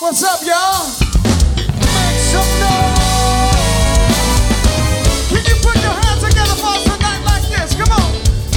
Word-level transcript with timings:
What's 0.00 0.24
up, 0.24 0.40
y'all? 0.42 0.88
Make 1.56 2.18
some 2.18 2.50
noise. 2.58 2.98
Can 5.28 5.44
you 5.46 5.54
put 5.62 5.76
your 5.82 5.92
hands 5.92 6.20
together 6.20 6.54
for 6.56 6.66
us 6.66 6.82
tonight 6.82 7.22
like 7.24 7.42
this? 7.48 7.74
Come 7.76 7.92
on. 7.92 8.12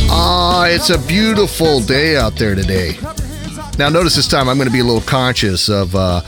Ah, 0.09 0.65
it's 0.65 0.89
a 0.89 0.97
beautiful 0.97 1.79
day 1.81 2.17
out 2.17 2.35
there 2.37 2.55
today. 2.55 2.97
Now, 3.77 3.89
notice 3.89 4.15
this 4.15 4.27
time 4.27 4.49
I'm 4.49 4.57
going 4.57 4.67
to 4.67 4.73
be 4.73 4.79
a 4.79 4.83
little 4.83 5.01
conscious 5.01 5.69
of 5.69 5.95
uh, 5.95 6.21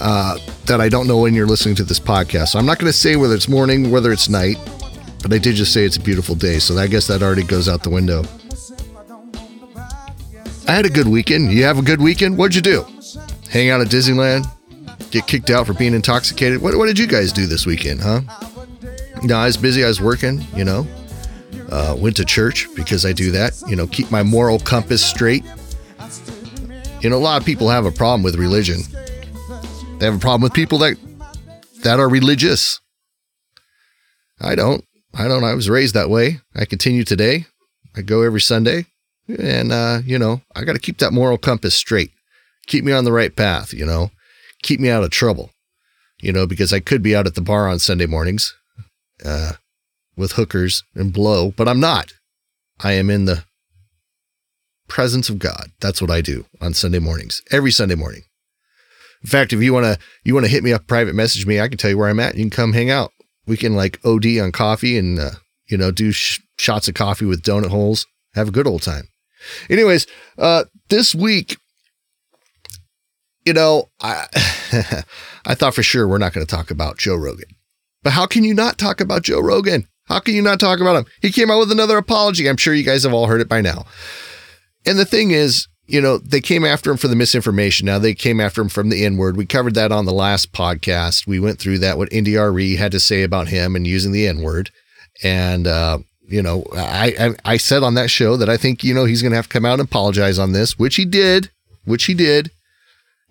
uh, 0.00 0.38
that 0.64 0.80
I 0.80 0.88
don't 0.88 1.06
know 1.06 1.18
when 1.18 1.32
you're 1.34 1.46
listening 1.46 1.76
to 1.76 1.84
this 1.84 2.00
podcast. 2.00 2.48
So 2.48 2.58
I'm 2.58 2.66
not 2.66 2.80
going 2.80 2.90
to 2.90 2.98
say 2.98 3.14
whether 3.14 3.36
it's 3.36 3.48
morning, 3.48 3.92
whether 3.92 4.10
it's 4.10 4.28
night, 4.28 4.56
but 5.22 5.32
I 5.32 5.38
did 5.38 5.54
just 5.54 5.72
say 5.72 5.84
it's 5.84 5.96
a 5.96 6.00
beautiful 6.00 6.34
day. 6.34 6.58
So 6.58 6.76
I 6.76 6.88
guess 6.88 7.06
that 7.06 7.22
already 7.22 7.44
goes 7.44 7.68
out 7.68 7.84
the 7.84 7.90
window. 7.90 8.24
I 10.66 10.72
had 10.72 10.86
a 10.86 10.90
good 10.90 11.06
weekend. 11.06 11.52
You 11.52 11.62
have 11.62 11.78
a 11.78 11.82
good 11.82 12.00
weekend? 12.00 12.36
What'd 12.36 12.56
you 12.56 12.62
do? 12.62 12.84
Hang 13.48 13.70
out 13.70 13.80
at 13.80 13.86
Disneyland? 13.86 14.50
Get 15.10 15.26
kicked 15.26 15.50
out 15.50 15.66
for 15.66 15.74
being 15.74 15.94
intoxicated? 15.94 16.60
What, 16.60 16.76
what 16.76 16.86
did 16.86 16.98
you 16.98 17.06
guys 17.06 17.32
do 17.32 17.46
this 17.46 17.66
weekend, 17.66 18.00
huh? 18.00 18.20
No, 19.22 19.36
I 19.36 19.46
was 19.46 19.56
busy. 19.56 19.84
I 19.84 19.88
was 19.88 20.00
working, 20.00 20.44
you 20.54 20.64
know. 20.64 20.86
Uh, 21.70 21.96
went 21.98 22.16
to 22.16 22.24
church 22.24 22.68
because 22.76 23.04
I 23.04 23.12
do 23.12 23.32
that, 23.32 23.60
you 23.66 23.74
know, 23.74 23.88
keep 23.88 24.10
my 24.10 24.22
moral 24.22 24.58
compass 24.60 25.04
straight. 25.04 25.44
You 27.00 27.10
know, 27.10 27.16
a 27.16 27.18
lot 27.18 27.40
of 27.40 27.46
people 27.46 27.68
have 27.68 27.86
a 27.86 27.90
problem 27.90 28.22
with 28.22 28.36
religion. 28.36 28.82
They 29.98 30.06
have 30.06 30.14
a 30.14 30.18
problem 30.18 30.42
with 30.42 30.52
people 30.52 30.78
that 30.78 30.96
that 31.82 31.98
are 31.98 32.08
religious. 32.08 32.80
I 34.40 34.54
don't. 34.54 34.84
I 35.14 35.28
don't. 35.28 35.44
I 35.44 35.54
was 35.54 35.70
raised 35.70 35.94
that 35.94 36.10
way. 36.10 36.40
I 36.54 36.66
continue 36.66 37.04
today. 37.04 37.46
I 37.96 38.02
go 38.02 38.22
every 38.22 38.40
Sunday, 38.40 38.86
and 39.28 39.72
uh, 39.72 40.00
you 40.04 40.18
know, 40.18 40.42
I 40.54 40.64
got 40.64 40.74
to 40.74 40.78
keep 40.78 40.98
that 40.98 41.12
moral 41.12 41.38
compass 41.38 41.74
straight. 41.74 42.12
Keep 42.66 42.84
me 42.84 42.92
on 42.92 43.04
the 43.04 43.12
right 43.12 43.34
path. 43.34 43.72
You 43.72 43.86
know, 43.86 44.10
keep 44.66 44.80
me 44.80 44.90
out 44.90 45.04
of 45.04 45.10
trouble. 45.10 45.50
You 46.20 46.32
know, 46.32 46.46
because 46.46 46.72
I 46.72 46.80
could 46.80 47.02
be 47.02 47.14
out 47.14 47.26
at 47.26 47.34
the 47.34 47.42
bar 47.42 47.68
on 47.68 47.78
Sunday 47.78 48.06
mornings, 48.06 48.54
uh, 49.24 49.52
with 50.16 50.32
hookers 50.32 50.82
and 50.94 51.12
blow, 51.12 51.50
but 51.50 51.68
I'm 51.68 51.80
not. 51.80 52.14
I 52.80 52.92
am 52.92 53.10
in 53.10 53.26
the 53.26 53.44
presence 54.88 55.28
of 55.28 55.38
God. 55.38 55.70
That's 55.80 56.00
what 56.00 56.10
I 56.10 56.20
do 56.20 56.46
on 56.60 56.74
Sunday 56.74 56.98
mornings, 56.98 57.42
every 57.50 57.70
Sunday 57.70 57.94
morning. 57.94 58.22
In 59.22 59.28
fact, 59.28 59.52
if 59.52 59.60
you 59.60 59.72
want 59.72 59.84
to 59.84 59.98
you 60.24 60.34
want 60.34 60.46
to 60.46 60.52
hit 60.52 60.64
me 60.64 60.72
up, 60.72 60.86
private 60.86 61.14
message 61.14 61.46
me, 61.46 61.60
I 61.60 61.68
can 61.68 61.78
tell 61.78 61.90
you 61.90 61.98
where 61.98 62.08
I'm 62.08 62.20
at. 62.20 62.36
You 62.36 62.44
can 62.44 62.50
come 62.50 62.72
hang 62.72 62.90
out. 62.90 63.12
We 63.46 63.56
can 63.56 63.74
like 63.74 64.00
OD 64.04 64.38
on 64.38 64.52
coffee 64.52 64.96
and 64.98 65.18
uh, 65.18 65.30
you 65.68 65.76
know 65.76 65.90
do 65.90 66.12
sh- 66.12 66.40
shots 66.58 66.88
of 66.88 66.94
coffee 66.94 67.24
with 67.24 67.42
donut 67.42 67.68
holes. 67.68 68.06
Have 68.34 68.48
a 68.48 68.52
good 68.52 68.66
old 68.66 68.82
time. 68.82 69.08
Anyways, 69.68 70.06
uh, 70.38 70.64
this 70.88 71.14
week, 71.14 71.56
you 73.46 73.52
know, 73.52 73.88
I 74.00 74.26
I 75.46 75.54
thought 75.54 75.74
for 75.74 75.82
sure 75.82 76.06
we're 76.06 76.18
not 76.18 76.32
going 76.32 76.44
to 76.44 76.56
talk 76.56 76.70
about 76.70 76.98
Joe 76.98 77.14
Rogan, 77.14 77.48
but 78.02 78.12
how 78.12 78.26
can 78.26 78.44
you 78.44 78.52
not 78.52 78.76
talk 78.76 79.00
about 79.00 79.22
Joe 79.22 79.40
Rogan? 79.40 79.86
How 80.06 80.20
can 80.20 80.34
you 80.34 80.42
not 80.42 80.60
talk 80.60 80.80
about 80.80 80.96
him? 80.96 81.06
He 81.22 81.30
came 81.30 81.50
out 81.50 81.58
with 81.58 81.72
another 81.72 81.96
apology. 81.96 82.48
I'm 82.48 82.56
sure 82.56 82.74
you 82.74 82.84
guys 82.84 83.04
have 83.04 83.14
all 83.14 83.26
heard 83.26 83.40
it 83.40 83.48
by 83.48 83.60
now. 83.60 83.86
And 84.84 84.98
the 84.98 85.04
thing 85.04 85.32
is, 85.32 85.66
you 85.86 86.00
know, 86.00 86.18
they 86.18 86.40
came 86.40 86.64
after 86.64 86.90
him 86.90 86.96
for 86.96 87.08
the 87.08 87.16
misinformation. 87.16 87.86
Now 87.86 87.98
they 87.98 88.14
came 88.14 88.40
after 88.40 88.60
him 88.60 88.68
from 88.68 88.88
the 88.88 89.04
N 89.04 89.16
word. 89.16 89.36
We 89.36 89.46
covered 89.46 89.74
that 89.74 89.92
on 89.92 90.04
the 90.04 90.12
last 90.12 90.52
podcast. 90.52 91.26
We 91.26 91.40
went 91.40 91.58
through 91.58 91.78
that, 91.78 91.98
what 91.98 92.12
India 92.12 92.40
Arie 92.40 92.76
had 92.76 92.92
to 92.92 93.00
say 93.00 93.22
about 93.22 93.48
him 93.48 93.74
and 93.76 93.86
using 93.86 94.12
the 94.12 94.26
N 94.26 94.42
word. 94.42 94.70
And, 95.22 95.66
uh, 95.66 95.98
you 96.28 96.42
know, 96.42 96.64
I, 96.74 97.14
I, 97.18 97.52
I 97.52 97.56
said 97.56 97.82
on 97.82 97.94
that 97.94 98.10
show 98.10 98.36
that 98.36 98.48
I 98.48 98.56
think, 98.56 98.82
you 98.82 98.94
know, 98.94 99.04
he's 99.04 99.22
going 99.22 99.30
to 99.30 99.36
have 99.36 99.48
to 99.48 99.52
come 99.52 99.64
out 99.64 99.80
and 99.80 99.88
apologize 99.88 100.38
on 100.38 100.52
this, 100.52 100.78
which 100.78 100.96
he 100.96 101.04
did, 101.04 101.50
which 101.84 102.04
he 102.04 102.14
did. 102.14 102.50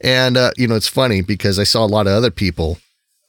And, 0.02 0.38
uh, 0.38 0.52
you 0.58 0.68
know, 0.68 0.76
it's 0.76 0.88
funny 0.88 1.22
because 1.22 1.58
I 1.58 1.64
saw 1.64 1.86
a 1.86 1.88
lot 1.88 2.08
of 2.08 2.14
other 2.14 2.32
people, 2.32 2.78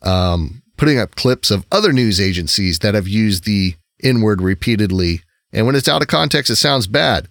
um, 0.03 0.62
putting 0.77 0.98
up 0.98 1.14
clips 1.14 1.50
of 1.50 1.64
other 1.70 1.92
news 1.92 2.20
agencies 2.20 2.81
that 2.81 2.95
have 2.95 3.08
used 3.08 3.45
the 3.45 3.75
N 4.03 4.20
word 4.20 4.42
repeatedly. 4.42 5.23
And 5.52 5.67
when 5.67 5.74
it's 5.74 5.89
out 5.89 6.02
of 6.02 6.08
context, 6.08 6.51
it 6.51 6.57
sounds 6.57 6.86
bad. 6.86 7.29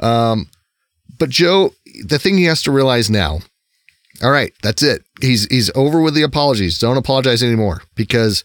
Um, 0.00 0.50
but 1.18 1.30
Joe, 1.30 1.72
the 2.04 2.18
thing 2.18 2.36
he 2.36 2.44
has 2.44 2.62
to 2.62 2.72
realize 2.72 3.08
now, 3.08 3.40
all 4.22 4.30
right, 4.30 4.52
that's 4.62 4.82
it. 4.82 5.04
He's 5.20 5.46
he's 5.46 5.70
over 5.74 6.00
with 6.00 6.14
the 6.14 6.22
apologies. 6.22 6.78
Don't 6.78 6.96
apologize 6.96 7.42
anymore 7.42 7.82
because 7.94 8.44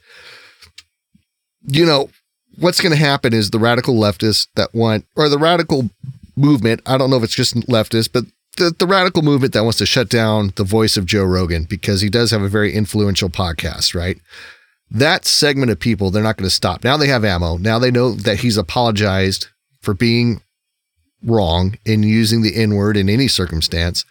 you 1.68 1.86
know 1.86 2.10
what's 2.58 2.82
going 2.82 2.92
to 2.92 2.98
happen 2.98 3.34
is 3.34 3.50
the 3.50 3.60
radical 3.60 3.96
leftists 3.96 4.48
that 4.56 4.74
want 4.74 5.06
or 5.16 5.30
the 5.30 5.38
radical 5.38 5.90
movement. 6.36 6.82
I 6.86 6.98
don't 6.98 7.10
know 7.10 7.18
if 7.18 7.24
it's 7.24 7.36
just 7.36 7.56
leftists, 7.56 8.10
but 8.12 8.26
the, 8.60 8.76
the 8.78 8.86
radical 8.86 9.24
movement 9.24 9.54
that 9.54 9.64
wants 9.64 9.80
to 9.80 9.86
shut 9.86 10.10
down 10.10 10.54
the 10.56 10.64
voice 10.64 10.98
of 10.98 11.06
Joe 11.06 11.24
Rogan 11.24 11.64
because 11.64 12.02
he 12.02 12.10
does 12.10 12.32
have 12.32 12.42
a 12.42 12.48
very 12.48 12.74
influential 12.74 13.30
podcast, 13.30 13.96
right? 13.96 14.20
That 14.92 15.26
segment 15.26 15.72
of 15.72 15.80
people, 15.80 16.12
they're 16.12 16.24
not 16.24 16.38
going 16.38 16.48
to 16.50 16.56
stop. 16.56 16.84
Now 16.84 16.98
they 16.98 17.08
have 17.08 17.26
ammo. 17.26 17.58
Now 17.58 17.80
they 17.80 17.92
know 17.92 18.12
that 18.12 18.40
he's 18.40 18.58
apologized 18.58 19.48
for 19.82 19.94
being 19.94 20.42
wrong 21.24 21.78
in 21.86 22.04
using 22.04 22.42
the 22.42 22.56
N 22.56 22.76
word 22.76 22.98
in 22.98 23.10
any 23.10 23.28
circumstance. 23.28 24.06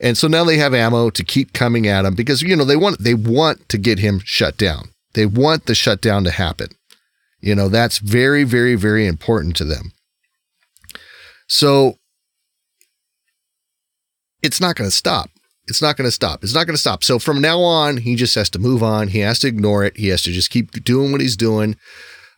And 0.00 0.16
so 0.16 0.28
now 0.28 0.44
they 0.44 0.58
have 0.58 0.74
ammo 0.74 1.10
to 1.10 1.24
keep 1.24 1.52
coming 1.52 1.86
at 1.86 2.04
him 2.04 2.14
because 2.14 2.42
you 2.42 2.54
know 2.54 2.64
they 2.64 2.76
want 2.76 3.02
they 3.02 3.14
want 3.14 3.68
to 3.68 3.78
get 3.78 3.98
him 3.98 4.20
shut 4.24 4.56
down. 4.56 4.90
They 5.14 5.26
want 5.26 5.66
the 5.66 5.74
shutdown 5.74 6.24
to 6.24 6.30
happen. 6.30 6.68
You 7.40 7.54
know, 7.54 7.68
that's 7.68 7.98
very 7.98 8.44
very 8.44 8.76
very 8.76 9.06
important 9.06 9.56
to 9.56 9.64
them. 9.64 9.92
So 11.48 11.98
it's 14.48 14.60
not 14.60 14.74
going 14.74 14.88
to 14.88 14.96
stop. 14.96 15.30
It's 15.68 15.82
not 15.82 15.96
going 15.98 16.06
to 16.06 16.12
stop. 16.12 16.42
It's 16.42 16.54
not 16.54 16.66
going 16.66 16.74
to 16.74 16.80
stop. 16.80 17.04
So 17.04 17.18
from 17.18 17.40
now 17.42 17.60
on, 17.60 17.98
he 17.98 18.16
just 18.16 18.34
has 18.34 18.48
to 18.50 18.58
move 18.58 18.82
on. 18.82 19.08
He 19.08 19.18
has 19.18 19.38
to 19.40 19.46
ignore 19.46 19.84
it. 19.84 19.96
He 19.98 20.08
has 20.08 20.22
to 20.22 20.32
just 20.32 20.48
keep 20.48 20.82
doing 20.82 21.12
what 21.12 21.20
he's 21.20 21.36
doing. 21.36 21.76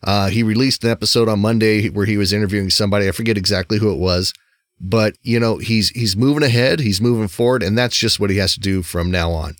Uh, 0.02 0.28
he 0.28 0.42
released 0.42 0.82
an 0.82 0.90
episode 0.90 1.28
on 1.28 1.38
Monday 1.38 1.88
where 1.88 2.06
he 2.06 2.16
was 2.16 2.32
interviewing 2.32 2.68
somebody. 2.68 3.06
I 3.06 3.12
forget 3.12 3.38
exactly 3.38 3.78
who 3.78 3.92
it 3.92 3.98
was, 3.98 4.32
but 4.80 5.14
you 5.22 5.38
know 5.38 5.58
he's 5.58 5.90
he's 5.90 6.16
moving 6.16 6.42
ahead. 6.42 6.80
He's 6.80 7.00
moving 7.00 7.28
forward, 7.28 7.62
and 7.62 7.76
that's 7.76 7.96
just 7.96 8.18
what 8.18 8.30
he 8.30 8.38
has 8.38 8.54
to 8.54 8.60
do 8.60 8.82
from 8.82 9.10
now 9.10 9.30
on. 9.30 9.56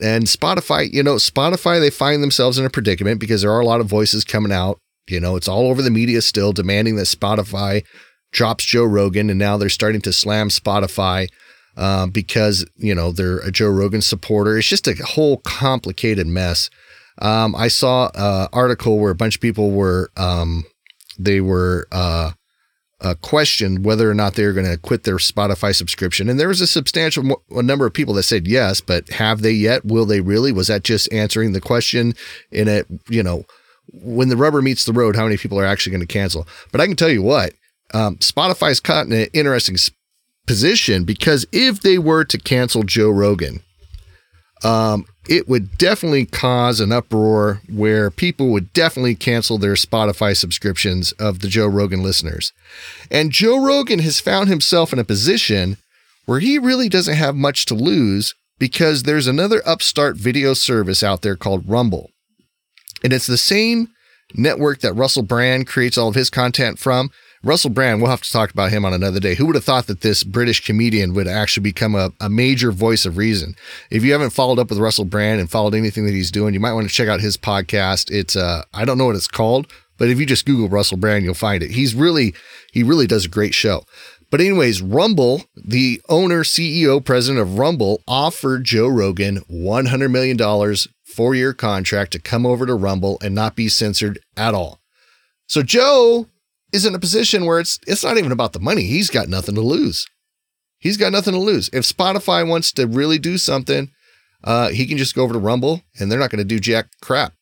And 0.00 0.24
Spotify, 0.24 0.92
you 0.92 1.02
know, 1.02 1.16
Spotify, 1.16 1.80
they 1.80 1.90
find 1.90 2.22
themselves 2.22 2.58
in 2.58 2.66
a 2.66 2.70
predicament 2.70 3.18
because 3.18 3.42
there 3.42 3.50
are 3.50 3.60
a 3.60 3.66
lot 3.66 3.80
of 3.80 3.86
voices 3.86 4.24
coming 4.24 4.52
out. 4.52 4.78
You 5.08 5.18
know, 5.18 5.36
it's 5.36 5.48
all 5.48 5.68
over 5.68 5.82
the 5.82 5.90
media 5.90 6.22
still 6.22 6.52
demanding 6.52 6.96
that 6.96 7.06
Spotify 7.06 7.84
drops 8.30 8.64
Joe 8.64 8.84
Rogan, 8.84 9.30
and 9.30 9.38
now 9.38 9.56
they're 9.56 9.68
starting 9.70 10.02
to 10.02 10.12
slam 10.12 10.50
Spotify 10.50 11.28
uh, 11.76 12.06
because 12.06 12.64
you 12.76 12.94
know 12.94 13.12
they're 13.12 13.38
a 13.38 13.50
Joe 13.50 13.70
Rogan 13.70 14.02
supporter. 14.02 14.58
It's 14.58 14.68
just 14.68 14.88
a 14.88 14.94
whole 15.04 15.38
complicated 15.38 16.26
mess. 16.26 16.70
Um, 17.18 17.54
I 17.54 17.68
saw 17.68 18.10
an 18.14 18.48
article 18.52 18.98
where 18.98 19.10
a 19.10 19.16
bunch 19.16 19.36
of 19.36 19.40
people 19.40 19.70
were 19.70 20.10
um, 20.16 20.64
they 21.18 21.40
were 21.40 21.86
uh, 21.92 22.32
uh, 23.00 23.14
questioned 23.20 23.84
whether 23.84 24.10
or 24.10 24.14
not 24.14 24.34
they 24.34 24.44
were 24.44 24.52
going 24.52 24.70
to 24.70 24.78
quit 24.78 25.04
their 25.04 25.16
Spotify 25.16 25.74
subscription, 25.74 26.28
and 26.28 26.38
there 26.38 26.48
was 26.48 26.60
a 26.60 26.66
substantial 26.66 27.22
mo- 27.22 27.42
a 27.50 27.62
number 27.62 27.86
of 27.86 27.92
people 27.92 28.14
that 28.14 28.22
said 28.22 28.46
yes, 28.46 28.80
but 28.80 29.08
have 29.10 29.42
they 29.42 29.52
yet? 29.52 29.84
Will 29.84 30.06
they 30.06 30.20
really? 30.20 30.52
Was 30.52 30.68
that 30.68 30.84
just 30.84 31.12
answering 31.12 31.52
the 31.52 31.60
question 31.60 32.14
in 32.50 32.68
a 32.68 32.84
you 33.08 33.22
know 33.22 33.44
when 33.92 34.28
the 34.28 34.36
rubber 34.36 34.62
meets 34.62 34.84
the 34.84 34.92
road? 34.92 35.16
How 35.16 35.24
many 35.24 35.36
people 35.36 35.58
are 35.58 35.66
actually 35.66 35.92
going 35.92 36.06
to 36.06 36.12
cancel? 36.12 36.46
But 36.70 36.80
I 36.80 36.86
can 36.86 36.96
tell 36.96 37.10
you 37.10 37.22
what, 37.22 37.54
um, 37.94 38.16
Spotify's 38.18 38.80
caught 38.80 39.06
in 39.06 39.12
an 39.12 39.28
interesting 39.32 39.76
position 40.46 41.04
because 41.04 41.46
if 41.52 41.80
they 41.80 41.98
were 41.98 42.24
to 42.24 42.38
cancel 42.38 42.82
Joe 42.82 43.10
Rogan, 43.10 43.60
um, 44.64 45.06
it 45.28 45.48
would 45.48 45.76
definitely 45.78 46.26
cause 46.26 46.80
an 46.80 46.92
uproar 46.92 47.60
where 47.68 48.10
people 48.10 48.48
would 48.48 48.72
definitely 48.72 49.14
cancel 49.14 49.58
their 49.58 49.74
Spotify 49.74 50.36
subscriptions 50.36 51.12
of 51.12 51.40
the 51.40 51.48
Joe 51.48 51.66
Rogan 51.66 52.02
listeners. 52.02 52.52
And 53.10 53.32
Joe 53.32 53.64
Rogan 53.64 54.00
has 54.00 54.20
found 54.20 54.48
himself 54.48 54.92
in 54.92 54.98
a 54.98 55.04
position 55.04 55.78
where 56.26 56.40
he 56.40 56.58
really 56.58 56.88
doesn't 56.88 57.16
have 57.16 57.34
much 57.34 57.66
to 57.66 57.74
lose 57.74 58.34
because 58.58 59.02
there's 59.02 59.26
another 59.26 59.62
upstart 59.66 60.16
video 60.16 60.54
service 60.54 61.02
out 61.02 61.22
there 61.22 61.36
called 61.36 61.68
Rumble. 61.68 62.10
And 63.02 63.12
it's 63.12 63.26
the 63.26 63.38
same 63.38 63.88
network 64.34 64.80
that 64.80 64.94
Russell 64.94 65.24
Brand 65.24 65.66
creates 65.66 65.98
all 65.98 66.08
of 66.08 66.14
his 66.14 66.30
content 66.30 66.78
from. 66.78 67.10
Russell 67.44 67.70
Brand, 67.70 68.00
we'll 68.00 68.10
have 68.10 68.22
to 68.22 68.30
talk 68.30 68.52
about 68.52 68.70
him 68.70 68.84
on 68.84 68.92
another 68.92 69.18
day. 69.18 69.34
Who 69.34 69.46
would 69.46 69.56
have 69.56 69.64
thought 69.64 69.88
that 69.88 70.02
this 70.02 70.22
British 70.22 70.64
comedian 70.64 71.12
would 71.14 71.26
actually 71.26 71.64
become 71.64 71.96
a, 71.96 72.12
a 72.20 72.28
major 72.28 72.70
voice 72.70 73.04
of 73.04 73.16
reason? 73.16 73.56
If 73.90 74.04
you 74.04 74.12
haven't 74.12 74.30
followed 74.30 74.60
up 74.60 74.70
with 74.70 74.78
Russell 74.78 75.04
Brand 75.04 75.40
and 75.40 75.50
followed 75.50 75.74
anything 75.74 76.06
that 76.06 76.14
he's 76.14 76.30
doing, 76.30 76.54
you 76.54 76.60
might 76.60 76.74
want 76.74 76.88
to 76.88 76.94
check 76.94 77.08
out 77.08 77.20
his 77.20 77.36
podcast. 77.36 78.12
It's 78.12 78.36
uh 78.36 78.62
I 78.72 78.84
don't 78.84 78.96
know 78.96 79.06
what 79.06 79.16
it's 79.16 79.26
called, 79.26 79.66
but 79.98 80.08
if 80.08 80.20
you 80.20 80.26
just 80.26 80.46
Google 80.46 80.68
Russell 80.68 80.98
Brand, 80.98 81.24
you'll 81.24 81.34
find 81.34 81.64
it. 81.64 81.72
He's 81.72 81.96
really 81.96 82.32
he 82.72 82.84
really 82.84 83.08
does 83.08 83.24
a 83.24 83.30
great 83.30 83.54
show. 83.54 83.84
But 84.30 84.40
anyways, 84.40 84.80
Rumble, 84.80 85.42
the 85.56 86.00
owner, 86.08 86.42
CEO, 86.42 87.04
president 87.04 87.42
of 87.42 87.58
Rumble, 87.58 88.02
offered 88.08 88.64
Joe 88.64 88.88
Rogan 88.88 89.40
$100 89.50 90.10
million 90.10 90.76
four-year 91.04 91.52
contract 91.52 92.12
to 92.12 92.18
come 92.18 92.46
over 92.46 92.64
to 92.64 92.74
Rumble 92.74 93.18
and 93.22 93.34
not 93.34 93.56
be 93.56 93.68
censored 93.68 94.20
at 94.34 94.54
all. 94.54 94.80
So 95.46 95.62
Joe 95.62 96.28
is 96.72 96.86
in 96.86 96.94
a 96.94 96.98
position 96.98 97.44
where 97.44 97.60
it's 97.60 97.78
it's 97.86 98.04
not 98.04 98.18
even 98.18 98.32
about 98.32 98.52
the 98.52 98.60
money. 98.60 98.84
He's 98.84 99.10
got 99.10 99.28
nothing 99.28 99.54
to 99.54 99.60
lose. 99.60 100.06
He's 100.78 100.96
got 100.96 101.12
nothing 101.12 101.34
to 101.34 101.38
lose. 101.38 101.70
If 101.72 101.84
Spotify 101.84 102.46
wants 102.46 102.72
to 102.72 102.86
really 102.88 103.18
do 103.18 103.38
something, 103.38 103.92
uh, 104.42 104.70
he 104.70 104.86
can 104.86 104.98
just 104.98 105.14
go 105.14 105.22
over 105.22 105.32
to 105.32 105.38
Rumble 105.38 105.82
and 105.98 106.10
they're 106.10 106.18
not 106.18 106.30
going 106.30 106.38
to 106.38 106.44
do 106.44 106.58
jack 106.58 106.88
crap. 107.00 107.34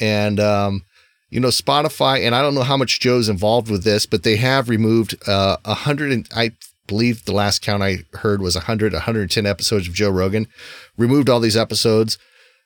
And, 0.00 0.40
um, 0.40 0.82
you 1.30 1.38
know, 1.38 1.48
Spotify, 1.48 2.26
and 2.26 2.34
I 2.34 2.42
don't 2.42 2.54
know 2.54 2.62
how 2.62 2.76
much 2.76 3.00
Joe's 3.00 3.28
involved 3.28 3.70
with 3.70 3.84
this, 3.84 4.06
but 4.06 4.24
they 4.24 4.36
have 4.36 4.68
removed 4.68 5.16
uh, 5.28 5.58
a 5.64 5.74
hundred 5.74 6.10
and 6.10 6.28
I 6.34 6.52
believe 6.88 7.24
the 7.24 7.32
last 7.32 7.62
count 7.62 7.82
I 7.82 7.98
heard 8.14 8.40
was 8.40 8.56
100, 8.56 8.92
110 8.92 9.46
episodes 9.46 9.86
of 9.86 9.94
Joe 9.94 10.10
Rogan. 10.10 10.48
Removed 10.96 11.28
all 11.28 11.38
these 11.38 11.56
episodes. 11.56 12.18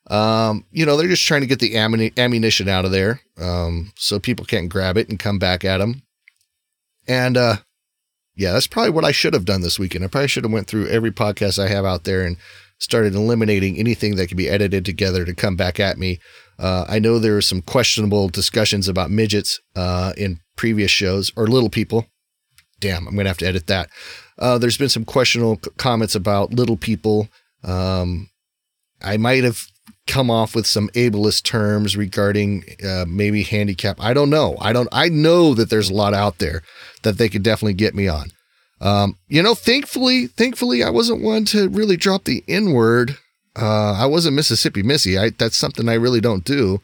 Um, 0.08 0.64
you 0.70 0.86
know, 0.86 0.96
they're 0.96 1.08
just 1.08 1.26
trying 1.26 1.42
to 1.42 1.46
get 1.46 1.58
the 1.58 1.76
ammunition 1.76 2.68
out 2.68 2.84
of 2.84 2.90
there, 2.90 3.20
um, 3.38 3.92
so 3.96 4.18
people 4.18 4.44
can't 4.44 4.68
grab 4.68 4.96
it 4.96 5.08
and 5.08 5.18
come 5.18 5.38
back 5.38 5.64
at 5.64 5.78
them. 5.78 6.02
And 7.08 7.36
uh, 7.36 7.56
yeah, 8.34 8.52
that's 8.52 8.66
probably 8.66 8.90
what 8.90 9.04
I 9.04 9.12
should 9.12 9.34
have 9.34 9.44
done 9.44 9.60
this 9.60 9.78
weekend. 9.78 10.04
I 10.04 10.08
probably 10.08 10.28
should 10.28 10.44
have 10.44 10.52
went 10.52 10.66
through 10.66 10.88
every 10.88 11.10
podcast 11.10 11.58
I 11.58 11.68
have 11.68 11.84
out 11.84 12.04
there 12.04 12.22
and 12.22 12.36
started 12.78 13.14
eliminating 13.14 13.78
anything 13.78 14.16
that 14.16 14.26
could 14.26 14.36
be 14.36 14.48
edited 14.48 14.84
together 14.84 15.24
to 15.24 15.34
come 15.34 15.56
back 15.56 15.78
at 15.78 15.98
me. 15.98 16.18
Uh, 16.58 16.84
I 16.88 16.98
know 16.98 17.18
there 17.18 17.36
are 17.36 17.42
some 17.42 17.62
questionable 17.62 18.28
discussions 18.28 18.88
about 18.88 19.10
midgets 19.10 19.60
uh, 19.76 20.12
in 20.16 20.40
previous 20.56 20.90
shows 20.90 21.32
or 21.36 21.46
little 21.46 21.70
people. 21.70 22.06
Damn, 22.80 23.06
I'm 23.06 23.14
going 23.14 23.24
to 23.24 23.30
have 23.30 23.38
to 23.38 23.46
edit 23.46 23.68
that. 23.68 23.88
Uh, 24.38 24.58
there's 24.58 24.78
been 24.78 24.88
some 24.88 25.04
questionable 25.04 25.56
comments 25.76 26.14
about 26.14 26.52
little 26.52 26.76
people. 26.76 27.28
Um, 27.62 28.28
I 29.00 29.16
might 29.16 29.44
have 29.44 29.60
come 30.06 30.30
off 30.30 30.54
with 30.54 30.66
some 30.66 30.88
ableist 30.90 31.44
terms 31.44 31.96
regarding 31.96 32.64
uh, 32.84 33.04
maybe 33.06 33.44
handicap. 33.44 34.00
I 34.00 34.14
don't 34.14 34.30
know. 34.30 34.56
I 34.60 34.72
don't. 34.72 34.88
I 34.90 35.08
know 35.08 35.54
that 35.54 35.70
there's 35.70 35.90
a 35.90 35.94
lot 35.94 36.14
out 36.14 36.38
there 36.38 36.62
that 37.02 37.18
they 37.18 37.28
could 37.28 37.42
definitely 37.42 37.74
get 37.74 37.94
me 37.94 38.08
on. 38.08 38.30
Um, 38.82 39.16
you 39.28 39.42
know, 39.42 39.54
thankfully, 39.54 40.26
thankfully, 40.26 40.82
I 40.82 40.90
wasn't 40.90 41.22
one 41.22 41.44
to 41.46 41.68
really 41.68 41.96
drop 41.96 42.24
the 42.24 42.42
N 42.48 42.72
word. 42.72 43.16
Uh, 43.54 43.92
I 43.92 44.06
wasn't 44.06 44.34
Mississippi 44.34 44.82
Missy. 44.82 45.16
I 45.16 45.30
that's 45.30 45.56
something 45.56 45.88
I 45.88 45.94
really 45.94 46.20
don't 46.20 46.44
do. 46.44 46.80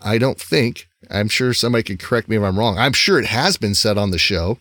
I 0.00 0.16
don't 0.16 0.40
think. 0.40 0.86
I'm 1.10 1.28
sure 1.28 1.52
somebody 1.52 1.82
could 1.82 2.00
correct 2.00 2.28
me 2.28 2.36
if 2.36 2.42
I'm 2.42 2.58
wrong. 2.58 2.78
I'm 2.78 2.94
sure 2.94 3.18
it 3.18 3.26
has 3.26 3.58
been 3.58 3.74
said 3.74 3.98
on 3.98 4.12
the 4.12 4.18
show. 4.18 4.58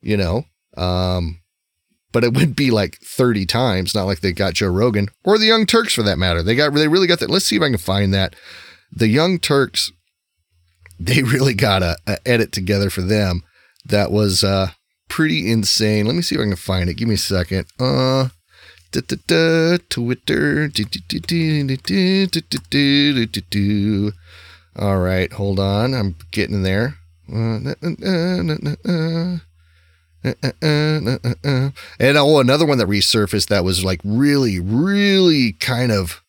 You 0.00 0.16
know, 0.16 0.44
um, 0.76 1.40
but 2.12 2.22
it 2.22 2.32
would 2.32 2.54
be 2.54 2.70
like 2.70 2.98
30 2.98 3.44
times, 3.46 3.92
not 3.92 4.04
like 4.04 4.20
they 4.20 4.32
got 4.32 4.54
Joe 4.54 4.68
Rogan 4.68 5.08
or 5.24 5.36
the 5.36 5.46
Young 5.46 5.66
Turks 5.66 5.94
for 5.94 6.04
that 6.04 6.18
matter. 6.18 6.44
They 6.44 6.54
got 6.54 6.72
they 6.74 6.86
really 6.86 7.08
got 7.08 7.18
that. 7.18 7.30
Let's 7.30 7.46
see 7.46 7.56
if 7.56 7.62
I 7.62 7.70
can 7.70 7.78
find 7.78 8.14
that. 8.14 8.36
The 8.92 9.08
Young 9.08 9.40
Turks, 9.40 9.90
they 11.00 11.24
really 11.24 11.54
got 11.54 11.82
a, 11.82 11.96
a 12.06 12.18
edit 12.24 12.52
together 12.52 12.88
for 12.88 13.02
them 13.02 13.42
that 13.88 14.10
was 14.10 14.44
uh, 14.44 14.70
pretty 15.08 15.50
insane. 15.50 16.06
Let 16.06 16.14
me 16.14 16.22
see 16.22 16.34
if 16.36 16.40
I 16.40 16.44
can 16.44 16.56
find 16.56 16.88
it. 16.88 16.94
Give 16.94 17.08
me 17.08 17.14
a 17.14 17.18
second. 17.18 17.66
Uh, 17.78 18.28
da, 18.92 19.00
da, 19.06 19.16
da, 19.26 19.78
Twitter. 19.88 20.68
All 24.76 24.98
right, 24.98 25.32
hold 25.32 25.58
on. 25.58 25.94
I'm 25.94 26.14
getting 26.30 26.62
there. 26.62 26.94
And 27.28 27.76
oh, 32.16 32.40
another 32.40 32.66
one 32.66 32.78
that 32.78 32.88
resurfaced 32.88 33.48
that 33.48 33.64
was 33.64 33.84
like 33.84 34.00
really, 34.04 34.60
really 34.60 35.52
kind 35.52 35.92
of, 35.92 36.22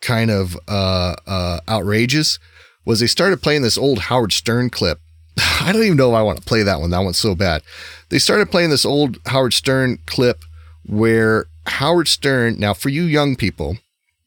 kind 0.00 0.30
of 0.30 0.56
uh, 0.68 1.16
uh, 1.26 1.60
outrageous 1.68 2.38
was 2.84 3.00
they 3.00 3.06
started 3.06 3.42
playing 3.42 3.62
this 3.62 3.78
old 3.78 3.98
Howard 4.00 4.32
Stern 4.32 4.70
clip 4.70 5.00
I 5.60 5.72
don't 5.72 5.84
even 5.84 5.96
know 5.96 6.10
if 6.10 6.16
I 6.16 6.22
want 6.22 6.38
to 6.38 6.44
play 6.44 6.62
that 6.62 6.80
one. 6.80 6.90
That 6.90 7.00
one's 7.00 7.18
so 7.18 7.34
bad. 7.34 7.62
They 8.08 8.18
started 8.18 8.50
playing 8.50 8.70
this 8.70 8.86
old 8.86 9.18
Howard 9.26 9.52
Stern 9.52 9.98
clip 10.06 10.42
where 10.84 11.46
Howard 11.66 12.08
Stern. 12.08 12.58
Now, 12.58 12.74
for 12.74 12.88
you 12.88 13.02
young 13.02 13.36
people, 13.36 13.78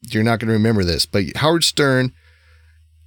you're 0.02 0.22
not 0.22 0.38
going 0.38 0.48
to 0.48 0.54
remember 0.54 0.84
this, 0.84 1.06
but 1.06 1.36
Howard 1.36 1.64
Stern, 1.64 2.12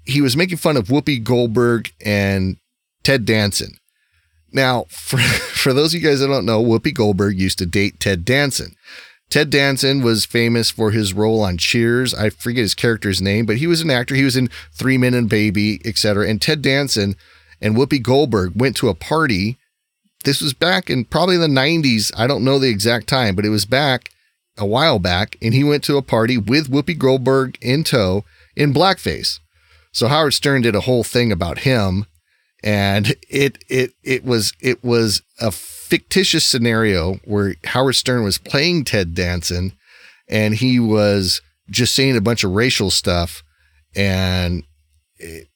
he 0.06 0.22
was 0.22 0.38
making 0.38 0.58
fun 0.58 0.78
of 0.78 0.88
Whoopi 0.88 1.24
Goldberg 1.24 1.92
and 2.04 2.58
Ted 3.04 3.26
Danson. 3.26 3.78
Now, 4.52 4.86
for, 4.90 5.18
for 5.18 5.74
those 5.74 5.94
of 5.94 6.02
you 6.02 6.08
guys 6.08 6.20
that 6.20 6.28
don't 6.28 6.46
know, 6.46 6.64
Whoopi 6.64 6.94
Goldberg 6.94 7.40
used 7.40 7.58
to 7.60 7.66
date 7.66 8.00
Ted 8.00 8.26
Danson. 8.26 8.76
Ted 9.30 9.50
Danson 9.50 10.04
was 10.04 10.26
famous 10.26 10.70
for 10.70 10.92
his 10.92 11.14
role 11.14 11.42
on 11.42 11.58
Cheers. 11.58 12.14
I 12.14 12.30
forget 12.30 12.62
his 12.62 12.76
character's 12.76 13.20
name, 13.20 13.48
but 13.48 13.58
he 13.58 13.66
was 13.66 13.82
an 13.82 13.90
actor. 13.90 14.14
He 14.14 14.24
was 14.24 14.38
in 14.38 14.50
Three 14.72 14.98
Men 14.98 15.16
and 15.16 15.28
Baby, 15.28 15.82
etc. 15.86 16.28
And 16.28 16.40
Ted 16.40 16.62
Danson 16.62 17.16
and 17.64 17.76
Whoopi 17.76 18.04
Goldberg 18.04 18.52
went 18.56 18.76
to 18.78 18.90
a 18.90 18.94
party. 18.94 19.58
This 20.26 20.42
was 20.42 20.54
back 20.54 20.90
in 20.90 21.06
probably 21.06 21.38
the 21.38 21.48
90s. 21.48 22.12
I 22.16 22.28
don't 22.28 22.44
know 22.44 22.60
the 22.60 22.70
exact 22.70 23.08
time, 23.08 23.36
but 23.36 23.46
it 23.46 23.50
was 23.50 23.66
back 23.66 24.12
a 24.58 24.66
while 24.66 25.00
back. 25.00 25.38
And 25.42 25.54
he 25.54 25.64
went 25.64 25.84
to 25.86 25.98
a 25.98 26.04
party 26.04 26.38
with 26.38 26.70
Whoopi 26.70 26.98
Goldberg 26.98 27.58
in 27.62 27.84
tow 27.86 28.26
in 28.56 28.74
blackface. 28.74 29.40
So 29.94 30.10
Howard 30.10 30.34
Stern 30.34 30.62
did 30.62 30.76
a 30.76 30.82
whole 30.82 31.04
thing 31.04 31.32
about 31.32 31.60
him 31.60 32.06
and 32.64 33.16
it 33.30 33.64
it 33.70 33.92
it 34.04 34.26
was 34.26 34.54
it 34.60 34.84
was 34.84 35.22
a 35.40 35.52
fictitious 35.52 36.46
scenario 36.46 37.16
where 37.26 37.56
Howard 37.66 37.96
Stern 37.96 38.24
was 38.24 38.38
playing 38.38 38.86
Ted 38.86 39.14
Danson 39.14 39.74
and 40.30 40.56
he 40.56 40.80
was 40.80 41.42
just 41.70 41.94
saying 41.94 42.18
a 42.18 42.22
bunch 42.22 42.44
of 42.44 42.52
racial 42.52 42.90
stuff 42.90 43.44
and 43.96 44.64
it, 45.18 45.48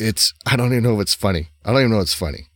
it's 0.00 0.32
I 0.46 0.56
don't 0.56 0.72
even 0.72 0.82
know 0.82 0.94
if 0.96 1.00
it's 1.00 1.14
funny. 1.14 1.48
I 1.64 1.72
don't 1.72 1.80
even 1.80 1.90
know 1.90 1.98
if 1.98 2.04
it's 2.04 2.14
funny. 2.14 2.46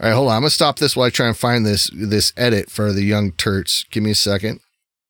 All 0.00 0.08
right, 0.08 0.14
hold 0.14 0.28
on. 0.28 0.36
I'm 0.36 0.42
gonna 0.42 0.50
stop 0.50 0.78
this 0.78 0.96
while 0.96 1.06
I 1.06 1.10
try 1.10 1.26
and 1.26 1.36
find 1.36 1.66
this 1.66 1.90
this 1.94 2.32
edit 2.36 2.70
for 2.70 2.92
the 2.92 3.02
Young 3.02 3.32
Turks. 3.32 3.84
Give 3.90 4.02
me 4.02 4.12
a 4.12 4.14
second. 4.14 4.60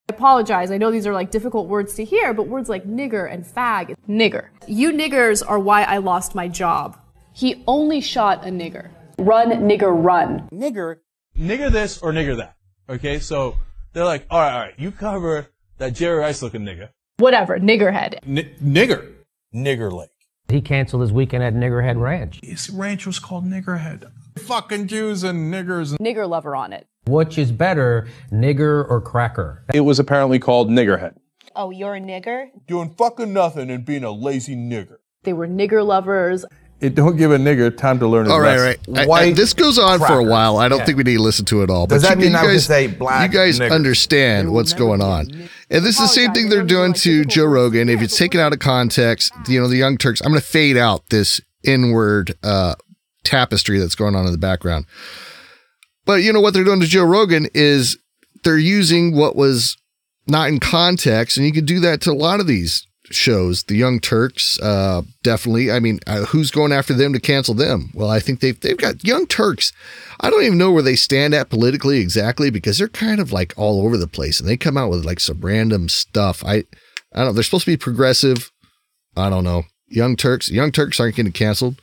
I 0.08 0.14
apologize. 0.14 0.70
I 0.70 0.78
know 0.78 0.90
these 0.90 1.06
are 1.06 1.12
like 1.12 1.30
difficult 1.30 1.68
words 1.68 1.94
to 1.94 2.04
hear, 2.04 2.34
but 2.34 2.48
words 2.48 2.68
like 2.68 2.84
nigger 2.84 3.32
and 3.32 3.44
fag. 3.44 3.94
Nigger. 4.08 4.48
You 4.66 4.92
niggers 4.92 5.42
are 5.46 5.58
why 5.58 5.84
I 5.84 5.98
lost 5.98 6.34
my 6.34 6.48
job. 6.48 6.98
He 7.32 7.62
only 7.66 8.00
shot 8.00 8.44
a 8.44 8.50
nigger. 8.50 8.90
Run, 9.18 9.50
nigger, 9.50 9.92
run. 9.92 10.48
nigger 10.50 10.96
nigger 11.38 11.70
this 11.70 11.98
or 11.98 12.12
nigger 12.12 12.36
that. 12.38 12.56
Okay, 12.88 13.18
so 13.20 13.56
they're 13.92 14.04
like, 14.04 14.26
all 14.30 14.40
right, 14.40 14.52
all 14.52 14.60
right, 14.60 14.74
you 14.78 14.90
cover 14.90 15.46
that 15.78 15.94
Jerry 15.94 16.18
Rice 16.18 16.42
looking 16.42 16.62
nigga. 16.62 16.90
Whatever, 17.18 17.58
niggerhead. 17.58 18.18
N- 18.26 18.54
nigger. 18.62 19.12
nigger 19.54 19.92
lake 19.92 20.10
He 20.50 20.60
canceled 20.60 21.02
his 21.02 21.12
weekend 21.12 21.44
at 21.44 21.54
Niggerhead 21.54 22.00
Ranch. 22.00 22.40
His 22.42 22.70
ranch 22.70 23.06
was 23.06 23.18
called 23.18 23.44
Niggerhead. 23.44 24.10
Fucking 24.38 24.88
Jews 24.88 25.22
and 25.22 25.52
niggers. 25.52 25.96
Nigger 25.98 26.28
lover 26.28 26.56
on 26.56 26.72
it. 26.72 26.86
Which 27.06 27.38
is 27.38 27.52
better, 27.52 28.08
nigger 28.32 28.88
or 28.88 29.00
cracker? 29.00 29.64
It 29.72 29.80
was 29.80 29.98
apparently 29.98 30.38
called 30.38 30.68
Niggerhead. 30.68 31.14
Oh, 31.54 31.70
you're 31.70 31.94
a 31.94 32.00
nigger? 32.00 32.48
Doing 32.66 32.94
fucking 32.96 33.32
nothing 33.32 33.70
and 33.70 33.84
being 33.84 34.04
a 34.04 34.12
lazy 34.12 34.56
nigger. 34.56 34.96
They 35.22 35.32
were 35.32 35.48
nigger 35.48 35.84
lovers. 35.84 36.44
It 36.80 36.94
don't 36.94 37.16
give 37.16 37.30
a 37.30 37.36
nigger 37.36 37.76
time 37.76 37.98
to 37.98 38.06
learn 38.08 38.30
All 38.30 38.40
right, 38.40 38.56
lesson. 38.58 38.82
right. 38.88 38.98
I- 39.00 39.02
I- 39.02 39.06
White 39.06 39.36
this 39.36 39.52
goes 39.52 39.78
on 39.78 39.98
for 39.98 40.18
a 40.18 40.24
while. 40.24 40.56
I 40.56 40.68
don't 40.68 40.78
Yeah. 40.78 40.84
think 40.86 40.96
we 40.98 41.04
need 41.04 41.16
to 41.16 41.22
listen 41.22 41.44
to 41.46 41.62
it 41.62 41.68
all. 41.70 41.86
Does 41.86 42.02
but 42.02 42.08
that 42.08 42.16
you, 42.18 42.22
mean 42.24 42.32
you 42.32 42.38
I 42.38 42.42
would 42.44 42.48
guys, 42.52 42.64
say 42.66 42.86
black 42.86 43.30
you 43.30 43.38
guys 43.38 43.58
niggers? 43.60 43.70
understand 43.72 44.52
what's 44.52 44.72
going 44.72 45.02
on, 45.02 45.28
and 45.70 45.84
this 45.84 45.96
is 45.96 46.00
the 46.00 46.08
same 46.08 46.32
thing 46.32 46.48
they're 46.48 46.62
doing 46.62 46.94
to 46.94 47.24
Joe 47.26 47.44
Rogan. 47.44 47.88
If 47.90 48.00
it's 48.00 48.16
taken 48.16 48.40
out 48.40 48.52
of 48.54 48.60
context, 48.60 49.30
you 49.46 49.60
know 49.60 49.68
the 49.68 49.76
Young 49.76 49.98
Turks. 49.98 50.20
I'm 50.22 50.30
going 50.30 50.40
to 50.40 50.46
fade 50.46 50.76
out 50.78 51.10
this 51.10 51.40
inward 51.64 52.34
uh, 52.42 52.74
tapestry 53.24 53.78
that's 53.78 53.94
going 53.94 54.14
on 54.16 54.24
in 54.24 54.32
the 54.32 54.38
background. 54.38 54.86
But 56.06 56.22
you 56.22 56.32
know 56.32 56.40
what 56.40 56.54
they're 56.54 56.64
doing 56.64 56.80
to 56.80 56.86
Joe 56.86 57.04
Rogan 57.04 57.48
is 57.54 57.98
they're 58.42 58.56
using 58.58 59.14
what 59.14 59.36
was 59.36 59.76
not 60.26 60.48
in 60.48 60.58
context, 60.60 61.36
and 61.36 61.44
you 61.46 61.52
can 61.52 61.66
do 61.66 61.78
that 61.80 62.00
to 62.02 62.10
a 62.10 62.14
lot 62.14 62.40
of 62.40 62.46
these 62.46 62.86
shows. 63.10 63.64
The 63.64 63.76
Young 63.76 64.00
Turks, 64.00 64.58
uh, 64.60 65.02
definitely. 65.22 65.70
I 65.70 65.80
mean, 65.80 66.00
uh, 66.06 66.26
who's 66.26 66.50
going 66.50 66.72
after 66.72 66.94
them 66.94 67.12
to 67.12 67.20
cancel 67.20 67.54
them? 67.54 67.90
Well, 67.94 68.08
I 68.08 68.20
think 68.20 68.40
they've 68.40 68.58
they've 68.58 68.76
got 68.76 69.04
Young 69.04 69.26
Turks. 69.26 69.72
I 70.20 70.30
don't 70.30 70.42
even 70.42 70.58
know 70.58 70.72
where 70.72 70.82
they 70.82 70.96
stand 70.96 71.34
at 71.34 71.50
politically 71.50 71.98
exactly 72.00 72.50
because 72.50 72.78
they're 72.78 72.88
kind 72.88 73.20
of 73.20 73.32
like 73.32 73.54
all 73.56 73.84
over 73.84 73.96
the 73.96 74.06
place, 74.06 74.40
and 74.40 74.48
they 74.48 74.56
come 74.56 74.76
out 74.76 74.90
with 74.90 75.04
like 75.04 75.20
some 75.20 75.40
random 75.40 75.88
stuff. 75.88 76.44
I 76.44 76.52
I 76.52 76.64
don't. 77.14 77.26
Know. 77.26 77.32
They're 77.32 77.42
supposed 77.42 77.64
to 77.64 77.72
be 77.72 77.76
progressive. 77.76 78.50
I 79.16 79.30
don't 79.30 79.44
know. 79.44 79.64
Young 79.88 80.16
Turks. 80.16 80.50
Young 80.50 80.72
Turks 80.72 81.00
aren't 81.00 81.16
getting 81.16 81.32
canceled. 81.32 81.80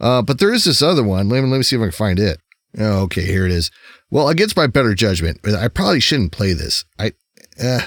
Uh, 0.00 0.22
but 0.22 0.38
there 0.38 0.52
is 0.52 0.64
this 0.64 0.80
other 0.80 1.02
one. 1.02 1.28
Let 1.28 1.42
me, 1.42 1.50
let 1.50 1.56
me 1.56 1.62
see 1.64 1.76
if 1.76 1.82
I 1.82 1.86
can 1.86 1.92
find 1.92 2.18
it. 2.20 2.38
Oh, 2.78 3.02
okay, 3.02 3.22
here 3.22 3.46
it 3.46 3.52
is. 3.52 3.70
Well, 4.10 4.28
against 4.28 4.56
my 4.56 4.66
better 4.66 4.94
judgment, 4.94 5.40
I 5.46 5.68
probably 5.68 6.00
shouldn't 6.00 6.32
play 6.32 6.52
this. 6.52 6.84
I, 6.98 7.12
uh, 7.60 7.86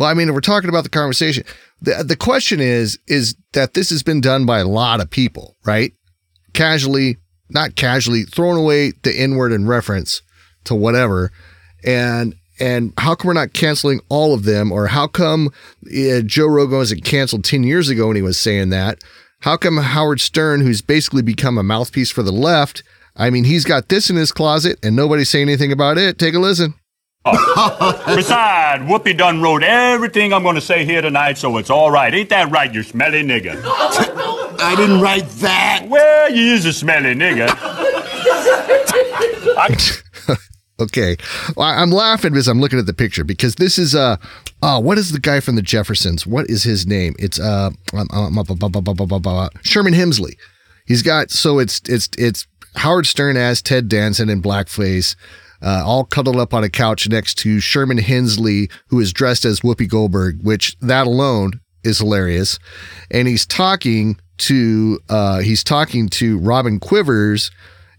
well, 0.00 0.08
I 0.08 0.14
mean, 0.14 0.32
we're 0.32 0.40
talking 0.40 0.70
about 0.70 0.84
the 0.84 0.88
conversation, 0.88 1.44
the 1.82 2.02
the 2.02 2.16
question 2.16 2.58
is 2.58 2.98
is 3.06 3.36
that 3.52 3.74
this 3.74 3.90
has 3.90 4.02
been 4.02 4.22
done 4.22 4.46
by 4.46 4.60
a 4.60 4.66
lot 4.66 4.98
of 4.98 5.10
people, 5.10 5.58
right? 5.66 5.92
Casually, 6.54 7.18
not 7.50 7.76
casually, 7.76 8.22
throwing 8.22 8.56
away 8.56 8.92
the 9.02 9.12
N 9.12 9.36
word 9.36 9.52
in 9.52 9.66
reference 9.66 10.22
to 10.64 10.74
whatever, 10.74 11.30
and 11.84 12.34
and 12.58 12.94
how 12.96 13.14
come 13.14 13.28
we're 13.28 13.34
not 13.34 13.52
canceling 13.52 14.00
all 14.08 14.32
of 14.32 14.44
them, 14.44 14.72
or 14.72 14.86
how 14.86 15.06
come 15.06 15.50
uh, 15.88 16.22
Joe 16.24 16.46
Rogan 16.46 16.78
wasn't 16.78 17.04
canceled 17.04 17.44
ten 17.44 17.62
years 17.62 17.90
ago 17.90 18.06
when 18.06 18.16
he 18.16 18.22
was 18.22 18.38
saying 18.38 18.70
that? 18.70 19.04
How 19.40 19.58
come 19.58 19.76
Howard 19.76 20.22
Stern, 20.22 20.62
who's 20.62 20.80
basically 20.80 21.20
become 21.20 21.58
a 21.58 21.62
mouthpiece 21.62 22.10
for 22.10 22.22
the 22.22 22.32
left, 22.32 22.82
I 23.16 23.28
mean, 23.28 23.44
he's 23.44 23.66
got 23.66 23.90
this 23.90 24.08
in 24.08 24.16
his 24.16 24.32
closet 24.32 24.78
and 24.82 24.96
nobody's 24.96 25.28
saying 25.28 25.50
anything 25.50 25.72
about 25.72 25.98
it. 25.98 26.18
Take 26.18 26.32
a 26.32 26.38
listen. 26.38 26.72
Oh. 27.24 28.02
Besides, 28.16 28.82
Whoopi 28.84 29.16
Dun 29.16 29.42
wrote 29.42 29.62
everything 29.62 30.32
I'm 30.32 30.42
going 30.42 30.54
to 30.54 30.60
say 30.60 30.84
here 30.86 31.02
tonight, 31.02 31.36
so 31.36 31.58
it's 31.58 31.68
all 31.70 31.90
right. 31.90 32.14
Ain't 32.14 32.30
that 32.30 32.50
right, 32.50 32.72
you 32.72 32.82
smelly 32.82 33.22
nigger? 33.22 33.60
I 34.62 34.74
didn't 34.76 35.00
write 35.00 35.28
that. 35.28 35.86
Well, 35.88 36.30
you 36.32 36.54
is 36.54 36.64
a 36.64 36.72
smelly 36.72 37.14
nigger. 37.14 37.48
I- 39.56 40.36
okay, 40.80 41.16
well, 41.56 41.68
I'm 41.68 41.90
laughing 41.90 42.32
because 42.32 42.48
I'm 42.48 42.60
looking 42.60 42.78
at 42.78 42.86
the 42.86 42.94
picture 42.94 43.24
because 43.24 43.56
this 43.56 43.78
is 43.78 43.94
uh, 43.94 44.16
oh, 44.62 44.80
what 44.80 44.96
is 44.96 45.12
the 45.12 45.20
guy 45.20 45.40
from 45.40 45.56
the 45.56 45.62
Jeffersons? 45.62 46.26
What 46.26 46.48
is 46.48 46.62
his 46.64 46.86
name? 46.86 47.14
It's 47.18 47.38
uh, 47.38 47.70
Sherman 49.62 49.94
Hemsley. 49.94 50.36
He's 50.86 51.02
got 51.02 51.30
so 51.30 51.58
it's 51.58 51.82
it's 51.86 52.08
it's 52.18 52.46
Howard 52.76 53.06
Stern 53.06 53.36
as 53.36 53.60
Ted 53.60 53.88
Danson 53.88 54.28
in 54.30 54.40
blackface 54.40 55.16
uh, 55.62 55.82
all 55.84 56.04
cuddled 56.04 56.36
up 56.38 56.54
on 56.54 56.64
a 56.64 56.68
couch 56.70 57.08
next 57.08 57.34
to 57.38 57.60
Sherman 57.60 57.98
Hemsley, 57.98 58.70
who 58.88 59.00
is 59.00 59.12
dressed 59.12 59.44
as 59.44 59.60
Whoopi 59.60 59.88
Goldberg, 59.88 60.42
which 60.42 60.76
that 60.80 61.06
alone 61.06 61.60
is 61.84 61.98
hilarious. 61.98 62.58
And 63.10 63.28
he's 63.28 63.46
talking 63.46 64.18
to 64.38 64.98
uh, 65.08 65.40
he's 65.40 65.62
talking 65.64 66.08
to 66.10 66.38
Robin 66.38 66.80
Quivers, 66.80 67.50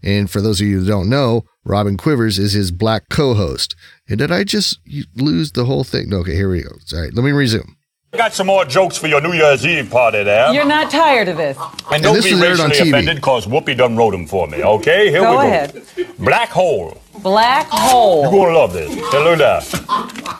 and 0.02 0.30
for 0.30 0.40
those 0.40 0.60
of 0.60 0.66
you 0.66 0.80
who 0.80 0.86
don't 0.86 1.08
know, 1.08 1.44
Robin 1.64 1.96
Quivers 1.96 2.38
is 2.38 2.52
his 2.52 2.70
black 2.72 3.08
co-host. 3.08 3.76
And 4.08 4.18
did 4.18 4.32
I 4.32 4.42
just 4.44 4.80
lose 5.14 5.52
the 5.52 5.64
whole 5.64 5.84
thing? 5.84 6.08
No, 6.08 6.18
okay, 6.18 6.34
here 6.34 6.50
we 6.50 6.62
go. 6.62 6.70
All 6.92 7.00
right, 7.00 7.14
let 7.14 7.24
me 7.24 7.30
resume. 7.30 7.76
Got 8.14 8.34
some 8.34 8.48
more 8.48 8.66
jokes 8.66 8.98
for 8.98 9.06
your 9.06 9.22
New 9.22 9.32
Year's 9.32 9.64
Eve 9.64 9.90
party 9.90 10.22
there. 10.22 10.52
You're 10.52 10.66
not 10.66 10.90
tired 10.90 11.28
of 11.28 11.38
this. 11.38 11.56
and 11.90 12.02
don't 12.02 12.14
this 12.16 12.26
be 12.26 12.32
was 12.34 12.42
aired 12.42 12.60
on 12.60 12.68
racially 12.68 12.90
offended 12.90 13.16
because 13.16 13.46
Whoopi 13.46 13.74
done 13.74 13.96
wrote 13.96 14.10
them 14.10 14.26
for 14.26 14.46
me, 14.48 14.62
okay? 14.62 15.08
Here 15.08 15.22
Go 15.22 15.30
we 15.30 15.36
go. 15.36 15.40
ahead. 15.48 15.86
Black 16.18 16.50
hole. 16.50 17.01
Black 17.22 17.68
oh. 17.72 17.76
hole. 17.76 18.22
You're 18.22 18.30
gonna 18.30 18.58
love 18.58 18.72
this. 18.72 18.92
Hey, 18.92 19.00
look 19.00 19.40
at 19.40 19.64
that. 19.64 20.38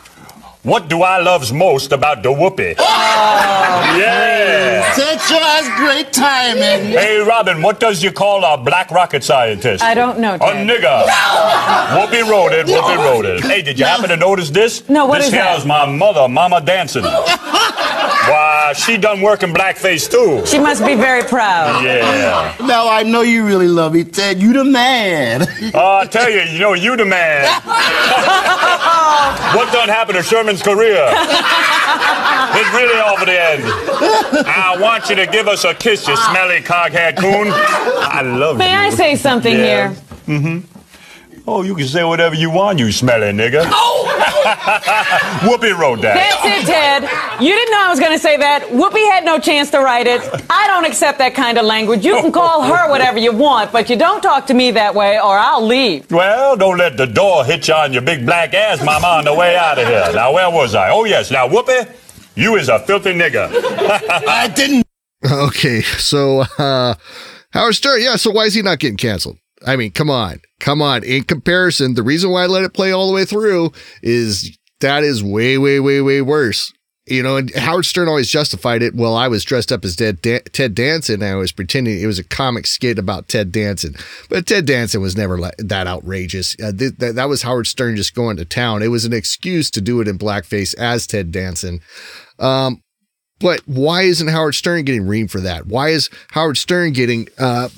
What 0.65 0.89
do 0.89 1.03
I 1.03 1.19
loves 1.21 1.53
most 1.53 1.91
about 1.91 2.23
the 2.23 2.29
Whoopi? 2.29 2.77
Oh. 2.79 2.83
yeah. 3.99 4.95
That 4.95 5.21
sure 5.27 5.41
has 5.41 5.67
great 5.77 6.13
timing. 6.13 6.93
Hey, 6.93 7.19
Robin, 7.19 7.63
what 7.63 7.81
does 7.81 8.01
you 8.01 8.13
call 8.13 8.45
a 8.45 8.57
black 8.57 8.93
rocket 8.93 9.25
scientist? 9.25 9.83
I 9.83 9.95
don't 9.95 10.21
know, 10.21 10.35
A 10.35 10.39
Ted. 10.39 10.69
nigga. 10.69 11.07
Whoopi 11.97 12.29
wrote 12.31 12.53
it. 12.53 12.67
Whoopi 12.67 12.97
wrote 12.97 13.25
it. 13.25 13.43
Hey, 13.43 13.63
did 13.63 13.77
you 13.77 13.85
happen 13.85 14.09
to 14.11 14.17
notice 14.17 14.51
this? 14.51 14.89
No, 14.89 15.07
what 15.07 15.19
this 15.19 15.27
is 15.27 15.33
that? 15.33 15.53
here's 15.53 15.67
my 15.67 15.85
mother, 15.85 16.29
Mama 16.29 16.61
Danson. 16.61 17.03
Why, 18.73 18.79
she 18.79 18.97
done 18.97 19.21
work 19.21 19.43
in 19.43 19.53
blackface 19.53 20.11
too. 20.11 20.47
She 20.47 20.59
must 20.59 20.85
be 20.85 20.95
very 20.95 21.23
proud. 21.25 21.85
Yeah. 21.85 22.57
Now 22.67 22.89
I 22.89 23.03
know 23.03 23.21
you 23.23 23.45
really 23.47 23.69
love 23.69 23.93
me, 23.93 24.05
Ted. 24.05 24.41
You 24.41 24.53
the 24.55 24.65
man. 24.65 25.47
Oh, 25.75 25.99
I 25.99 26.07
tell 26.07 26.31
you, 26.31 26.41
you 26.41 26.59
know, 26.59 26.73
you 26.75 26.97
the 26.97 27.05
man. 27.05 27.45
what 29.55 29.71
done 29.73 29.89
happened 29.89 30.17
to 30.19 30.23
Sherman's 30.23 30.63
career? 30.63 31.05
It's 32.55 32.73
really 32.75 33.01
over 33.01 33.25
the 33.27 33.39
end. 33.41 33.63
I 34.47 34.77
want 34.81 35.09
you 35.11 35.17
to 35.17 35.27
give 35.27 35.49
us 35.49 35.65
a 35.65 35.75
kiss, 35.75 36.07
you 36.09 36.17
smelly 36.17 36.61
coghead 36.61 37.19
coon. 37.19 37.49
I 37.53 38.23
love 38.23 38.57
May 38.59 38.71
you. 38.71 38.77
May 38.77 38.87
I 38.87 38.91
say 38.91 39.17
something 39.17 39.53
Yeah. 39.57 39.93
here? 39.93 40.03
Mm-hmm. 40.39 40.72
Oh, 41.47 41.63
you 41.63 41.75
can 41.75 41.87
say 41.87 42.05
whatever 42.05 42.35
you 42.35 42.51
want, 42.51 42.79
you 42.79 42.93
smelly 42.93 43.33
nigga. 43.33 43.65
Oh! 43.75 44.09
Whoopi 45.43 45.77
wrote 45.77 46.01
that. 46.03 46.15
That's 46.15 46.45
it, 46.45 46.67
Ted. 46.67 47.03
You 47.41 47.53
didn't 47.55 47.71
know 47.73 47.81
I 47.81 47.91
was 47.91 48.01
going 48.01 48.13
to 48.13 48.19
say 48.19 48.37
that. 48.37 48.63
Whoopi 48.71 49.05
had 49.11 49.25
no 49.25 49.39
chance 49.39 49.71
to 49.71 49.79
write 49.79 50.07
it. 50.09 50.21
I 50.51 50.67
don't 50.67 50.85
accept 50.85 51.19
that 51.19 51.35
kind 51.35 51.59
of 51.59 51.65
language. 51.65 52.05
You 52.05 52.15
can 52.21 52.33
call 52.33 52.63
her 52.63 52.91
whatever 52.91 53.19
you 53.19 53.33
want, 53.33 53.71
but 53.73 53.89
you 53.89 53.97
don't 53.97 54.21
talk 54.21 54.47
to 54.49 54.55
me 54.55 54.73
that 54.73 54.95
way 54.95 55.19
or 55.21 55.39
I'll 55.39 55.65
leave. 55.65 56.11
Well, 56.11 56.57
don't 56.57 56.77
let 56.77 56.97
the 56.97 57.07
door 57.07 57.45
hit 57.45 57.69
you 57.69 57.75
on 57.75 57.93
your 57.93 58.03
big 58.03 58.27
black 58.27 58.53
ass, 58.53 58.85
mama, 58.85 59.07
on 59.07 59.25
the 59.25 59.35
way 59.35 59.57
out 59.57 59.79
of 59.79 59.87
here. 59.87 60.11
Now, 60.13 60.33
where 60.33 60.51
was 60.51 60.75
I? 60.75 60.91
Oh, 60.91 61.05
yes. 61.05 61.31
Now, 61.31 61.49
Whoopi, 61.49 61.89
you 62.35 62.57
is 62.57 62.69
a 62.69 62.81
filthy 62.81 63.13
nigga. 63.15 63.49
I 64.29 64.49
didn't. 64.49 64.85
Okay, 65.25 65.83
so 65.83 66.41
uh 66.59 66.95
Howard 67.51 67.75
Stern, 67.75 68.03
yeah, 68.03 68.17
so 68.17 68.31
why 68.33 68.45
is 68.45 68.55
he 68.55 68.63
not 68.63 68.79
getting 68.81 68.97
canceled? 68.97 69.39
I 69.67 69.77
mean, 69.77 69.93
come 69.93 70.11
on. 70.11 70.41
Come 70.61 70.83
on. 70.83 71.05
In 71.05 71.25
comparison, 71.25 71.95
the 71.95 72.03
reason 72.03 72.31
why 72.31 72.45
I 72.45 72.47
let 72.47 72.65
it 72.65 72.75
play 72.75 72.93
all 72.93 73.09
the 73.09 73.15
way 73.15 73.25
through 73.25 73.73
is 74.03 74.57
that 74.81 75.03
is 75.03 75.23
way, 75.23 75.59
way, 75.59 75.81
way, 75.81 76.01
way 76.01 76.23
worse. 76.23 76.73
You 77.07 77.21
know, 77.21 77.37
and 77.37 77.53
Howard 77.57 77.85
Stern 77.85 78.07
always 78.07 78.31
justified 78.31 78.81
it. 78.81 78.95
Well, 78.95 79.17
I 79.17 79.27
was 79.27 79.43
dressed 79.43 79.73
up 79.73 79.85
as 79.85 79.97
Ted, 79.97 80.23
Dan- 80.23 80.45
Ted 80.53 80.73
Danson. 80.75 81.21
And 81.21 81.33
I 81.33 81.35
was 81.35 81.51
pretending 81.51 82.01
it 82.01 82.07
was 82.07 82.21
a 82.21 82.25
comic 82.25 82.65
skit 82.65 82.97
about 82.97 83.27
Ted 83.27 83.51
Danson, 83.51 83.97
but 84.31 84.47
Ted 84.47 84.67
Danson 84.67 85.01
was 85.01 85.17
never 85.17 85.37
like 85.37 85.57
that 85.59 85.89
outrageous. 85.89 86.55
Uh, 86.63 86.71
th- 86.71 86.95
that, 86.99 87.17
that 87.17 87.29
was 87.29 87.43
Howard 87.43 87.67
Stern 87.67 87.97
just 87.97 88.15
going 88.15 88.37
to 88.37 88.45
town. 88.45 88.83
It 88.83 88.89
was 88.89 89.05
an 89.05 89.13
excuse 89.13 89.69
to 89.73 89.81
do 89.81 90.01
it 90.01 90.07
in 90.07 90.17
blackface 90.17 90.77
as 90.79 91.09
Ted 91.09 91.33
Danson. 91.33 91.81
Um, 92.39 92.81
but 93.41 93.63
why 93.67 94.03
isn't 94.03 94.29
Howard 94.29 94.55
Stern 94.55 94.85
getting 94.85 95.03
reamed 95.03 95.33
for 95.33 95.41
that? 95.41 95.67
Why 95.67 95.89
is 95.89 96.09
Howard 96.31 96.57
Stern 96.57 96.93
getting 96.93 97.29
uh, 97.37 97.69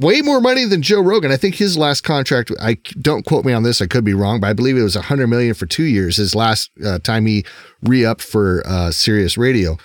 way 0.00 0.20
more 0.22 0.40
money 0.40 0.64
than 0.64 0.82
Joe 0.82 1.00
Rogan? 1.00 1.30
I 1.30 1.36
think 1.36 1.56
his 1.56 1.76
last 1.76 2.02
contract. 2.02 2.50
I 2.60 2.74
don't 3.00 3.24
quote 3.24 3.44
me 3.44 3.52
on 3.52 3.62
this. 3.62 3.80
I 3.82 3.86
could 3.86 4.04
be 4.04 4.14
wrong, 4.14 4.40
but 4.40 4.48
I 4.48 4.52
believe 4.52 4.76
it 4.76 4.82
was 4.82 4.96
a 4.96 5.02
hundred 5.02 5.28
million 5.28 5.54
for 5.54 5.66
two 5.66 5.84
years. 5.84 6.16
His 6.16 6.34
last 6.34 6.70
uh, 6.84 6.98
time 6.98 7.26
he 7.26 7.44
re-upped 7.82 8.22
for 8.22 8.62
uh, 8.66 8.90
Sirius 8.90 9.36
Radio. 9.36 9.76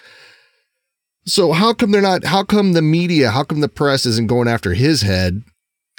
So 1.26 1.52
how 1.52 1.74
come 1.74 1.92
they're 1.92 2.02
not? 2.02 2.24
How 2.24 2.44
come 2.44 2.74
the 2.74 2.82
media? 2.82 3.32
How 3.32 3.44
come 3.44 3.62
the 3.62 3.70
press 3.70 4.06
isn't 4.06 4.28
going 4.28 4.48
after 4.48 4.74
his 4.74 5.02
head? 5.02 5.44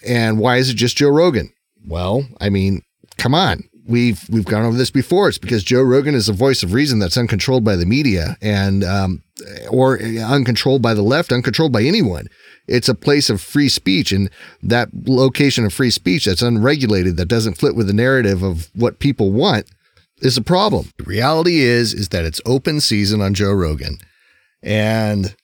And 0.04 0.38
why 0.38 0.56
is 0.56 0.70
it 0.70 0.74
just 0.74 0.96
Joe 0.96 1.10
Rogan? 1.10 1.52
Well, 1.86 2.26
I 2.40 2.50
mean, 2.50 2.82
come 3.16 3.34
on. 3.34 3.69
We've 3.90 4.22
we've 4.30 4.44
gone 4.44 4.64
over 4.64 4.76
this 4.76 4.90
before. 4.90 5.28
It's 5.28 5.36
because 5.36 5.64
Joe 5.64 5.82
Rogan 5.82 6.14
is 6.14 6.28
a 6.28 6.32
voice 6.32 6.62
of 6.62 6.72
reason 6.72 7.00
that's 7.00 7.16
uncontrolled 7.16 7.64
by 7.64 7.74
the 7.74 7.84
media 7.84 8.36
and 8.40 8.84
um, 8.84 9.22
or 9.68 10.00
uncontrolled 10.00 10.80
by 10.80 10.94
the 10.94 11.02
left, 11.02 11.32
uncontrolled 11.32 11.72
by 11.72 11.82
anyone. 11.82 12.28
It's 12.68 12.88
a 12.88 12.94
place 12.94 13.28
of 13.28 13.40
free 13.40 13.68
speech, 13.68 14.12
and 14.12 14.30
that 14.62 14.90
location 15.06 15.64
of 15.64 15.74
free 15.74 15.90
speech 15.90 16.26
that's 16.26 16.40
unregulated, 16.40 17.16
that 17.16 17.26
doesn't 17.26 17.58
fit 17.58 17.74
with 17.74 17.88
the 17.88 17.92
narrative 17.92 18.44
of 18.44 18.70
what 18.76 19.00
people 19.00 19.32
want, 19.32 19.68
is 20.22 20.36
a 20.36 20.42
problem. 20.42 20.92
The 20.98 21.04
reality 21.04 21.58
is 21.58 21.92
is 21.92 22.10
that 22.10 22.24
it's 22.24 22.40
open 22.46 22.80
season 22.80 23.20
on 23.20 23.34
Joe 23.34 23.52
Rogan, 23.52 23.98
and 24.62 25.34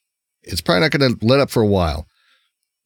it's 0.45 0.61
probably 0.61 0.83
not 0.83 0.93
going 0.93 1.19
to 1.19 1.27
let 1.27 1.41
up 1.41 1.51
for 1.51 1.63
a 1.63 1.67
while. 1.67 2.07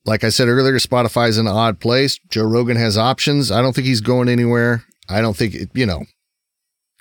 Like 0.05 0.23
I 0.23 0.29
said 0.29 0.47
earlier, 0.47 0.79
Spotify's 0.79 1.37
an 1.37 1.47
odd 1.47 1.79
place. 1.79 2.19
Joe 2.31 2.45
Rogan 2.45 2.77
has 2.77 2.97
options. 2.97 3.51
I 3.51 3.61
don't 3.61 3.75
think 3.75 3.85
he's 3.85 4.01
going 4.01 4.27
anywhere. 4.27 4.83
I 5.11 5.21
don't 5.21 5.35
think, 5.35 5.53
it, 5.53 5.69
you 5.73 5.85
know, 5.85 6.03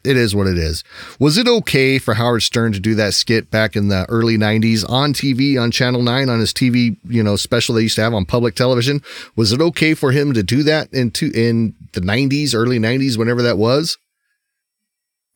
it 0.02 0.17
is 0.17 0.35
what 0.35 0.47
it 0.47 0.57
is. 0.57 0.83
Was 1.19 1.37
it 1.37 1.47
okay 1.47 1.99
for 1.99 2.14
Howard 2.14 2.43
Stern 2.43 2.73
to 2.73 2.81
do 2.81 2.95
that 2.95 3.14
skit 3.14 3.50
back 3.50 3.76
in 3.76 3.88
the 3.88 4.07
early 4.09 4.38
90s 4.38 4.88
on 4.88 5.12
TV, 5.12 5.61
on 5.61 5.71
Channel 5.71 6.02
9, 6.02 6.29
on 6.29 6.40
his 6.40 6.55
TV, 6.55 6.97
you 7.05 7.23
know, 7.23 7.37
special 7.37 7.75
they 7.75 7.83
used 7.83 7.97
to 7.97 8.02
have 8.02 8.14
on 8.14 8.25
public 8.25 8.55
television? 8.55 9.02
Was 9.37 9.52
it 9.52 9.61
okay 9.61 9.95
for 9.95 10.12
him 10.12 10.33
to 10.33 10.43
do 10.43 10.62
that 10.62 10.93
in, 10.93 11.11
to, 11.12 11.31
in 11.33 11.75
the 11.93 12.00
90s, 12.00 12.55
early 12.55 12.79
90s, 12.79 13.19
whenever 13.19 13.43
that 13.43 13.59
was? 13.59 13.99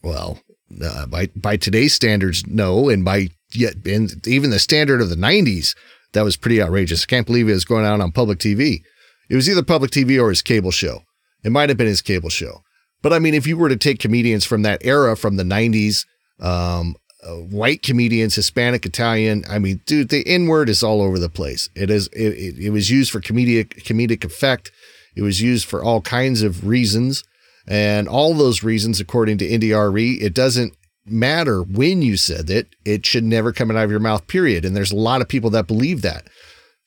Well, 0.02 0.38
uh, 0.82 1.06
by 1.06 1.28
by 1.34 1.56
today's 1.56 1.94
standards, 1.94 2.46
no, 2.46 2.88
and 2.88 3.04
by 3.04 3.28
yet 3.52 3.74
even 3.86 4.50
the 4.50 4.58
standard 4.58 5.00
of 5.00 5.08
the 5.08 5.16
'90s, 5.16 5.74
that 6.12 6.24
was 6.24 6.36
pretty 6.36 6.60
outrageous. 6.60 7.04
I 7.04 7.06
can't 7.06 7.26
believe 7.26 7.48
it 7.48 7.54
was 7.54 7.64
going 7.64 7.86
out 7.86 8.00
on 8.00 8.12
public 8.12 8.38
TV. 8.38 8.82
It 9.30 9.36
was 9.36 9.48
either 9.48 9.62
public 9.62 9.90
TV 9.90 10.20
or 10.20 10.28
his 10.28 10.42
cable 10.42 10.70
show. 10.70 11.02
It 11.44 11.52
might 11.52 11.68
have 11.68 11.78
been 11.78 11.86
his 11.86 12.02
cable 12.02 12.30
show, 12.30 12.62
but 13.02 13.12
I 13.12 13.18
mean, 13.18 13.34
if 13.34 13.46
you 13.46 13.56
were 13.56 13.68
to 13.68 13.76
take 13.76 13.98
comedians 13.98 14.44
from 14.44 14.62
that 14.62 14.80
era, 14.84 15.16
from 15.16 15.36
the 15.36 15.44
'90s, 15.44 16.06
um, 16.40 16.96
uh, 17.22 17.34
white 17.34 17.82
comedians, 17.82 18.34
Hispanic, 18.34 18.86
Italian, 18.86 19.44
I 19.48 19.58
mean, 19.58 19.80
dude, 19.86 20.08
the 20.08 20.26
N 20.26 20.46
word 20.46 20.68
is 20.68 20.82
all 20.82 21.02
over 21.02 21.18
the 21.18 21.28
place. 21.28 21.68
It 21.74 21.90
is. 21.90 22.08
It, 22.08 22.32
it, 22.32 22.58
it 22.58 22.70
was 22.70 22.90
used 22.90 23.10
for 23.10 23.20
comedic 23.20 23.84
comedic 23.84 24.24
effect. 24.24 24.72
It 25.16 25.22
was 25.22 25.40
used 25.40 25.66
for 25.66 25.82
all 25.82 26.00
kinds 26.00 26.42
of 26.42 26.66
reasons. 26.66 27.24
And 27.66 28.08
all 28.08 28.34
those 28.34 28.62
reasons, 28.62 29.00
according 29.00 29.38
to 29.38 29.46
India 29.46 29.78
Arie, 29.78 30.20
it 30.20 30.34
doesn't 30.34 30.74
matter 31.06 31.62
when 31.62 32.02
you 32.02 32.16
said 32.16 32.50
it, 32.50 32.68
it 32.84 33.06
should 33.06 33.24
never 33.24 33.52
come 33.52 33.70
out 33.70 33.76
of 33.76 33.90
your 33.90 34.00
mouth, 34.00 34.26
period. 34.26 34.64
And 34.64 34.76
there's 34.76 34.92
a 34.92 34.96
lot 34.96 35.20
of 35.20 35.28
people 35.28 35.50
that 35.50 35.66
believe 35.66 36.02
that. 36.02 36.26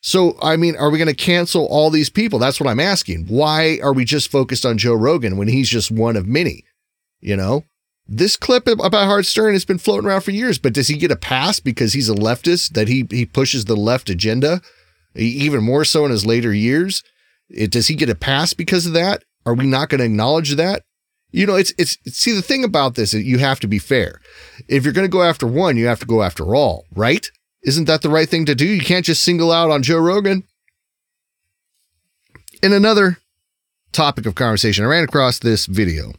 So, 0.00 0.36
I 0.40 0.56
mean, 0.56 0.76
are 0.76 0.90
we 0.90 0.98
going 0.98 1.08
to 1.08 1.14
cancel 1.14 1.66
all 1.66 1.90
these 1.90 2.10
people? 2.10 2.38
That's 2.38 2.60
what 2.60 2.68
I'm 2.68 2.80
asking. 2.80 3.26
Why 3.26 3.80
are 3.82 3.92
we 3.92 4.04
just 4.04 4.30
focused 4.30 4.64
on 4.64 4.78
Joe 4.78 4.94
Rogan 4.94 5.36
when 5.36 5.48
he's 5.48 5.68
just 5.68 5.90
one 5.90 6.16
of 6.16 6.26
many? 6.26 6.64
You 7.20 7.36
know, 7.36 7.64
this 8.06 8.36
clip 8.36 8.68
about 8.68 8.92
Howard 8.92 9.26
Stern 9.26 9.54
has 9.54 9.64
been 9.64 9.78
floating 9.78 10.08
around 10.08 10.22
for 10.22 10.30
years, 10.30 10.58
but 10.58 10.72
does 10.72 10.88
he 10.88 10.96
get 10.96 11.10
a 11.10 11.16
pass 11.16 11.60
because 11.60 11.92
he's 11.92 12.08
a 12.08 12.14
leftist 12.14 12.74
that 12.74 12.88
he, 12.88 13.06
he 13.10 13.26
pushes 13.26 13.64
the 13.64 13.76
left 13.76 14.08
agenda 14.08 14.62
even 15.14 15.64
more 15.64 15.84
so 15.84 16.04
in 16.04 16.10
his 16.10 16.24
later 16.24 16.54
years? 16.54 17.02
It, 17.50 17.72
does 17.72 17.88
he 17.88 17.94
get 17.94 18.08
a 18.08 18.14
pass 18.14 18.52
because 18.52 18.86
of 18.86 18.92
that? 18.92 19.24
Are 19.44 19.54
we 19.54 19.66
not 19.66 19.88
going 19.88 19.98
to 19.98 20.04
acknowledge 20.04 20.54
that? 20.54 20.82
You 21.30 21.46
know, 21.46 21.56
it's, 21.56 21.74
it's, 21.76 21.98
see, 22.06 22.32
the 22.32 22.42
thing 22.42 22.64
about 22.64 22.94
this 22.94 23.12
is 23.12 23.24
you 23.24 23.38
have 23.38 23.60
to 23.60 23.68
be 23.68 23.78
fair. 23.78 24.20
If 24.68 24.84
you're 24.84 24.94
going 24.94 25.06
to 25.06 25.12
go 25.12 25.22
after 25.22 25.46
one, 25.46 25.76
you 25.76 25.86
have 25.86 26.00
to 26.00 26.06
go 26.06 26.22
after 26.22 26.54
all, 26.54 26.86
right? 26.94 27.26
Isn't 27.64 27.86
that 27.86 28.02
the 28.02 28.10
right 28.10 28.28
thing 28.28 28.44
to 28.46 28.54
do? 28.54 28.66
You 28.66 28.80
can't 28.80 29.04
just 29.04 29.22
single 29.22 29.52
out 29.52 29.70
on 29.70 29.82
Joe 29.82 29.98
Rogan. 29.98 30.44
In 32.62 32.72
another 32.72 33.18
topic 33.92 34.26
of 34.26 34.34
conversation, 34.34 34.84
I 34.84 34.88
ran 34.88 35.04
across 35.04 35.38
this 35.38 35.66
video 35.66 36.12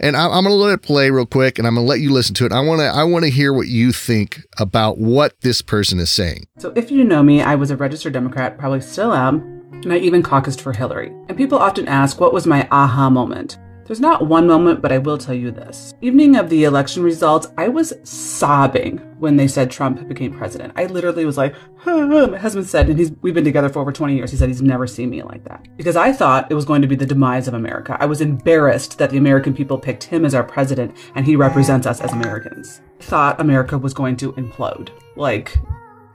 And 0.00 0.16
I, 0.16 0.24
I'm 0.24 0.44
going 0.44 0.46
to 0.46 0.54
let 0.54 0.74
it 0.74 0.82
play 0.82 1.10
real 1.10 1.26
quick, 1.26 1.58
and 1.58 1.66
I'm 1.66 1.74
going 1.74 1.86
to 1.86 1.88
let 1.88 2.00
you 2.00 2.10
listen 2.10 2.34
to 2.36 2.46
it. 2.46 2.52
I 2.52 2.60
want 2.60 2.80
to 2.80 2.86
I 2.86 3.04
want 3.04 3.24
to 3.24 3.30
hear 3.30 3.52
what 3.52 3.68
you 3.68 3.92
think 3.92 4.42
about 4.58 4.98
what 4.98 5.40
this 5.42 5.62
person 5.62 5.98
is 5.98 6.10
saying. 6.10 6.46
So, 6.58 6.72
if 6.76 6.90
you 6.90 7.04
know 7.04 7.22
me, 7.22 7.42
I 7.42 7.54
was 7.54 7.70
a 7.70 7.76
registered 7.76 8.12
Democrat, 8.12 8.58
probably 8.58 8.80
still 8.80 9.12
am, 9.14 9.40
and 9.72 9.92
I 9.92 9.98
even 9.98 10.22
caucused 10.22 10.60
for 10.60 10.72
Hillary. 10.72 11.08
And 11.28 11.36
people 11.36 11.58
often 11.58 11.86
ask, 11.88 12.20
what 12.20 12.32
was 12.32 12.46
my 12.46 12.66
aha 12.70 13.08
moment? 13.08 13.58
There's 13.86 14.00
not 14.00 14.26
one 14.26 14.46
moment, 14.46 14.80
but 14.80 14.92
I 14.92 14.98
will 14.98 15.18
tell 15.18 15.34
you 15.34 15.50
this. 15.50 15.92
Evening 16.00 16.36
of 16.36 16.48
the 16.48 16.64
election 16.64 17.02
results, 17.02 17.48
I 17.58 17.68
was 17.68 17.92
sobbing 18.02 18.98
when 19.18 19.36
they 19.36 19.46
said 19.46 19.70
Trump 19.70 20.08
became 20.08 20.32
president. 20.32 20.72
I 20.74 20.86
literally 20.86 21.26
was 21.26 21.36
like, 21.36 21.54
my 21.84 22.38
husband 22.38 22.66
said, 22.66 22.88
and 22.88 22.98
he's, 22.98 23.12
we've 23.20 23.34
been 23.34 23.44
together 23.44 23.68
for 23.68 23.80
over 23.80 23.92
20 23.92 24.16
years. 24.16 24.30
He 24.30 24.38
said 24.38 24.48
he's 24.48 24.62
never 24.62 24.86
seen 24.86 25.10
me 25.10 25.22
like 25.22 25.44
that. 25.44 25.66
Because 25.76 25.96
I 25.96 26.12
thought 26.12 26.50
it 26.50 26.54
was 26.54 26.64
going 26.64 26.80
to 26.80 26.88
be 26.88 26.96
the 26.96 27.04
demise 27.04 27.46
of 27.46 27.52
America. 27.52 27.96
I 28.00 28.06
was 28.06 28.22
embarrassed 28.22 28.96
that 28.98 29.10
the 29.10 29.18
American 29.18 29.54
people 29.54 29.78
picked 29.78 30.04
him 30.04 30.24
as 30.24 30.34
our 30.34 30.44
president 30.44 30.96
and 31.14 31.26
he 31.26 31.36
represents 31.36 31.86
us 31.86 32.00
as 32.00 32.12
Americans. 32.12 32.80
I 33.00 33.04
thought 33.04 33.40
America 33.40 33.76
was 33.76 33.92
going 33.92 34.16
to 34.16 34.32
implode. 34.32 34.90
Like, 35.14 35.58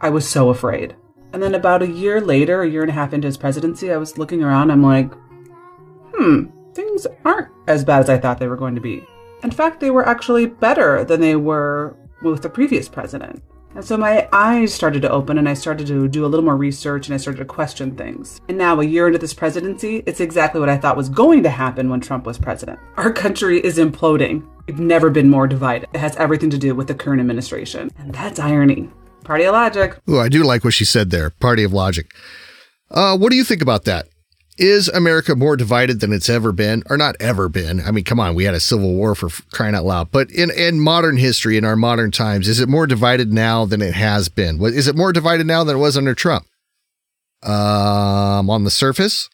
I 0.02 0.10
was 0.10 0.28
so 0.28 0.50
afraid. 0.50 0.96
And 1.34 1.44
then 1.44 1.54
about 1.54 1.84
a 1.84 1.88
year 1.88 2.20
later, 2.20 2.64
a 2.64 2.70
year 2.70 2.82
and 2.82 2.90
a 2.90 2.94
half 2.94 3.14
into 3.14 3.28
his 3.28 3.38
presidency, 3.38 3.92
I 3.92 3.98
was 3.98 4.18
looking 4.18 4.44
around, 4.44 4.72
I'm 4.72 4.82
like, 4.82 5.14
hmm, 6.16 6.46
things 6.74 7.08
aren't 7.26 7.50
as 7.68 7.84
bad 7.84 8.02
as 8.02 8.10
I 8.10 8.18
thought 8.18 8.40
they 8.40 8.48
were 8.48 8.56
going 8.56 8.76
to 8.76 8.82
be. 8.82 9.04
In 9.44 9.52
fact, 9.52 9.80
they 9.80 9.92
were 9.92 10.08
actually 10.08 10.46
better 10.46 11.04
than 11.04 11.22
they 11.22 11.36
were 11.36 11.96
with 12.22 12.42
the 12.42 12.50
previous 12.50 12.90
president. 12.90 13.42
And 13.76 13.86
so 13.86 13.98
my 13.98 14.28
eyes 14.34 14.74
started 14.74 15.04
to 15.04 15.12
open 15.12 15.38
and 15.38 15.48
I 15.48 15.54
started 15.54 15.86
to 15.88 16.08
do 16.08 16.26
a 16.26 16.28
little 16.28 16.44
more 16.44 16.58
research 16.58 17.08
and 17.08 17.14
I 17.14 17.18
started 17.18 17.38
to 17.38 17.46
question 17.46 17.96
things. 17.96 18.42
And 18.50 18.58
now, 18.58 18.80
a 18.80 18.84
year 18.84 19.08
into 19.08 19.20
this 19.20 19.34
presidency, 19.34 20.04
it's 20.08 20.20
exactly 20.20 20.60
what 20.60 20.70
I 20.70 20.78
thought 20.78 20.98
was 20.98 21.08
going 21.08 21.44
to 21.44 21.50
happen 21.50 21.90
when 21.90 22.02
Trump 22.02 22.26
was 22.26 22.40
president. 22.40 22.80
Our 22.98 23.14
country 23.14 23.60
is 23.60 23.78
imploding. 23.78 24.46
We've 24.68 24.80
never 24.80 25.10
been 25.10 25.30
more 25.30 25.48
divided. 25.48 25.88
It 25.94 26.00
has 26.00 26.16
everything 26.18 26.50
to 26.50 26.58
do 26.58 26.74
with 26.74 26.88
the 26.88 26.96
current 26.96 27.22
administration. 27.22 27.92
And 28.00 28.14
that's 28.14 28.40
irony. 28.40 28.90
Party 29.24 29.44
of 29.44 29.54
logic. 29.54 30.00
Ooh, 30.10 30.20
I 30.20 30.30
do 30.30 30.44
like 30.44 30.64
what 30.64 30.74
she 30.74 30.86
said 30.86 31.12
there. 31.12 31.30
Party 31.30 31.64
of 31.64 31.72
logic. 31.72 32.12
Uh, 32.90 33.16
what 33.18 33.30
do 33.30 33.36
you 33.36 33.44
think 33.44 33.62
about 33.62 33.86
that? 33.86 34.08
Is 34.60 34.90
America 34.90 35.38
more 35.38 35.56
divided 35.56 36.02
than 36.02 36.12
it's 36.12 36.28
ever 36.28 36.52
been, 36.52 36.84
or 36.90 36.98
not 36.98 37.16
ever 37.22 37.48
been? 37.48 37.80
I 37.80 37.92
mean, 37.92 38.04
come 38.04 38.20
on, 38.20 38.36
we 38.36 38.44
had 38.44 38.54
a 38.54 38.60
civil 38.60 38.94
war 38.94 39.16
for 39.16 39.30
crying 39.54 39.74
out 39.74 39.86
loud. 39.86 40.12
But 40.12 40.30
in, 40.32 40.52
in 40.52 40.82
modern 40.82 41.16
history, 41.16 41.58
in 41.58 41.64
our 41.64 41.78
modern 41.78 42.12
times, 42.12 42.46
is 42.46 42.60
it 42.60 42.68
more 42.68 42.86
divided 42.86 43.32
now 43.32 43.64
than 43.64 43.82
it 43.82 43.94
has 43.94 44.28
been? 44.28 44.62
Is 44.62 44.88
it 44.88 44.98
more 44.98 45.14
divided 45.14 45.48
now 45.48 45.64
than 45.64 45.78
it 45.78 45.80
was 45.80 45.96
under 45.96 46.14
Trump? 46.14 46.46
Um, 47.42 48.50
on 48.50 48.66
the 48.66 48.70
surface, 48.70 49.30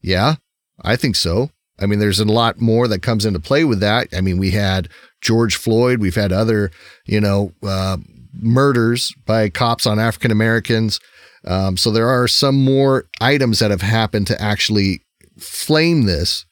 yeah, 0.00 0.36
I 0.82 0.96
think 0.96 1.14
so. 1.14 1.50
I 1.78 1.84
mean, 1.84 1.98
there's 1.98 2.18
a 2.18 2.24
lot 2.24 2.62
more 2.62 2.88
that 2.88 3.02
comes 3.02 3.26
into 3.26 3.40
play 3.40 3.62
with 3.64 3.80
that. 3.80 4.08
I 4.16 4.22
mean, 4.22 4.38
we 4.38 4.52
had 4.52 4.88
George 5.20 5.56
Floyd, 5.56 6.00
we've 6.00 6.14
had 6.14 6.32
other, 6.32 6.70
you 7.04 7.20
know, 7.20 7.52
uh, 7.62 7.98
murders 8.32 9.14
by 9.26 9.50
cops 9.50 9.86
on 9.86 9.98
African 9.98 10.30
Americans. 10.30 10.98
Um, 11.44 11.76
so 11.76 11.90
there 11.90 12.08
are 12.08 12.28
some 12.28 12.62
more 12.62 13.04
items 13.20 13.58
that 13.58 13.70
have 13.70 13.82
happened 13.82 14.26
to 14.28 14.40
actually 14.40 15.02
flame 15.38 16.04
this. 16.04 16.44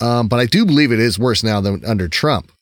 Um, 0.00 0.28
but 0.28 0.38
I 0.40 0.46
do 0.46 0.64
believe 0.64 0.92
it 0.92 1.00
is 1.00 1.18
worse 1.18 1.42
now 1.42 1.60
than 1.60 1.84
under 1.84 2.08
Trump. 2.08 2.52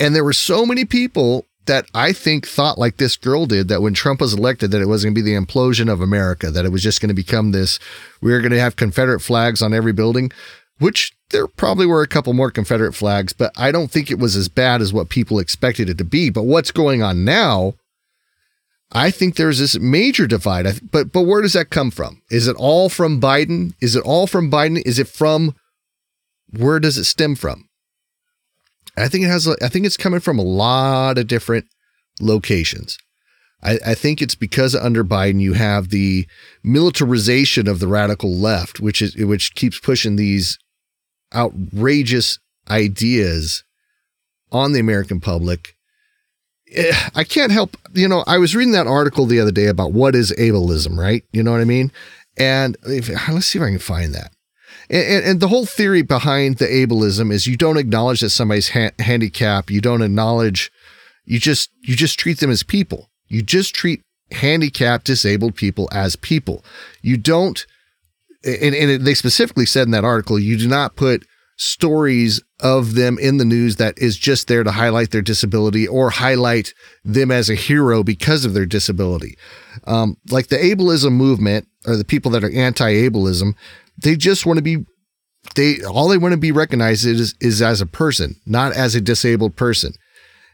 And 0.00 0.14
there 0.14 0.24
were 0.24 0.32
so 0.32 0.64
many 0.64 0.84
people 0.84 1.46
that 1.66 1.86
I 1.94 2.12
think 2.12 2.46
thought 2.46 2.78
like 2.78 2.96
this 2.96 3.16
girl 3.16 3.46
did 3.46 3.68
that 3.68 3.82
when 3.82 3.94
Trump 3.94 4.20
was 4.20 4.34
elected, 4.34 4.70
that 4.70 4.82
it 4.82 4.88
was 4.88 5.04
going 5.04 5.14
to 5.14 5.22
be 5.22 5.24
the 5.24 5.38
implosion 5.38 5.92
of 5.92 6.00
America, 6.00 6.50
that 6.50 6.64
it 6.64 6.72
was 6.72 6.82
just 6.82 7.00
going 7.00 7.08
to 7.08 7.14
become 7.14 7.52
this, 7.52 7.78
we 8.20 8.32
were 8.32 8.40
going 8.40 8.52
to 8.52 8.60
have 8.60 8.74
Confederate 8.74 9.20
flags 9.20 9.62
on 9.62 9.72
every 9.72 9.92
building, 9.92 10.32
which 10.78 11.12
there 11.30 11.46
probably 11.46 11.86
were 11.86 12.02
a 12.02 12.08
couple 12.08 12.32
more 12.32 12.50
Confederate 12.50 12.94
flags, 12.94 13.32
but 13.32 13.52
I 13.56 13.70
don't 13.70 13.90
think 13.90 14.10
it 14.10 14.18
was 14.18 14.34
as 14.34 14.48
bad 14.48 14.80
as 14.80 14.92
what 14.92 15.08
people 15.08 15.38
expected 15.38 15.88
it 15.88 15.98
to 15.98 16.04
be. 16.04 16.30
But 16.30 16.44
what's 16.44 16.72
going 16.72 17.02
on 17.02 17.24
now 17.24 17.74
I 18.92 19.10
think 19.10 19.36
there's 19.36 19.58
this 19.58 19.78
major 19.78 20.26
divide. 20.26 20.66
But 20.90 21.12
but 21.12 21.22
where 21.22 21.42
does 21.42 21.54
that 21.54 21.70
come 21.70 21.90
from? 21.90 22.22
Is 22.30 22.46
it 22.46 22.56
all 22.56 22.88
from 22.88 23.20
Biden? 23.20 23.74
Is 23.80 23.96
it 23.96 24.04
all 24.04 24.26
from 24.26 24.50
Biden? 24.50 24.82
Is 24.84 24.98
it 24.98 25.08
from 25.08 25.54
where 26.50 26.78
does 26.78 26.98
it 26.98 27.04
stem 27.04 27.34
from? 27.34 27.68
I 28.96 29.08
think 29.08 29.24
it 29.24 29.28
has. 29.28 29.48
I 29.48 29.68
think 29.68 29.86
it's 29.86 29.96
coming 29.96 30.20
from 30.20 30.38
a 30.38 30.42
lot 30.42 31.16
of 31.16 31.26
different 31.26 31.66
locations. 32.20 32.98
I, 33.62 33.78
I 33.86 33.94
think 33.94 34.20
it's 34.20 34.34
because 34.34 34.74
under 34.74 35.04
Biden 35.04 35.40
you 35.40 35.54
have 35.54 35.88
the 35.88 36.26
militarization 36.62 37.68
of 37.68 37.78
the 37.78 37.88
radical 37.88 38.34
left, 38.34 38.80
which 38.80 39.00
is 39.00 39.16
which 39.16 39.54
keeps 39.54 39.80
pushing 39.80 40.16
these 40.16 40.58
outrageous 41.34 42.38
ideas 42.68 43.64
on 44.50 44.72
the 44.72 44.80
American 44.80 45.20
public 45.20 45.76
Eh, 46.74 47.08
I 47.14 47.24
can't 47.24 47.52
help, 47.52 47.76
you 47.92 48.08
know, 48.08 48.24
I 48.26 48.38
was 48.38 48.56
reading 48.56 48.72
that 48.72 48.86
article 48.86 49.26
the 49.26 49.40
other 49.40 49.52
day 49.52 49.66
about 49.66 49.92
what 49.92 50.14
is 50.14 50.32
ableism, 50.32 50.96
right? 50.96 51.24
You 51.32 51.42
know 51.42 51.52
what 51.52 51.60
I 51.60 51.64
mean? 51.64 51.92
And 52.36 52.76
if, 52.84 53.08
let's 53.28 53.46
see 53.46 53.58
if 53.58 53.64
I 53.64 53.70
can 53.70 53.78
find 53.78 54.14
that. 54.14 54.32
And, 54.88 55.06
and, 55.06 55.24
and, 55.24 55.40
the 55.40 55.48
whole 55.48 55.66
theory 55.66 56.02
behind 56.02 56.58
the 56.58 56.66
ableism 56.66 57.32
is 57.32 57.46
you 57.46 57.56
don't 57.56 57.76
acknowledge 57.76 58.20
that 58.20 58.30
somebody's 58.30 58.70
ha- 58.70 58.90
handicapped. 58.98 59.70
You 59.70 59.80
don't 59.80 60.02
acknowledge, 60.02 60.72
you 61.24 61.38
just, 61.38 61.70
you 61.82 61.94
just 61.94 62.18
treat 62.18 62.40
them 62.40 62.50
as 62.50 62.62
people. 62.62 63.10
You 63.28 63.42
just 63.42 63.74
treat 63.74 64.02
handicapped, 64.32 65.04
disabled 65.04 65.54
people 65.54 65.88
as 65.92 66.16
people. 66.16 66.64
You 67.02 67.16
don't, 67.16 67.64
and, 68.44 68.74
and 68.74 69.06
they 69.06 69.14
specifically 69.14 69.66
said 69.66 69.86
in 69.86 69.92
that 69.92 70.04
article, 70.04 70.38
you 70.38 70.56
do 70.56 70.68
not 70.68 70.96
put 70.96 71.24
stories 71.56 72.42
of 72.62 72.94
them 72.94 73.18
in 73.18 73.36
the 73.36 73.44
news 73.44 73.76
that 73.76 73.98
is 73.98 74.16
just 74.16 74.46
there 74.46 74.62
to 74.62 74.70
highlight 74.70 75.10
their 75.10 75.20
disability 75.20 75.86
or 75.86 76.10
highlight 76.10 76.72
them 77.04 77.30
as 77.30 77.50
a 77.50 77.54
hero 77.54 78.02
because 78.02 78.44
of 78.44 78.54
their 78.54 78.66
disability. 78.66 79.36
Um, 79.86 80.16
like 80.30 80.46
the 80.46 80.56
ableism 80.56 81.12
movement 81.12 81.66
or 81.86 81.96
the 81.96 82.04
people 82.04 82.30
that 82.30 82.44
are 82.44 82.54
anti-ableism, 82.54 83.54
they 83.98 84.16
just 84.16 84.46
want 84.46 84.58
to 84.58 84.62
be 84.62 84.86
they 85.56 85.82
all 85.82 86.08
they 86.08 86.18
want 86.18 86.32
to 86.32 86.38
be 86.38 86.52
recognized 86.52 87.04
is 87.04 87.34
is 87.40 87.60
as 87.60 87.80
a 87.80 87.86
person, 87.86 88.36
not 88.46 88.72
as 88.72 88.94
a 88.94 89.00
disabled 89.00 89.56
person. 89.56 89.92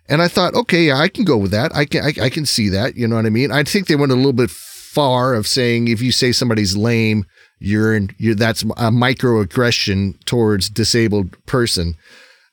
And 0.08 0.22
I 0.22 0.28
thought, 0.28 0.54
okay, 0.54 0.84
yeah, 0.84 0.98
I 0.98 1.08
can 1.08 1.24
go 1.24 1.36
with 1.36 1.50
that. 1.50 1.74
I 1.76 1.84
can 1.84 2.04
I, 2.04 2.14
I 2.24 2.30
can 2.30 2.46
see 2.46 2.70
that. 2.70 2.96
You 2.96 3.06
know 3.06 3.16
what 3.16 3.26
I 3.26 3.30
mean? 3.30 3.52
I 3.52 3.64
think 3.64 3.86
they 3.86 3.96
went 3.96 4.12
a 4.12 4.16
little 4.16 4.32
bit 4.32 4.50
far 4.50 5.34
of 5.34 5.46
saying 5.46 5.88
if 5.88 6.00
you 6.00 6.10
say 6.10 6.32
somebody's 6.32 6.76
lame, 6.76 7.26
you're 7.58 7.94
in 7.94 8.10
you 8.18 8.34
that's 8.34 8.62
a 8.62 8.90
microaggression 8.90 10.24
towards 10.24 10.68
disabled 10.70 11.44
person. 11.46 11.96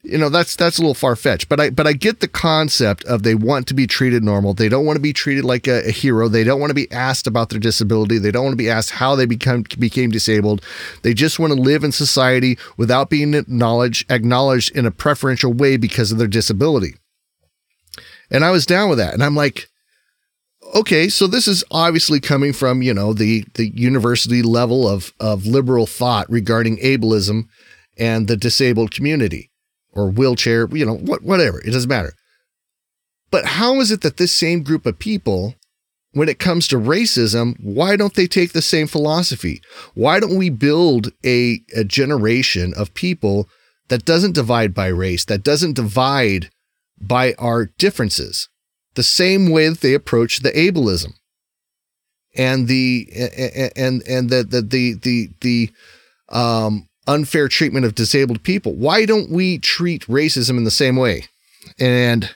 You 0.03 0.19
know 0.19 0.29
that's 0.29 0.55
that's 0.55 0.77
a 0.77 0.81
little 0.81 0.93
far 0.93 1.15
fetched 1.15 1.49
but 1.49 1.59
i 1.59 1.71
but 1.71 1.87
i 1.87 1.93
get 1.93 2.19
the 2.19 2.27
concept 2.27 3.03
of 3.05 3.23
they 3.23 3.33
want 3.33 3.65
to 3.67 3.73
be 3.73 3.87
treated 3.87 4.23
normal. 4.23 4.53
They 4.53 4.69
don't 4.69 4.85
want 4.85 4.97
to 4.97 5.01
be 5.01 5.13
treated 5.13 5.43
like 5.43 5.67
a, 5.67 5.87
a, 5.87 5.91
hero. 5.91 6.27
They 6.27 6.43
don't 6.43 6.59
want 6.59 6.69
to 6.69 6.75
be 6.75 6.91
asked 6.91 7.25
about 7.25 7.49
their 7.49 7.59
disability. 7.59 8.19
They 8.19 8.29
don't 8.29 8.43
want 8.43 8.53
to 8.53 8.63
be 8.63 8.69
asked 8.69 8.91
how 8.91 9.15
they 9.15 9.25
become 9.25 9.63
became 9.79 10.11
disabled. 10.11 10.63
They 11.01 11.15
just 11.15 11.39
want 11.39 11.53
to 11.53 11.59
live 11.59 11.83
in 11.83 11.91
society 11.91 12.59
without 12.77 13.09
being 13.09 13.33
acknowledged 13.33 14.11
acknowledged 14.11 14.75
in 14.75 14.85
a 14.85 14.91
preferential 14.91 15.51
way 15.51 15.75
because 15.77 16.11
of 16.11 16.19
their 16.19 16.27
disability. 16.27 16.95
And 18.29 18.45
i 18.45 18.51
was 18.51 18.65
down 18.65 18.89
with 18.89 18.97
that 18.99 19.13
and 19.13 19.23
i'm 19.23 19.35
like 19.35 19.69
okay, 20.73 21.09
so 21.09 21.27
this 21.27 21.47
is 21.47 21.63
obviously 21.71 22.19
coming 22.19 22.53
from, 22.53 22.81
you 22.81 22.93
know, 22.93 23.13
the 23.13 23.45
the 23.53 23.69
university 23.75 24.41
level 24.41 24.87
of 24.87 25.13
of 25.19 25.45
liberal 25.45 25.85
thought 25.85 26.29
regarding 26.29 26.77
ableism 26.77 27.47
and 27.97 28.27
the 28.27 28.37
disabled 28.37 28.91
community 28.91 29.51
or 29.91 30.09
wheelchair, 30.09 30.67
you 30.71 30.85
know, 30.85 30.95
what 30.95 31.23
whatever, 31.23 31.59
it 31.61 31.71
doesn't 31.71 31.89
matter. 31.89 32.13
But 33.31 33.45
how 33.45 33.79
is 33.79 33.91
it 33.91 34.01
that 34.01 34.17
this 34.17 34.35
same 34.35 34.63
group 34.63 34.85
of 34.85 34.99
people 34.99 35.55
when 36.13 36.29
it 36.29 36.39
comes 36.39 36.67
to 36.69 36.77
racism, 36.77 37.55
why 37.59 37.97
don't 37.97 38.13
they 38.13 38.27
take 38.27 38.53
the 38.53 38.61
same 38.61 38.87
philosophy? 38.87 39.61
Why 39.95 40.21
don't 40.21 40.37
we 40.37 40.49
build 40.49 41.11
a, 41.25 41.59
a 41.75 41.83
generation 41.83 42.73
of 42.77 42.93
people 42.93 43.49
that 43.89 44.05
doesn't 44.05 44.33
divide 44.33 44.73
by 44.73 44.87
race, 44.87 45.25
that 45.25 45.43
doesn't 45.43 45.73
divide 45.73 46.49
by 47.01 47.33
our 47.37 47.65
differences? 47.65 48.47
The 48.95 49.03
same 49.03 49.49
way 49.49 49.69
that 49.69 49.81
they 49.81 49.93
approach 49.93 50.39
the 50.39 50.51
ableism 50.51 51.13
and 52.35 52.67
the 52.67 53.07
and 53.75 54.03
and 54.07 54.29
the 54.29 54.43
the 54.43 54.61
the 54.61 54.93
the, 55.01 55.29
the 55.41 55.69
um, 56.29 56.87
unfair 57.07 57.47
treatment 57.47 57.85
of 57.85 57.95
disabled 57.95 58.43
people. 58.43 58.73
Why 58.73 59.05
don't 59.05 59.31
we 59.31 59.57
treat 59.59 60.05
racism 60.07 60.57
in 60.57 60.63
the 60.63 60.71
same 60.71 60.95
way? 60.95 61.25
And 61.79 62.35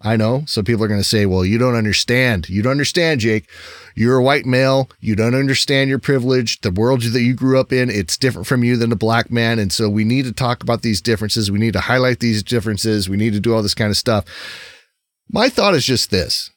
I 0.00 0.16
know 0.16 0.44
some 0.46 0.64
people 0.64 0.84
are 0.84 0.88
going 0.88 1.00
to 1.00 1.04
say, 1.04 1.26
"Well, 1.26 1.44
you 1.44 1.58
don't 1.58 1.74
understand. 1.74 2.48
You 2.48 2.62
don't 2.62 2.72
understand, 2.72 3.20
Jake. 3.20 3.48
You're 3.94 4.18
a 4.18 4.22
white 4.22 4.46
male. 4.46 4.90
You 5.00 5.16
don't 5.16 5.34
understand 5.34 5.88
your 5.88 5.98
privilege. 5.98 6.60
The 6.60 6.70
world 6.70 7.02
that 7.02 7.22
you 7.22 7.34
grew 7.34 7.58
up 7.58 7.72
in, 7.72 7.90
it's 7.90 8.16
different 8.16 8.46
from 8.46 8.64
you 8.64 8.76
than 8.76 8.92
a 8.92 8.96
black 8.96 9.30
man, 9.30 9.58
and 9.58 9.72
so 9.72 9.88
we 9.88 10.04
need 10.04 10.26
to 10.26 10.32
talk 10.32 10.62
about 10.62 10.82
these 10.82 11.00
differences. 11.00 11.50
We 11.50 11.58
need 11.58 11.72
to 11.72 11.80
highlight 11.80 12.20
these 12.20 12.42
differences. 12.42 13.08
We 13.08 13.16
need 13.16 13.32
to 13.32 13.40
do 13.40 13.54
all 13.54 13.62
this 13.62 13.74
kind 13.74 13.90
of 13.90 13.96
stuff." 13.96 14.24
My 15.30 15.48
thought 15.48 15.74
is 15.74 15.86
just 15.86 16.10
this. 16.10 16.50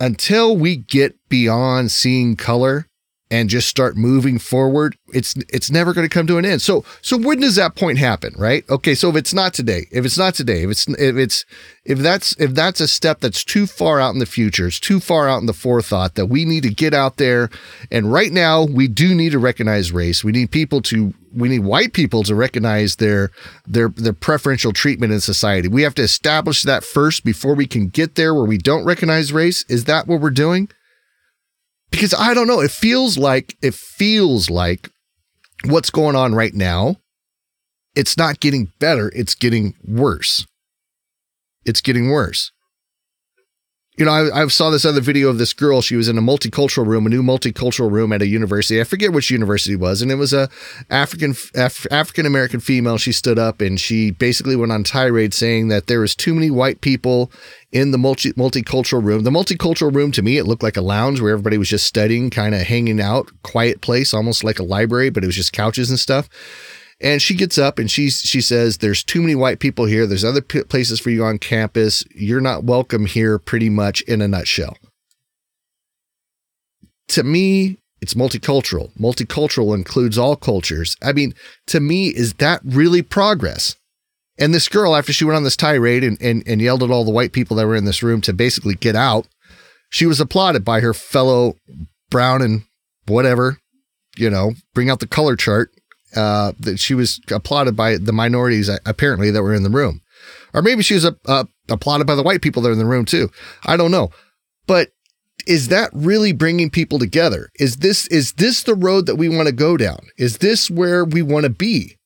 Until 0.00 0.56
we 0.56 0.76
get 0.76 1.16
beyond 1.28 1.90
seeing 1.92 2.36
color 2.36 2.86
and 3.32 3.48
just 3.48 3.66
start 3.66 3.96
moving 3.96 4.38
forward, 4.38 4.94
it's 5.14 5.34
it's 5.48 5.70
never 5.70 5.94
going 5.94 6.06
to 6.06 6.12
come 6.12 6.26
to 6.26 6.36
an 6.36 6.44
end. 6.44 6.60
So 6.60 6.84
so 7.00 7.16
when 7.16 7.40
does 7.40 7.56
that 7.56 7.74
point 7.74 7.96
happen, 7.96 8.34
right? 8.36 8.62
Okay, 8.68 8.94
so 8.94 9.08
if 9.08 9.16
it's 9.16 9.32
not 9.32 9.54
today, 9.54 9.86
if 9.90 10.04
it's 10.04 10.18
not 10.18 10.34
today, 10.34 10.64
if 10.64 10.70
it's 10.70 10.86
if 10.86 11.16
it's 11.16 11.46
if 11.86 11.98
that's 11.98 12.38
if 12.38 12.52
that's 12.52 12.78
a 12.78 12.86
step 12.86 13.20
that's 13.20 13.42
too 13.42 13.66
far 13.66 14.00
out 14.00 14.12
in 14.12 14.18
the 14.18 14.26
future, 14.26 14.66
it's 14.66 14.78
too 14.78 15.00
far 15.00 15.30
out 15.30 15.40
in 15.40 15.46
the 15.46 15.54
forethought 15.54 16.14
that 16.14 16.26
we 16.26 16.44
need 16.44 16.62
to 16.64 16.68
get 16.68 16.92
out 16.92 17.16
there 17.16 17.48
and 17.90 18.12
right 18.12 18.30
now 18.30 18.64
we 18.64 18.86
do 18.86 19.14
need 19.14 19.32
to 19.32 19.38
recognize 19.38 19.92
race. 19.92 20.22
We 20.22 20.32
need 20.32 20.50
people 20.50 20.82
to 20.82 21.14
we 21.34 21.48
need 21.48 21.60
white 21.60 21.94
people 21.94 22.24
to 22.24 22.34
recognize 22.34 22.96
their 22.96 23.30
their 23.66 23.88
their 23.88 24.12
preferential 24.12 24.74
treatment 24.74 25.14
in 25.14 25.20
society. 25.20 25.68
We 25.68 25.80
have 25.84 25.94
to 25.94 26.02
establish 26.02 26.64
that 26.64 26.84
first 26.84 27.24
before 27.24 27.54
we 27.54 27.66
can 27.66 27.88
get 27.88 28.14
there 28.14 28.34
where 28.34 28.44
we 28.44 28.58
don't 28.58 28.84
recognize 28.84 29.32
race. 29.32 29.64
Is 29.70 29.84
that 29.84 30.06
what 30.06 30.20
we're 30.20 30.28
doing? 30.28 30.68
Because 31.92 32.12
I 32.14 32.34
don't 32.34 32.48
know. 32.48 32.60
It 32.60 32.72
feels 32.72 33.16
like 33.16 33.56
it 33.62 33.74
feels 33.74 34.50
like 34.50 34.90
what's 35.64 35.90
going 35.90 36.16
on 36.16 36.34
right 36.34 36.52
now. 36.52 36.96
It's 37.94 38.16
not 38.16 38.40
getting 38.40 38.72
better. 38.80 39.12
It's 39.14 39.36
getting 39.36 39.74
worse. 39.86 40.44
It's 41.64 41.80
getting 41.80 42.10
worse. 42.10 42.50
You 43.98 44.06
know, 44.06 44.10
I, 44.10 44.42
I 44.42 44.46
saw 44.46 44.70
this 44.70 44.86
other 44.86 45.02
video 45.02 45.28
of 45.28 45.36
this 45.36 45.52
girl. 45.52 45.82
She 45.82 45.96
was 45.96 46.08
in 46.08 46.16
a 46.16 46.22
multicultural 46.22 46.86
room, 46.86 47.04
a 47.04 47.10
new 47.10 47.22
multicultural 47.22 47.90
room 47.90 48.10
at 48.14 48.22
a 48.22 48.26
university. 48.26 48.80
I 48.80 48.84
forget 48.84 49.12
which 49.12 49.30
university 49.30 49.74
it 49.74 49.80
was, 49.80 50.00
and 50.00 50.10
it 50.10 50.14
was 50.14 50.32
a 50.32 50.48
African 50.88 51.34
Af- 51.54 51.86
African 51.90 52.24
American 52.24 52.58
female. 52.58 52.96
She 52.96 53.12
stood 53.12 53.38
up 53.38 53.60
and 53.60 53.78
she 53.78 54.10
basically 54.10 54.56
went 54.56 54.72
on 54.72 54.82
tirade 54.82 55.34
saying 55.34 55.68
that 55.68 55.88
there 55.88 56.00
was 56.00 56.16
too 56.16 56.32
many 56.32 56.50
white 56.50 56.80
people 56.80 57.30
in 57.70 57.90
the 57.90 57.98
multi 57.98 58.32
multicultural 58.32 59.04
room. 59.04 59.24
The 59.24 59.30
multicultural 59.30 59.94
room 59.94 60.10
to 60.12 60.22
me, 60.22 60.38
it 60.38 60.46
looked 60.46 60.62
like 60.62 60.78
a 60.78 60.82
lounge 60.82 61.20
where 61.20 61.32
everybody 61.32 61.58
was 61.58 61.68
just 61.68 61.86
studying, 61.86 62.30
kind 62.30 62.54
of 62.54 62.62
hanging 62.62 62.98
out, 62.98 63.30
quiet 63.42 63.82
place, 63.82 64.14
almost 64.14 64.42
like 64.42 64.58
a 64.58 64.64
library, 64.64 65.10
but 65.10 65.22
it 65.22 65.26
was 65.26 65.36
just 65.36 65.52
couches 65.52 65.90
and 65.90 66.00
stuff. 66.00 66.30
And 67.02 67.20
she 67.20 67.34
gets 67.34 67.58
up 67.58 67.78
and 67.78 67.90
she 67.90 68.10
she 68.10 68.40
says, 68.40 68.78
"There's 68.78 69.02
too 69.02 69.20
many 69.20 69.34
white 69.34 69.58
people 69.58 69.86
here. 69.86 70.06
There's 70.06 70.24
other 70.24 70.40
p- 70.40 70.62
places 70.62 71.00
for 71.00 71.10
you 71.10 71.24
on 71.24 71.38
campus. 71.38 72.04
You're 72.14 72.40
not 72.40 72.64
welcome 72.64 73.06
here." 73.06 73.38
Pretty 73.38 73.68
much 73.68 74.02
in 74.02 74.22
a 74.22 74.28
nutshell. 74.28 74.76
To 77.08 77.24
me, 77.24 77.78
it's 78.00 78.14
multicultural. 78.14 78.90
Multicultural 78.98 79.74
includes 79.74 80.16
all 80.16 80.36
cultures. 80.36 80.96
I 81.02 81.12
mean, 81.12 81.34
to 81.66 81.80
me, 81.80 82.08
is 82.08 82.34
that 82.34 82.60
really 82.64 83.02
progress? 83.02 83.76
And 84.38 84.54
this 84.54 84.68
girl, 84.68 84.96
after 84.96 85.12
she 85.12 85.24
went 85.24 85.36
on 85.36 85.44
this 85.44 85.56
tirade 85.56 86.02
and, 86.02 86.20
and, 86.20 86.42
and 86.46 86.60
yelled 86.60 86.82
at 86.82 86.90
all 86.90 87.04
the 87.04 87.10
white 87.10 87.32
people 87.32 87.56
that 87.56 87.66
were 87.66 87.76
in 87.76 87.84
this 87.84 88.02
room 88.02 88.20
to 88.22 88.32
basically 88.32 88.74
get 88.74 88.96
out, 88.96 89.28
she 89.90 90.06
was 90.06 90.20
applauded 90.20 90.64
by 90.64 90.80
her 90.80 90.94
fellow 90.94 91.54
brown 92.10 92.42
and 92.42 92.62
whatever, 93.06 93.58
you 94.16 94.30
know, 94.30 94.52
bring 94.74 94.88
out 94.88 95.00
the 95.00 95.06
color 95.06 95.36
chart. 95.36 95.70
Uh, 96.14 96.52
that 96.60 96.78
she 96.78 96.94
was 96.94 97.20
applauded 97.30 97.76
by 97.76 97.96
the 97.96 98.12
minorities 98.12 98.68
uh, 98.68 98.78
apparently 98.84 99.30
that 99.30 99.42
were 99.42 99.54
in 99.54 99.62
the 99.62 99.70
room, 99.70 100.02
or 100.52 100.62
maybe 100.62 100.82
she 100.82 100.94
was 100.94 101.04
uh, 101.04 101.12
uh, 101.26 101.44
applauded 101.68 102.06
by 102.06 102.14
the 102.14 102.22
white 102.22 102.42
people 102.42 102.62
that 102.62 102.70
in 102.70 102.78
the 102.78 102.84
room 102.84 103.04
too. 103.04 103.30
I 103.64 103.76
don't 103.76 103.90
know, 103.90 104.10
but 104.66 104.90
is 105.46 105.68
that 105.68 105.90
really 105.92 106.32
bringing 106.32 106.70
people 106.70 106.98
together? 106.98 107.48
Is 107.58 107.78
this 107.78 108.06
is 108.08 108.34
this 108.34 108.62
the 108.62 108.74
road 108.74 109.06
that 109.06 109.16
we 109.16 109.28
want 109.28 109.48
to 109.48 109.54
go 109.54 109.76
down? 109.76 110.00
Is 110.18 110.38
this 110.38 110.70
where 110.70 111.04
we 111.04 111.22
want 111.22 111.44
to 111.44 111.50
be? 111.50 111.96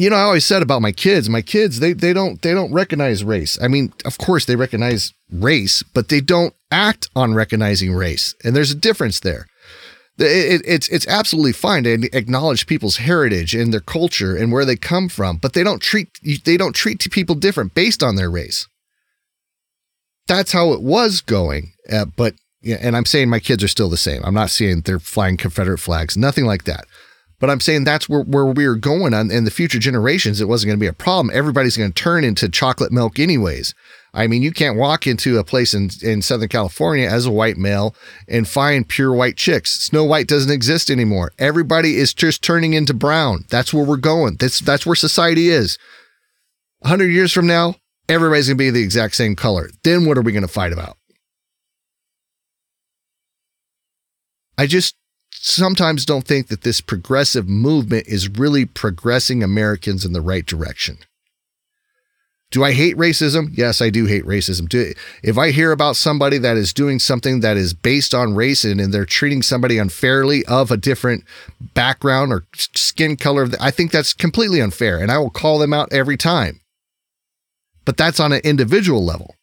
you 0.00 0.08
know, 0.08 0.16
I 0.16 0.22
always 0.22 0.46
said 0.46 0.62
about 0.62 0.80
my 0.80 0.92
kids, 0.92 1.28
my 1.28 1.42
kids, 1.42 1.78
they 1.78 1.92
they 1.92 2.14
don't 2.14 2.40
they 2.40 2.54
don't 2.54 2.72
recognize 2.72 3.22
race. 3.22 3.58
I 3.60 3.68
mean, 3.68 3.92
of 4.06 4.16
course 4.16 4.46
they 4.46 4.56
recognize 4.56 5.12
race, 5.30 5.82
but 5.82 6.08
they 6.08 6.22
don't 6.22 6.54
act 6.70 7.10
on 7.14 7.34
recognizing 7.34 7.92
race. 7.92 8.34
And 8.42 8.56
there's 8.56 8.70
a 8.70 8.76
difference 8.76 9.20
there. 9.20 9.46
It, 10.20 10.60
it, 10.60 10.62
it's 10.66 10.88
it's 10.88 11.08
absolutely 11.08 11.52
fine 11.52 11.84
to 11.84 12.08
acknowledge 12.12 12.66
people's 12.66 12.98
heritage 12.98 13.54
and 13.54 13.72
their 13.72 13.80
culture 13.80 14.36
and 14.36 14.52
where 14.52 14.64
they 14.64 14.76
come 14.76 15.08
from, 15.08 15.38
but 15.38 15.54
they 15.54 15.64
don't 15.64 15.80
treat 15.80 16.08
they 16.44 16.56
don't 16.56 16.74
treat 16.74 17.10
people 17.10 17.34
different 17.34 17.74
based 17.74 18.02
on 18.02 18.16
their 18.16 18.30
race. 18.30 18.68
That's 20.26 20.52
how 20.52 20.72
it 20.72 20.82
was 20.82 21.20
going, 21.20 21.72
uh, 21.90 22.04
but 22.04 22.34
yeah, 22.62 22.76
and 22.80 22.96
I'm 22.96 23.06
saying 23.06 23.30
my 23.30 23.40
kids 23.40 23.64
are 23.64 23.68
still 23.68 23.88
the 23.88 23.96
same. 23.96 24.22
I'm 24.24 24.34
not 24.34 24.50
saying 24.50 24.82
they're 24.82 24.98
flying 24.98 25.36
Confederate 25.36 25.78
flags, 25.78 26.16
nothing 26.16 26.44
like 26.44 26.64
that. 26.64 26.84
But 27.38 27.48
I'm 27.48 27.60
saying 27.60 27.84
that's 27.84 28.06
where, 28.06 28.20
where 28.20 28.44
we 28.44 28.66
are 28.66 28.74
going 28.74 29.14
on 29.14 29.30
in 29.30 29.44
the 29.44 29.50
future 29.50 29.78
generations. 29.78 30.40
It 30.42 30.48
wasn't 30.48 30.68
going 30.68 30.78
to 30.78 30.84
be 30.84 30.86
a 30.86 30.92
problem. 30.92 31.30
Everybody's 31.34 31.76
going 31.76 31.90
to 31.90 32.02
turn 32.02 32.22
into 32.22 32.50
chocolate 32.50 32.92
milk 32.92 33.18
anyways. 33.18 33.74
I 34.12 34.26
mean, 34.26 34.42
you 34.42 34.50
can't 34.50 34.76
walk 34.76 35.06
into 35.06 35.38
a 35.38 35.44
place 35.44 35.72
in, 35.72 35.90
in 36.02 36.22
Southern 36.22 36.48
California 36.48 37.08
as 37.08 37.26
a 37.26 37.30
white 37.30 37.56
male 37.56 37.94
and 38.26 38.48
find 38.48 38.88
pure 38.88 39.12
white 39.12 39.36
chicks. 39.36 39.70
Snow 39.70 40.04
White 40.04 40.26
doesn't 40.26 40.50
exist 40.50 40.90
anymore. 40.90 41.32
Everybody 41.38 41.96
is 41.96 42.12
just 42.12 42.42
turning 42.42 42.74
into 42.74 42.92
brown. 42.92 43.44
That's 43.50 43.72
where 43.72 43.84
we're 43.84 43.96
going. 43.96 44.36
That's, 44.36 44.60
that's 44.60 44.84
where 44.84 44.96
society 44.96 45.48
is. 45.48 45.78
100 46.80 47.06
years 47.06 47.32
from 47.32 47.46
now, 47.46 47.76
everybody's 48.08 48.48
to 48.48 48.54
be 48.54 48.70
the 48.70 48.82
exact 48.82 49.14
same 49.14 49.36
color. 49.36 49.70
Then 49.84 50.06
what 50.06 50.18
are 50.18 50.22
we 50.22 50.32
to 50.32 50.48
fight 50.48 50.72
about? 50.72 50.96
I 54.58 54.66
just 54.66 54.96
sometimes 55.32 56.04
don't 56.04 56.26
think 56.26 56.48
that 56.48 56.62
this 56.62 56.80
progressive 56.80 57.48
movement 57.48 58.06
is 58.06 58.28
really 58.28 58.66
progressing 58.66 59.42
Americans 59.42 60.04
in 60.04 60.12
the 60.12 60.20
right 60.20 60.44
direction. 60.44 60.98
Do 62.50 62.64
I 62.64 62.72
hate 62.72 62.96
racism? 62.96 63.50
Yes, 63.52 63.80
I 63.80 63.90
do 63.90 64.06
hate 64.06 64.24
racism. 64.24 64.68
Do, 64.68 64.92
if 65.22 65.38
I 65.38 65.52
hear 65.52 65.70
about 65.70 65.94
somebody 65.94 66.36
that 66.38 66.56
is 66.56 66.72
doing 66.72 66.98
something 66.98 67.40
that 67.40 67.56
is 67.56 67.74
based 67.74 68.12
on 68.12 68.34
race 68.34 68.64
and, 68.64 68.80
and 68.80 68.92
they're 68.92 69.06
treating 69.06 69.40
somebody 69.40 69.78
unfairly 69.78 70.44
of 70.46 70.72
a 70.72 70.76
different 70.76 71.24
background 71.74 72.32
or 72.32 72.44
skin 72.54 73.16
color, 73.16 73.48
I 73.60 73.70
think 73.70 73.92
that's 73.92 74.12
completely 74.12 74.60
unfair 74.60 74.98
and 74.98 75.12
I 75.12 75.18
will 75.18 75.30
call 75.30 75.58
them 75.58 75.72
out 75.72 75.92
every 75.92 76.16
time. 76.16 76.60
But 77.84 77.96
that's 77.96 78.18
on 78.18 78.32
an 78.32 78.40
individual 78.42 79.04
level. 79.04 79.36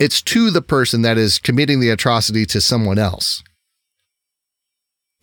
It's 0.00 0.20
to 0.22 0.50
the 0.50 0.62
person 0.62 1.02
that 1.02 1.16
is 1.16 1.38
committing 1.38 1.80
the 1.80 1.90
atrocity 1.90 2.44
to 2.46 2.60
someone 2.60 2.98
else 2.98 3.42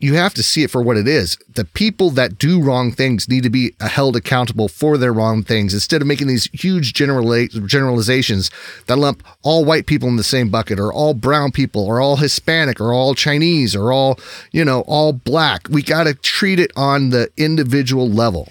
you 0.06 0.13
have 0.13 0.36
to 0.36 0.44
see 0.44 0.62
it 0.62 0.70
for 0.70 0.84
what 0.84 0.98
it 0.98 1.08
is. 1.08 1.36
The 1.50 1.65
people 1.65 2.12
that 2.12 2.38
do 2.38 2.62
wrong 2.62 2.91
things 2.91 3.28
need 3.28 3.41
to 3.41 3.50
be 3.50 3.74
held 3.80 4.15
accountable 4.15 4.68
for 4.68 5.00
their 5.00 5.12
wrong 5.12 5.41
things 5.41 5.74
instead 5.74 6.00
of 6.00 6.08
making 6.08 6.28
these 6.28 6.48
huge 6.54 6.94
generalizations 6.94 8.52
that 8.86 9.00
lump 9.00 9.24
all 9.41 9.65
white 9.65 9.88
people 9.88 10.08
in 10.08 10.15
the 10.15 10.24
same 10.24 10.50
bucket 10.50 10.80
or 10.80 10.94
all 10.94 11.15
brown 11.15 11.52
people 11.52 11.84
or 11.84 12.00
all 12.00 12.18
Hispanic 12.18 12.80
or 12.80 12.94
all 12.94 13.15
Chinese 13.15 13.76
or 13.76 13.91
all, 13.91 14.20
you 14.52 14.63
know, 14.63 14.82
all 14.82 15.12
black. 15.12 15.68
We 15.70 15.82
got 15.82 16.04
to 16.04 16.13
treat 16.13 16.60
it 16.60 16.72
on 16.76 17.10
the 17.10 17.32
individual 17.36 18.08
level. 18.08 18.50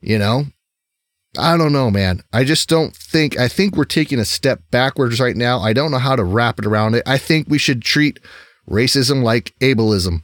You 0.00 0.18
know, 0.18 0.46
I 1.36 1.58
don't 1.58 1.72
know, 1.74 1.90
man. 1.90 2.22
I 2.32 2.44
just 2.44 2.70
don't 2.70 2.96
think, 2.96 3.38
I 3.38 3.48
think 3.48 3.76
we're 3.76 3.84
taking 3.84 4.18
a 4.18 4.24
step 4.24 4.62
backwards 4.70 5.20
right 5.20 5.36
now. 5.36 5.60
I 5.60 5.74
don't 5.74 5.90
know 5.90 5.98
how 5.98 6.16
to 6.16 6.24
wrap 6.24 6.58
it 6.58 6.64
around 6.64 6.94
it. 6.94 7.02
I 7.06 7.18
think 7.18 7.48
we 7.48 7.58
should 7.58 7.82
treat 7.82 8.18
racism 8.68 9.22
like 9.22 9.54
ableism 9.60 10.22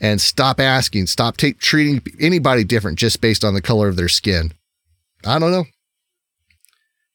and 0.00 0.20
stop 0.20 0.58
asking, 0.60 1.06
stop 1.06 1.36
t- 1.36 1.52
treating 1.52 2.02
anybody 2.18 2.64
different 2.64 2.98
just 2.98 3.20
based 3.20 3.44
on 3.44 3.54
the 3.54 3.62
color 3.62 3.88
of 3.88 3.96
their 3.96 4.08
skin. 4.08 4.52
I 5.24 5.38
don't 5.38 5.52
know. 5.52 5.64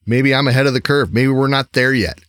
Maybe 0.06 0.36
I'm 0.36 0.48
ahead 0.48 0.68
of 0.68 0.74
the 0.74 0.82
curve. 0.82 1.12
Maybe 1.12 1.30
we're 1.30 1.48
not 1.48 1.74
there 1.74 1.94
yet. 1.94 2.20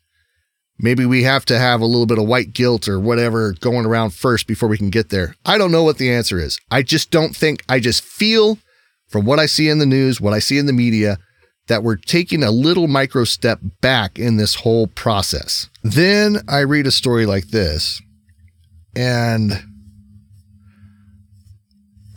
Maybe 0.79 1.07
we 1.07 1.23
have 1.23 1.45
to 1.47 1.59
have 1.59 1.81
a 1.81 1.87
little 1.87 2.07
bit 2.07 2.19
of 2.19 2.27
white 2.27 2.53
guilt 2.53 2.89
or 2.89 3.01
whatever 3.01 3.53
going 3.61 3.87
around 3.87 4.15
first 4.15 4.47
before 4.47 4.69
we 4.69 4.79
can 4.79 4.91
get 4.91 5.09
there. 5.09 5.35
I 5.45 5.59
don't 5.59 5.73
know 5.73 5.83
what 5.83 5.99
the 5.99 6.11
answer 6.11 6.39
is. 6.39 6.59
I 6.71 6.83
just 6.83 7.11
don't 7.11 7.35
think, 7.35 7.63
I 7.69 7.81
just 7.81 8.03
feel 8.03 8.59
from 9.09 9.25
what 9.25 9.39
I 9.39 9.47
see 9.47 9.69
in 9.69 9.79
the 9.79 9.87
news, 9.87 10.21
what 10.21 10.35
I 10.35 10.39
see 10.39 10.59
in 10.59 10.67
the 10.67 10.73
media, 10.73 11.19
that 11.69 11.83
we're 11.83 11.97
taking 11.97 12.43
a 12.43 12.51
little 12.51 12.89
micro 12.89 13.25
step 13.25 13.59
back 13.81 14.19
in 14.19 14.37
this 14.37 14.57
whole 14.57 14.87
process. 14.87 15.69
Then 15.83 16.39
I 16.49 16.61
read 16.61 16.87
a 16.87 16.93
story 16.93 17.27
like 17.27 17.49
this 17.49 18.01
and 18.97 19.63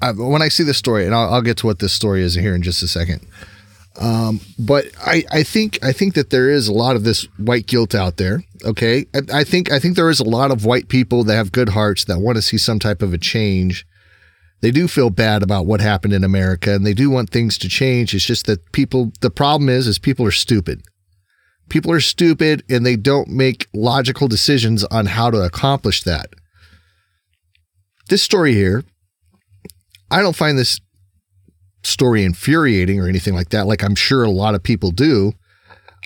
I, 0.02 0.14
when 0.14 0.42
I 0.42 0.48
see 0.48 0.64
this 0.64 0.78
story, 0.78 1.06
and 1.06 1.14
I'll, 1.14 1.34
I'll, 1.34 1.42
get 1.42 1.58
to 1.58 1.68
what 1.68 1.80
this 1.80 1.92
story 1.92 2.24
is 2.24 2.34
here 2.34 2.56
in 2.56 2.62
just 2.62 2.82
a 2.82 2.88
second. 2.88 3.28
Um, 4.00 4.40
but 4.58 4.86
I, 5.06 5.26
I 5.30 5.44
think 5.44 5.78
I 5.84 5.92
think 5.92 6.14
that 6.14 6.30
there 6.30 6.50
is 6.50 6.70
a 6.70 6.74
lot 6.74 6.96
of 6.96 7.04
this 7.04 7.24
white 7.38 7.68
guilt 7.68 7.94
out 7.94 8.16
there. 8.16 8.44
Okay, 8.64 9.06
I, 9.14 9.40
I 9.40 9.44
think 9.44 9.72
I 9.72 9.80
think 9.80 9.98
there 9.98 10.10
is 10.10 10.22
a 10.22 10.30
lot 10.30 10.52
of 10.52 10.64
white 10.64 10.88
people 10.88 11.26
that 11.26 11.36
have 11.36 11.52
good 11.52 11.70
hearts 11.70 12.06
that 12.06 12.20
want 12.20 12.38
to 12.38 12.42
see 12.42 12.58
some 12.58 12.80
type 12.80 13.02
of 13.02 13.14
a 13.14 13.18
change. 13.18 13.86
They 14.62 14.72
do 14.72 14.88
feel 14.88 15.10
bad 15.10 15.44
about 15.44 15.66
what 15.66 15.82
happened 15.82 16.14
in 16.14 16.24
America, 16.24 16.74
and 16.74 16.86
they 16.86 16.94
do 16.94 17.10
want 17.10 17.30
things 17.30 17.58
to 17.58 17.70
change. 17.70 18.14
It's 18.14 18.26
just 18.26 18.46
that 18.46 18.72
people. 18.72 19.12
The 19.20 19.30
problem 19.30 19.68
is, 19.68 19.86
is 19.86 20.00
people 20.00 20.26
are 20.26 20.32
stupid. 20.32 20.82
People 21.68 21.92
are 21.92 22.00
stupid, 22.00 22.64
and 22.70 22.86
they 22.86 22.96
don't 22.96 23.28
make 23.28 23.68
logical 23.74 24.30
decisions 24.30 24.86
on 24.86 25.08
how 25.08 25.30
to 25.30 25.42
accomplish 25.42 26.04
that 26.04 26.30
this 28.10 28.22
story 28.22 28.54
here, 28.54 28.84
I 30.12 30.22
don't 30.22 30.36
find 30.36 30.58
this 30.58 30.80
story 31.84 32.24
infuriating 32.24 33.00
or 33.00 33.08
anything 33.08 33.34
like 33.34 33.50
that, 33.50 33.68
like 33.68 33.84
I'm 33.84 33.96
sure 33.96 34.24
a 34.24 34.30
lot 34.30 34.56
of 34.56 34.64
people 34.64 34.92
do. 34.92 35.34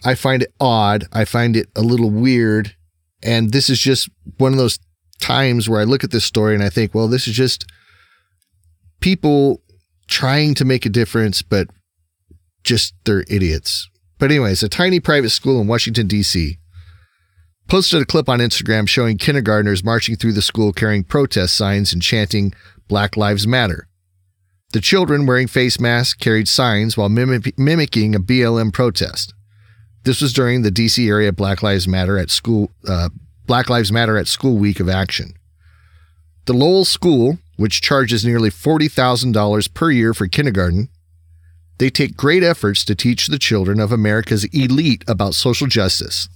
I 0.06 0.16
find 0.16 0.44
it 0.44 0.54
odd. 0.60 1.06
I 1.14 1.26
find 1.26 1.56
it 1.56 1.70
a 1.76 1.82
little 1.82 2.12
weird. 2.12 2.76
and 3.24 3.54
this 3.54 3.70
is 3.70 3.80
just 3.80 4.10
one 4.38 4.52
of 4.52 4.58
those 4.58 4.80
times 5.22 5.70
where 5.70 5.80
I 5.80 5.86
look 5.86 6.04
at 6.04 6.12
this 6.12 6.26
story 6.26 6.54
and 6.54 6.64
I 6.64 6.70
think, 6.70 6.94
well, 6.94 7.08
this 7.08 7.26
is 7.28 7.34
just 7.34 7.66
people 9.00 9.62
trying 10.08 10.54
to 10.56 10.66
make 10.66 10.86
a 10.86 10.90
difference, 10.90 11.42
but 11.42 11.68
just 12.66 12.94
they're 13.06 13.24
idiots. 13.30 13.90
But 14.20 14.32
anyways, 14.32 14.62
a 14.62 14.70
tiny 14.70 15.00
private 15.00 15.30
school 15.30 15.62
in 15.62 15.68
Washington 15.68 16.08
D.C. 16.08 16.58
posted 17.68 18.02
a 18.02 18.06
clip 18.06 18.30
on 18.30 18.40
Instagram 18.40 18.88
showing 18.88 19.18
kindergartners 19.18 19.84
marching 19.84 20.16
through 20.16 20.34
the 20.34 20.42
school 20.42 20.74
carrying 20.74 21.04
protest 21.04 21.56
signs 21.56 21.94
and 21.94 22.02
chanting 22.02 22.54
Black 22.88 23.18
Lives 23.18 23.48
Matter. 23.48 23.88
The 24.74 24.82
children 24.82 25.26
wearing 25.26 25.48
face 25.48 25.80
masks 25.80 26.16
carried 26.16 26.48
signs 26.48 26.98
while 26.98 27.10
mimic- 27.10 27.58
mimicking 27.58 28.16
a 28.16 28.20
BLM 28.20 28.74
protest. 28.74 29.34
This 30.04 30.20
was 30.22 30.34
during 30.34 30.64
the 30.64 30.72
DC 30.72 31.08
area 31.08 31.32
Black 31.32 31.64
Lives 31.64 31.88
Matter 31.88 32.18
at 32.18 32.30
school 32.30 32.72
uh, 32.88 33.10
Black 33.46 33.70
Lives 33.70 33.92
Matter 33.92 34.18
at 34.18 34.28
School 34.28 34.58
Week 34.58 34.80
of 34.80 34.90
Action. 34.90 35.34
The 36.46 36.54
Lowell 36.54 36.86
School, 36.86 37.38
which 37.58 37.82
charges 37.82 38.26
nearly 38.26 38.50
$40,000 38.50 39.74
per 39.74 39.92
year 39.92 40.14
for 40.14 40.28
kindergarten, 40.28 40.90
they 41.78 41.90
take 41.90 42.18
great 42.18 42.44
efforts 42.44 42.86
to 42.86 42.96
teach 42.96 43.28
the 43.28 43.40
children 43.40 43.80
of 43.80 43.92
America's 43.92 44.46
elite 44.46 45.04
about 45.08 45.36
social 45.36 45.68
justice. 45.68 46.30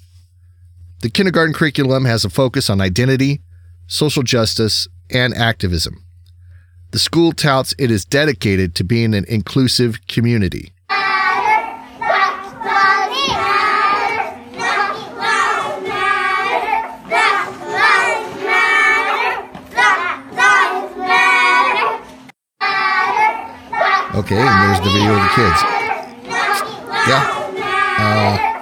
The 1.02 1.12
kindergarten 1.12 1.54
curriculum 1.54 2.06
has 2.06 2.26
a 2.26 2.30
focus 2.30 2.72
on 2.72 2.82
identity, 2.82 3.42
social 3.86 4.24
justice, 4.24 4.88
and 5.12 5.34
activism. 5.36 6.04
The 6.90 6.98
school 7.00 7.34
touts 7.34 7.76
it 7.78 7.92
is 7.92 8.04
dedicated 8.04 8.74
to 8.76 8.84
being 8.84 9.14
an 9.14 9.26
inclusive 9.28 10.08
community. 10.08 10.74
Okay, 24.16 24.36
and 24.36 24.64
there's 24.64 24.80
the 24.82 24.90
video 24.92 25.14
of 25.14 25.22
the 25.22 25.30
kids. 25.36 25.62
Yeah. 27.08 27.22
Uh, 28.00 28.58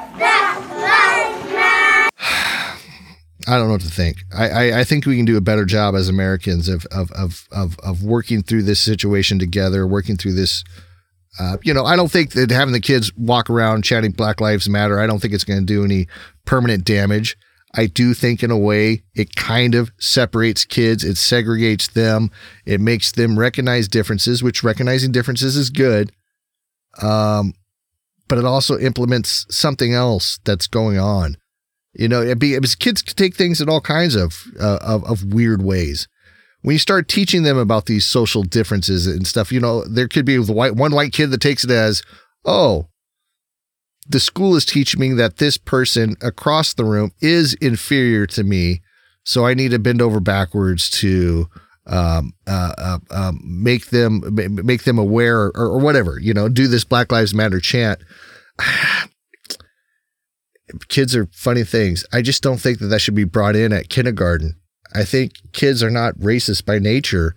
I 3.48 3.58
don't 3.58 3.68
know 3.68 3.74
what 3.74 3.82
to 3.82 3.90
think. 3.90 4.18
I, 4.36 4.50
I, 4.50 4.80
I 4.80 4.84
think 4.84 5.06
we 5.06 5.18
can 5.18 5.26
do 5.26 5.38
a 5.38 5.42
better 5.42 5.66
job 5.66 5.96
as 5.96 6.10
Americans 6.10 6.68
of 6.68 6.86
of 6.92 7.12
of 7.12 7.48
of, 7.52 7.80
of 7.80 8.04
working 8.04 8.42
through 8.42 8.64
this 8.64 8.80
situation 8.80 9.40
together, 9.40 9.86
working 9.86 10.18
through 10.18 10.34
this. 10.34 10.64
Uh, 11.38 11.58
you 11.64 11.74
know, 11.74 11.84
I 11.84 11.98
don't 11.98 12.12
think 12.12 12.32
that 12.32 12.50
having 12.50 12.72
the 12.72 12.80
kids 12.80 13.12
walk 13.18 13.50
around 13.50 13.84
chanting 13.84 14.12
Black 14.12 14.40
Lives 14.40 14.70
Matter, 14.70 15.00
I 15.00 15.08
don't 15.08 15.20
think 15.22 15.34
it's 15.34 15.44
going 15.44 15.60
to 15.60 15.66
do 15.66 15.84
any 15.84 16.08
permanent 16.46 16.86
damage. 16.86 17.38
I 17.78 17.88
do 17.88 18.14
think, 18.14 18.42
in 18.42 18.52
a 18.52 18.58
way, 18.58 19.04
it 19.16 19.36
kind 19.36 19.76
of 19.76 19.92
separates 20.00 20.64
kids, 20.64 21.04
it 21.04 21.18
segregates 21.18 21.92
them, 21.92 22.32
it 22.66 22.80
makes 22.80 23.12
them 23.12 23.38
recognize 23.38 23.90
differences, 23.90 24.42
which 24.42 24.64
recognizing 24.64 25.12
differences 25.12 25.58
is 25.58 25.70
good. 25.70 26.14
Um, 27.02 27.54
but 28.30 28.38
it 28.38 28.46
also 28.46 28.80
implements 28.80 29.46
something 29.50 29.94
else 29.94 30.40
that's 30.46 30.68
going 30.68 30.98
on. 30.98 31.36
You 31.96 32.08
know, 32.10 32.22
it 32.22 32.40
be 32.40 32.56
because 32.56 32.76
kids 32.76 33.02
take 33.02 33.36
things 33.36 33.62
in 33.62 33.70
all 33.70 33.82
kinds 33.82 34.16
of, 34.16 34.46
uh, 34.60 34.80
of 34.82 35.04
of 35.06 35.34
weird 35.34 35.64
ways. 35.64 36.08
When 36.62 36.74
you 36.74 36.80
start 36.80 37.08
teaching 37.08 37.44
them 37.44 37.58
about 37.58 37.86
these 37.86 38.06
social 38.06 38.44
differences 38.44 39.08
and 39.08 39.28
stuff, 39.28 39.52
you 39.52 39.60
know, 39.60 39.86
there 39.86 40.08
could 40.08 40.26
be 40.26 40.38
white 40.40 40.76
one 40.76 40.94
white 40.94 41.14
kid 41.14 41.32
that 41.32 41.42
takes 41.42 41.64
it 41.64 41.72
as, 41.72 42.02
oh, 42.44 42.88
the 44.08 44.20
school 44.20 44.56
is 44.56 44.66
teaching 44.66 45.00
me 45.00 45.14
that 45.14 45.38
this 45.38 45.58
person 45.58 46.16
across 46.22 46.74
the 46.74 46.86
room 46.86 47.12
is 47.22 47.54
inferior 47.56 48.28
to 48.28 48.44
me, 48.44 48.82
so 49.24 49.46
I 49.46 49.54
need 49.54 49.72
to 49.72 49.80
bend 49.80 50.02
over 50.02 50.20
backwards 50.20 50.90
to 51.02 51.48
um, 51.88 52.34
uh, 52.48 52.74
uh, 52.78 53.00
um, 53.12 53.40
make 53.44 53.88
them 53.88 54.22
make 54.64 54.84
them 54.84 54.98
aware 54.98 55.46
or, 55.46 55.52
or 55.56 55.80
whatever. 55.80 56.20
You 56.20 56.34
know, 56.34 56.50
do 56.50 56.68
this 56.68 56.84
Black 56.84 57.12
Lives 57.12 57.34
Matter 57.34 57.60
chant. 57.60 58.00
kids 60.90 61.16
are 61.16 61.28
funny 61.32 61.64
things. 61.64 62.06
I 62.12 62.22
just 62.22 62.44
don't 62.44 62.60
think 62.60 62.80
that 62.80 62.88
that 62.88 63.00
should 63.00 63.16
be 63.16 63.24
brought 63.24 63.56
in 63.56 63.74
at 63.74 63.90
kindergarten. 63.90 64.56
I 64.94 65.04
think 65.04 65.34
kids 65.54 65.84
are 65.84 65.92
not 65.92 66.18
racist 66.18 66.66
by 66.66 66.80
nature, 66.80 67.36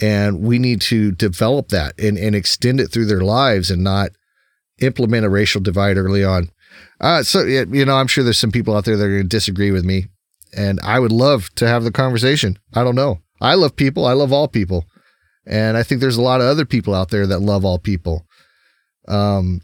and 0.00 0.40
we 0.40 0.58
need 0.58 0.80
to 0.82 1.12
develop 1.12 1.68
that 1.68 1.98
and, 1.98 2.18
and 2.18 2.34
extend 2.34 2.80
it 2.80 2.88
through 2.88 3.06
their 3.06 3.22
lives 3.22 3.70
and 3.70 3.82
not 3.82 4.10
implement 4.80 5.26
a 5.26 5.30
racial 5.30 5.60
divide 5.60 5.96
early 5.96 6.24
on. 6.24 6.50
Uh, 7.00 7.22
so, 7.22 7.42
you 7.44 7.84
know, 7.84 7.96
I'm 7.96 8.06
sure 8.06 8.22
there's 8.22 8.38
some 8.38 8.52
people 8.52 8.76
out 8.76 8.84
there 8.84 8.96
that 8.96 9.04
are 9.04 9.10
going 9.10 9.22
to 9.22 9.28
disagree 9.28 9.70
with 9.70 9.84
me, 9.84 10.06
and 10.56 10.78
I 10.82 10.98
would 10.98 11.12
love 11.12 11.48
to 11.56 11.66
have 11.66 11.84
the 11.84 11.90
conversation. 11.90 12.58
I 12.74 12.84
don't 12.84 12.94
know. 12.94 13.20
I 13.40 13.54
love 13.54 13.76
people. 13.76 14.06
I 14.06 14.12
love 14.12 14.32
all 14.32 14.48
people. 14.48 14.84
And 15.46 15.76
I 15.76 15.82
think 15.82 16.00
there's 16.00 16.18
a 16.18 16.22
lot 16.22 16.40
of 16.40 16.46
other 16.46 16.66
people 16.66 16.94
out 16.94 17.08
there 17.08 17.26
that 17.26 17.40
love 17.40 17.64
all 17.64 17.78
people. 17.78 18.26
Um, 19.08 19.62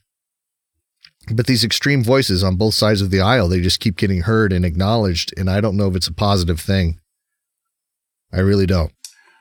but 1.34 1.46
these 1.46 1.64
extreme 1.64 2.04
voices 2.04 2.44
on 2.44 2.56
both 2.56 2.74
sides 2.74 3.02
of 3.02 3.10
the 3.10 3.20
aisle, 3.20 3.48
they 3.48 3.60
just 3.60 3.80
keep 3.80 3.96
getting 3.96 4.22
heard 4.22 4.52
and 4.52 4.64
acknowledged. 4.64 5.34
And 5.36 5.50
I 5.50 5.60
don't 5.60 5.76
know 5.76 5.88
if 5.88 5.96
it's 5.96 6.06
a 6.06 6.14
positive 6.14 6.60
thing. 6.60 7.00
I 8.32 8.40
really 8.40 8.66
don't. 8.66 8.92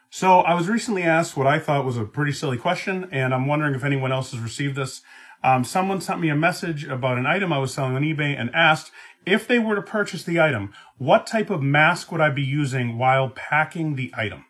So 0.10 0.39
I 0.39 0.54
was 0.54 0.69
recently 0.69 1.04
asked 1.04 1.36
what 1.36 1.48
I 1.48 1.60
thought 1.60 1.86
was 1.86 1.98
a 1.98 2.06
pretty 2.06 2.32
silly 2.32 2.58
question, 2.58 3.10
and 3.12 3.34
I'm 3.34 3.48
wondering 3.48 3.76
if 3.76 3.84
anyone 3.84 4.12
else 4.12 4.32
has 4.32 4.39
received 4.39 4.76
this. 4.76 5.02
Um, 5.43 5.63
someone 5.63 6.02
sent 6.02 6.21
me 6.21 6.30
a 6.30 6.36
message 6.36 6.86
about 6.86 7.17
an 7.17 7.26
item 7.26 7.52
I 7.52 7.60
was 7.60 7.74
selling 7.74 7.95
on 7.95 8.02
eBay 8.02 8.39
and 8.39 8.50
asked 8.56 8.91
if 9.26 9.48
they 9.48 9.60
were 9.60 9.76
to 9.76 9.82
purchase 9.82 10.24
the 10.24 10.39
item, 10.39 10.74
what 10.98 11.28
type 11.28 11.50
of 11.50 11.62
mask 11.62 12.12
would 12.12 12.21
I 12.21 12.30
be 12.30 12.43
using 12.43 12.98
while 12.98 13.30
packing 13.30 13.95
the 13.95 14.13
item? 14.15 14.45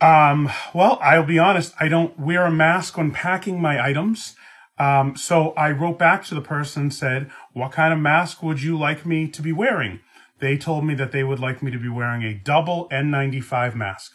Um, 0.00 0.50
well, 0.74 0.98
I'll 1.02 1.24
be 1.24 1.38
honest, 1.38 1.74
I 1.78 1.88
don't 1.88 2.18
wear 2.18 2.46
a 2.46 2.50
mask 2.50 2.96
when 2.96 3.12
packing 3.12 3.60
my 3.60 3.82
items. 3.82 4.34
Um, 4.80 5.14
so 5.14 5.50
I 5.50 5.72
wrote 5.72 5.98
back 5.98 6.24
to 6.24 6.34
the 6.34 6.40
person 6.40 6.82
and 6.82 6.94
said, 6.94 7.30
what 7.52 7.70
kind 7.70 7.92
of 7.92 7.98
mask 7.98 8.42
would 8.42 8.62
you 8.62 8.78
like 8.78 9.04
me 9.04 9.28
to 9.28 9.42
be 9.42 9.52
wearing? 9.52 10.00
They 10.38 10.56
told 10.56 10.86
me 10.86 10.94
that 10.94 11.12
they 11.12 11.22
would 11.22 11.38
like 11.38 11.62
me 11.62 11.70
to 11.70 11.78
be 11.78 11.90
wearing 11.90 12.22
a 12.22 12.32
double 12.32 12.88
N95 12.88 13.74
mask. 13.74 14.12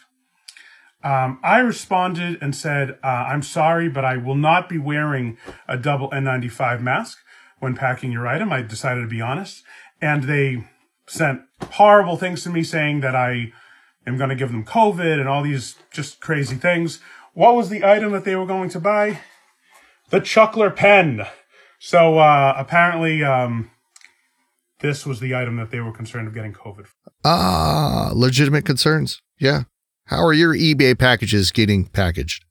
Um, 1.04 1.38
I 1.44 1.60
responded 1.60 2.38
and 2.42 2.54
said, 2.54 2.98
uh, 3.04 3.06
I'm 3.06 3.44
sorry, 3.44 3.88
but 3.88 4.04
I 4.04 4.16
will 4.16 4.34
not 4.34 4.68
be 4.68 4.76
wearing 4.76 5.38
a 5.68 5.78
double 5.78 6.10
N95 6.10 6.82
mask 6.82 7.18
when 7.60 7.76
packing 7.76 8.10
your 8.10 8.26
item. 8.26 8.52
I 8.52 8.62
decided 8.62 9.02
to 9.02 9.06
be 9.06 9.20
honest. 9.20 9.62
And 10.02 10.24
they 10.24 10.66
sent 11.06 11.42
horrible 11.62 12.16
things 12.16 12.42
to 12.42 12.50
me 12.50 12.64
saying 12.64 13.02
that 13.02 13.14
I 13.14 13.52
am 14.04 14.18
going 14.18 14.30
to 14.30 14.36
give 14.36 14.50
them 14.50 14.64
COVID 14.64 15.20
and 15.20 15.28
all 15.28 15.44
these 15.44 15.76
just 15.92 16.20
crazy 16.20 16.56
things. 16.56 16.98
What 17.34 17.54
was 17.54 17.68
the 17.68 17.84
item 17.84 18.10
that 18.12 18.24
they 18.24 18.34
were 18.34 18.46
going 18.46 18.70
to 18.70 18.80
buy? 18.80 19.20
The 20.10 20.20
Chuckler 20.20 20.70
pen. 20.70 21.26
So 21.78 22.18
uh, 22.18 22.54
apparently, 22.56 23.22
um, 23.22 23.70
this 24.80 25.06
was 25.06 25.20
the 25.20 25.34
item 25.34 25.56
that 25.56 25.70
they 25.70 25.80
were 25.80 25.92
concerned 25.92 26.28
of 26.28 26.34
getting 26.34 26.52
COVID. 26.52 26.86
Ah, 27.24 28.10
legitimate 28.14 28.64
concerns. 28.64 29.20
Yeah. 29.38 29.62
How 30.06 30.24
are 30.24 30.32
your 30.32 30.54
eBay 30.54 30.98
packages 30.98 31.50
getting 31.50 31.86
packaged? 31.86 32.44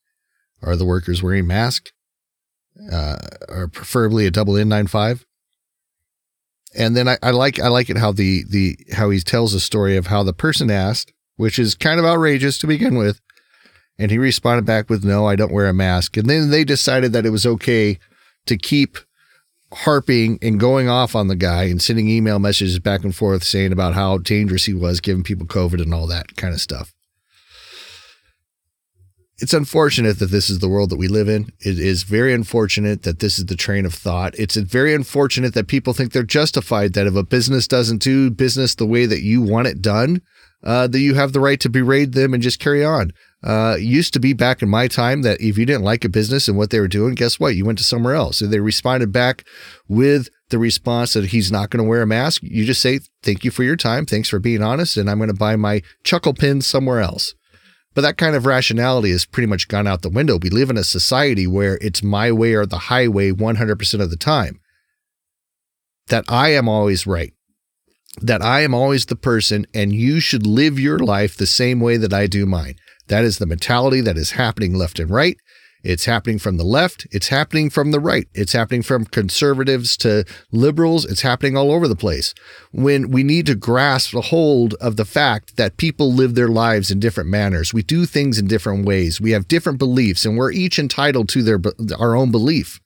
Are 0.62 0.76
the 0.76 0.86
workers 0.86 1.24
wearing 1.24 1.48
masks? 1.48 1.92
Uh, 2.92 3.18
or 3.48 3.68
preferably 3.70 4.26
a 4.26 4.32
double 4.32 4.54
N95? 4.54 5.24
And 6.78 6.96
then 6.96 7.08
I, 7.08 7.18
I 7.24 7.32
like 7.32 7.58
I 7.58 7.70
like 7.70 7.90
it 7.90 7.98
how 7.98 8.12
the 8.12 8.44
the 8.50 8.78
how 8.92 9.10
he 9.10 9.20
tells 9.22 9.54
the 9.54 9.62
story 9.62 9.96
of 9.96 10.08
how 10.08 10.24
the 10.24 10.34
person 10.34 10.70
asked, 10.70 11.14
which 11.38 11.58
is 11.58 11.74
kind 11.74 12.00
of 12.00 12.06
outrageous 12.06 12.58
to 12.58 12.68
begin 12.68 12.96
with, 12.96 13.22
and 13.98 14.12
he 14.12 14.18
responded 14.18 14.66
back 14.66 14.90
with, 14.90 15.04
"No, 15.04 15.28
I 15.28 15.36
don't 15.36 15.54
wear 15.54 15.68
a 15.68 15.74
mask." 15.74 16.18
And 16.18 16.30
then 16.30 16.50
they 16.50 16.64
decided 16.64 17.14
that 17.14 17.26
it 17.26 17.32
was 17.32 17.46
okay 17.46 18.00
to 18.46 18.58
keep 18.58 18.98
harping 19.74 20.40
and 20.42 20.60
going 20.60 20.88
off 20.88 21.16
on 21.16 21.28
the 21.28 21.36
guy 21.36 21.64
and 21.64 21.82
sending 21.82 22.08
email 22.08 22.40
messages 22.40 22.80
back 22.80 23.04
and 23.04 23.16
forth 23.16 23.44
saying 23.44 23.72
about 23.72 23.94
how 23.94 24.18
dangerous 24.18 24.66
he 24.66 24.74
was, 24.74 25.02
giving 25.02 25.24
people 25.24 25.46
COVID 25.48 25.82
and 25.82 25.94
all 25.94 26.08
that 26.08 26.36
kind 26.36 26.54
of 26.54 26.62
stuff. 26.62 26.94
It's 29.38 29.54
unfortunate 29.54 30.20
that 30.20 30.32
this 30.32 30.50
is 30.50 30.60
the 30.60 30.70
world 30.70 30.90
that 30.92 30.98
we 30.98 31.10
live 31.10 31.28
in. 31.28 31.52
It 31.60 31.78
is 31.78 32.04
very 32.04 32.34
unfortunate 32.34 33.04
that 33.04 33.20
this 33.20 33.38
is 33.38 33.48
the 33.48 33.58
train 33.58 33.86
of 33.86 33.94
thought. 33.94 34.34
It's 34.40 34.56
very 34.56 34.94
unfortunate 34.94 35.54
that 35.56 35.68
people 35.68 35.92
think 35.92 36.14
they're 36.14 36.24
justified 36.24 36.94
that 36.94 37.08
if 37.08 37.16
a 37.16 37.24
business 37.24 37.68
doesn't 37.68 38.02
do 38.02 38.30
business 38.30 38.76
the 38.76 38.86
way 38.86 39.06
that 39.06 39.24
you 39.24 39.42
want 39.42 39.68
it 39.68 39.82
done, 39.82 40.22
uh, 40.66 40.88
that 40.88 41.00
you 41.00 41.14
have 41.14 41.32
the 41.32 41.40
right 41.40 41.60
to 41.60 41.70
berate 41.70 42.14
them 42.14 42.34
and 42.34 42.42
just 42.42 42.60
carry 42.60 42.84
on. 42.84 43.12
Uh, 43.44 43.78
used 43.80 44.12
to 44.14 44.20
be 44.20 44.34
back 44.34 44.64
in 44.64 44.70
my 44.70 44.88
time 44.88 45.22
that 45.22 45.40
if 45.40 45.58
you 45.58 45.66
didn't 45.66 45.84
like 45.84 46.04
a 46.04 46.10
business 46.10 46.48
and 46.48 46.58
what 46.58 46.72
they 46.72 46.80
were 46.80 46.88
doing, 46.88 47.14
guess 47.14 47.40
what? 47.40 47.56
You 47.56 47.64
went 47.64 47.78
to 47.78 47.84
somewhere 47.84 48.16
else. 48.16 48.42
And 48.42 48.52
they 48.52 48.60
responded 48.60 49.12
back 49.12 49.46
with 49.88 50.30
the 50.50 50.58
response 50.58 51.14
that 51.14 51.28
he's 51.28 51.52
not 51.52 51.70
going 51.70 51.84
to 51.84 51.88
wear 51.88 52.02
a 52.02 52.08
mask. 52.08 52.42
You 52.44 52.66
just 52.66 52.82
say, 52.82 53.02
thank 53.22 53.46
you 53.46 53.52
for 53.52 53.64
your 53.64 53.76
time. 53.76 54.08
Thanks 54.08 54.30
for 54.30 54.40
being 54.40 54.64
honest. 54.64 54.98
And 54.98 55.10
I'm 55.10 55.20
going 55.20 55.30
to 55.30 55.36
buy 55.36 55.56
my 55.56 55.84
chuckle 56.04 56.34
pin 56.34 56.62
somewhere 56.62 57.02
else. 57.02 57.36
But 57.94 58.02
that 58.02 58.18
kind 58.18 58.36
of 58.36 58.48
rationality 58.48 59.12
has 59.12 59.26
pretty 59.26 59.48
much 59.48 59.68
gone 59.68 59.88
out 59.88 60.02
the 60.02 60.10
window. 60.10 60.40
We 60.42 60.50
live 60.50 60.72
in 60.72 60.78
a 60.78 60.84
society 60.84 61.46
where 61.46 61.78
it's 61.82 62.02
my 62.02 62.32
way 62.32 62.54
or 62.56 62.66
the 62.66 62.78
highway 62.78 63.32
100% 63.32 64.02
of 64.02 64.10
the 64.10 64.18
time. 64.18 64.60
That 66.08 66.26
I 66.28 66.50
am 66.50 66.68
always 66.68 67.08
right. 67.08 67.34
That 68.22 68.42
I 68.42 68.62
am 68.62 68.74
always 68.74 69.06
the 69.06 69.16
person 69.16 69.66
and 69.74 69.94
you 69.94 70.20
should 70.20 70.46
live 70.46 70.80
your 70.80 71.00
life 71.00 71.36
the 71.36 71.48
same 71.48 71.80
way 71.80 71.98
that 71.98 72.14
I 72.14 72.28
do 72.28 72.46
mine. 72.46 72.76
That 73.08 73.24
is 73.24 73.38
the 73.38 73.46
mentality 73.46 74.02
that 74.02 74.18
is 74.18 74.32
happening 74.32 74.74
left 74.74 75.00
and 75.00 75.10
right. 75.10 75.38
It's 75.86 76.06
happening 76.06 76.40
from 76.40 76.58
the 76.58 76.64
left. 76.64 77.06
It's 77.12 77.28
happening 77.28 77.70
from 77.70 77.92
the 77.92 78.00
right. 78.00 78.28
It's 78.34 78.54
happening 78.54 78.82
from 78.82 79.06
conservatives 79.06 79.96
to 79.98 80.26
liberals. 80.52 81.06
It's 81.06 81.22
happening 81.22 81.56
all 81.56 81.72
over 81.72 81.88
the 81.88 81.96
place. 81.96 82.34
When 82.72 83.12
we 83.12 83.24
need 83.24 83.46
to 83.46 83.56
grasp 83.56 84.16
a 84.16 84.22
hold 84.22 84.74
of 84.82 84.96
the 84.96 85.06
fact 85.06 85.58
that 85.58 85.78
people 85.78 86.12
live 86.12 86.34
their 86.34 86.48
lives 86.48 86.90
in 86.90 87.00
different 87.00 87.30
manners, 87.30 87.72
we 87.72 87.84
do 87.84 88.08
things 88.08 88.40
in 88.40 88.48
different 88.48 88.86
ways. 88.86 89.22
We 89.22 89.30
have 89.32 89.48
different 89.48 89.78
beliefs, 89.78 90.26
and 90.26 90.36
we're 90.36 90.52
each 90.52 90.80
entitled 90.80 91.30
to 91.30 91.44
their 91.44 91.62
our 92.00 92.16
own 92.16 92.32
belief. 92.32 92.80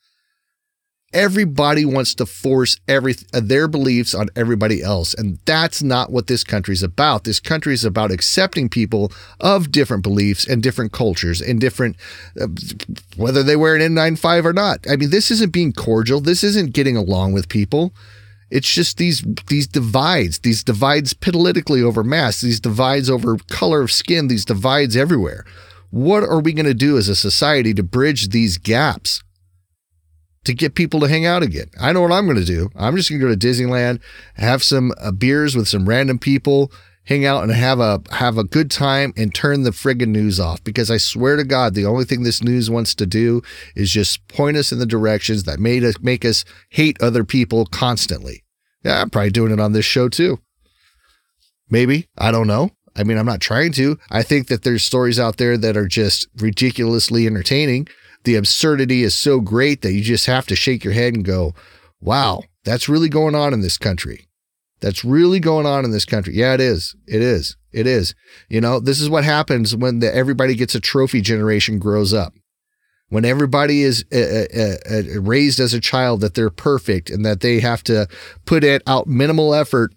Everybody 1.11 1.85
wants 1.85 2.13
to 2.15 2.25
force 2.27 2.79
every 2.87 3.15
their 3.33 3.67
beliefs 3.67 4.13
on 4.13 4.29
everybody 4.35 4.83
else, 4.83 5.15
and 5.15 5.39
that's 5.45 5.81
not 5.81 6.11
what 6.11 6.27
this 6.27 6.43
country 6.43 6.73
is 6.73 6.83
about. 6.83 7.23
This 7.23 7.39
country 7.39 7.73
is 7.73 7.83
about 7.83 8.11
accepting 8.11 8.69
people 8.69 9.11
of 9.39 9.71
different 9.71 10.03
beliefs 10.03 10.45
and 10.45 10.61
different 10.61 10.91
cultures 10.91 11.41
and 11.41 11.59
different, 11.59 11.95
uh, 12.39 12.47
whether 13.17 13.41
they 13.41 13.55
wear 13.55 13.75
an 13.75 13.81
N95 13.81 14.45
or 14.45 14.53
not. 14.53 14.85
I 14.87 14.97
mean, 14.97 15.09
this 15.09 15.31
isn't 15.31 15.51
being 15.51 15.73
cordial. 15.73 16.19
This 16.19 16.43
isn't 16.43 16.73
getting 16.73 16.95
along 16.95 17.33
with 17.33 17.49
people. 17.49 17.91
It's 18.51 18.71
just 18.71 18.97
these 18.97 19.23
these 19.47 19.65
divides, 19.65 20.39
these 20.39 20.63
divides 20.63 21.15
politically 21.15 21.81
over 21.81 22.03
mass, 22.03 22.41
these 22.41 22.59
divides 22.59 23.09
over 23.09 23.37
color 23.49 23.81
of 23.81 23.91
skin, 23.91 24.27
these 24.27 24.45
divides 24.45 24.95
everywhere. 24.95 25.43
What 25.89 26.21
are 26.21 26.39
we 26.39 26.53
going 26.53 26.67
to 26.67 26.75
do 26.75 26.99
as 26.99 27.09
a 27.09 27.15
society 27.15 27.73
to 27.73 27.81
bridge 27.81 28.29
these 28.29 28.59
gaps? 28.59 29.23
To 30.45 30.53
get 30.53 30.75
people 30.75 30.99
to 31.01 31.07
hang 31.07 31.25
out 31.25 31.43
again. 31.43 31.67
I 31.79 31.91
know 31.91 32.01
what 32.01 32.11
I'm 32.11 32.25
going 32.25 32.37
to 32.37 32.45
do. 32.45 32.69
I'm 32.75 32.95
just 32.95 33.09
going 33.09 33.19
to 33.19 33.27
go 33.27 33.35
to 33.35 33.47
Disneyland, 33.47 33.99
have 34.35 34.63
some 34.63 34.93
uh, 34.99 35.11
beers 35.11 35.55
with 35.55 35.67
some 35.67 35.87
random 35.87 36.17
people, 36.19 36.71
hang 37.09 37.25
out 37.25 37.43
and 37.43 37.51
have 37.51 37.79
a 37.79 38.01
have 38.11 38.37
a 38.37 38.43
good 38.43 38.69
time 38.69 39.11
and 39.17 39.33
turn 39.33 39.63
the 39.63 39.71
friggin' 39.71 40.09
news 40.09 40.39
off 40.39 40.63
because 40.63 40.91
I 40.91 40.97
swear 40.97 41.35
to 41.35 41.43
God, 41.43 41.73
the 41.73 41.85
only 41.85 42.05
thing 42.05 42.23
this 42.23 42.43
news 42.43 42.69
wants 42.69 42.93
to 42.95 43.05
do 43.05 43.41
is 43.75 43.91
just 43.91 44.25
point 44.27 44.57
us 44.57 44.71
in 44.71 44.77
the 44.79 44.85
directions 44.85 45.43
that 45.43 45.59
made 45.59 45.83
us 45.83 45.95
make 46.01 46.23
us 46.23 46.45
hate 46.69 47.01
other 47.01 47.23
people 47.23 47.65
constantly. 47.65 48.43
Yeah, 48.83 49.01
I'm 49.01 49.09
probably 49.09 49.31
doing 49.31 49.51
it 49.51 49.59
on 49.59 49.73
this 49.73 49.85
show 49.85 50.07
too. 50.07 50.39
Maybe. 51.69 52.07
I 52.17 52.31
don't 52.31 52.47
know. 52.47 52.71
I 52.95 53.03
mean, 53.03 53.17
I'm 53.17 53.25
not 53.25 53.41
trying 53.41 53.71
to. 53.73 53.97
I 54.09 54.23
think 54.23 54.47
that 54.47 54.63
there's 54.63 54.83
stories 54.83 55.19
out 55.19 55.37
there 55.37 55.57
that 55.57 55.77
are 55.77 55.87
just 55.87 56.27
ridiculously 56.37 57.27
entertaining 57.27 57.87
the 58.29 58.35
absurdity 58.35 59.01
is 59.01 59.15
so 59.15 59.39
great 59.39 59.81
that 59.81 59.93
you 59.93 60.03
just 60.03 60.27
have 60.27 60.45
to 60.45 60.55
shake 60.55 60.83
your 60.83 60.93
head 60.93 61.15
and 61.15 61.25
go, 61.25 61.55
wow, 61.99 62.43
that's 62.63 62.87
really 62.87 63.09
going 63.09 63.33
on 63.33 63.55
in 63.55 63.61
this 63.61 63.79
country. 63.79 64.27
That's 64.81 65.03
really 65.03 65.39
going 65.39 65.65
on 65.65 65.83
in 65.83 65.89
this 65.89 66.05
country. 66.05 66.35
Yeah, 66.35 66.53
it 66.53 66.61
is. 66.61 66.95
It 67.07 67.23
is. 67.23 67.57
It 67.71 67.87
is. 67.87 68.13
You 68.47 68.61
know, 68.61 68.79
this 68.79 69.01
is 69.01 69.09
what 69.09 69.23
happens 69.23 69.75
when 69.75 69.97
the, 69.97 70.13
everybody 70.13 70.53
gets 70.53 70.75
a 70.75 70.79
trophy 70.79 71.21
generation 71.21 71.79
grows 71.79 72.13
up. 72.13 72.35
When 73.07 73.25
everybody 73.25 73.81
is 73.81 74.05
uh, 74.13 74.45
uh, 74.55 74.75
uh, 74.95 75.21
raised 75.21 75.59
as 75.59 75.73
a 75.73 75.79
child 75.79 76.21
that 76.21 76.35
they're 76.35 76.51
perfect 76.51 77.09
and 77.09 77.25
that 77.25 77.39
they 77.39 77.59
have 77.61 77.81
to 77.85 78.07
put 78.45 78.63
it 78.63 78.83
out 78.85 79.07
minimal 79.07 79.55
effort 79.55 79.91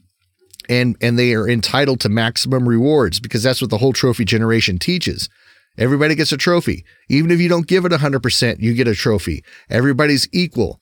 and 0.71 0.97
and 1.03 1.19
they 1.19 1.35
are 1.35 1.47
entitled 1.47 2.01
to 2.01 2.09
maximum 2.09 2.67
rewards 2.67 3.21
because 3.21 3.43
that's 3.43 3.61
what 3.61 3.69
the 3.69 3.77
whole 3.77 3.93
trophy 3.93 4.25
generation 4.25 4.79
teaches. 4.79 5.29
Everybody 5.79 6.15
gets 6.15 6.33
a 6.33 6.37
trophy. 6.37 6.85
Even 7.09 7.31
if 7.31 7.41
you 7.41 7.49
don't 7.49 7.67
give 7.67 7.85
it 7.85 7.93
100%, 7.93 8.61
you 8.61 8.75
get 8.75 8.89
a 8.89 8.95
trophy. 8.95 9.43
Everybody's 9.71 10.29
equal. 10.33 10.81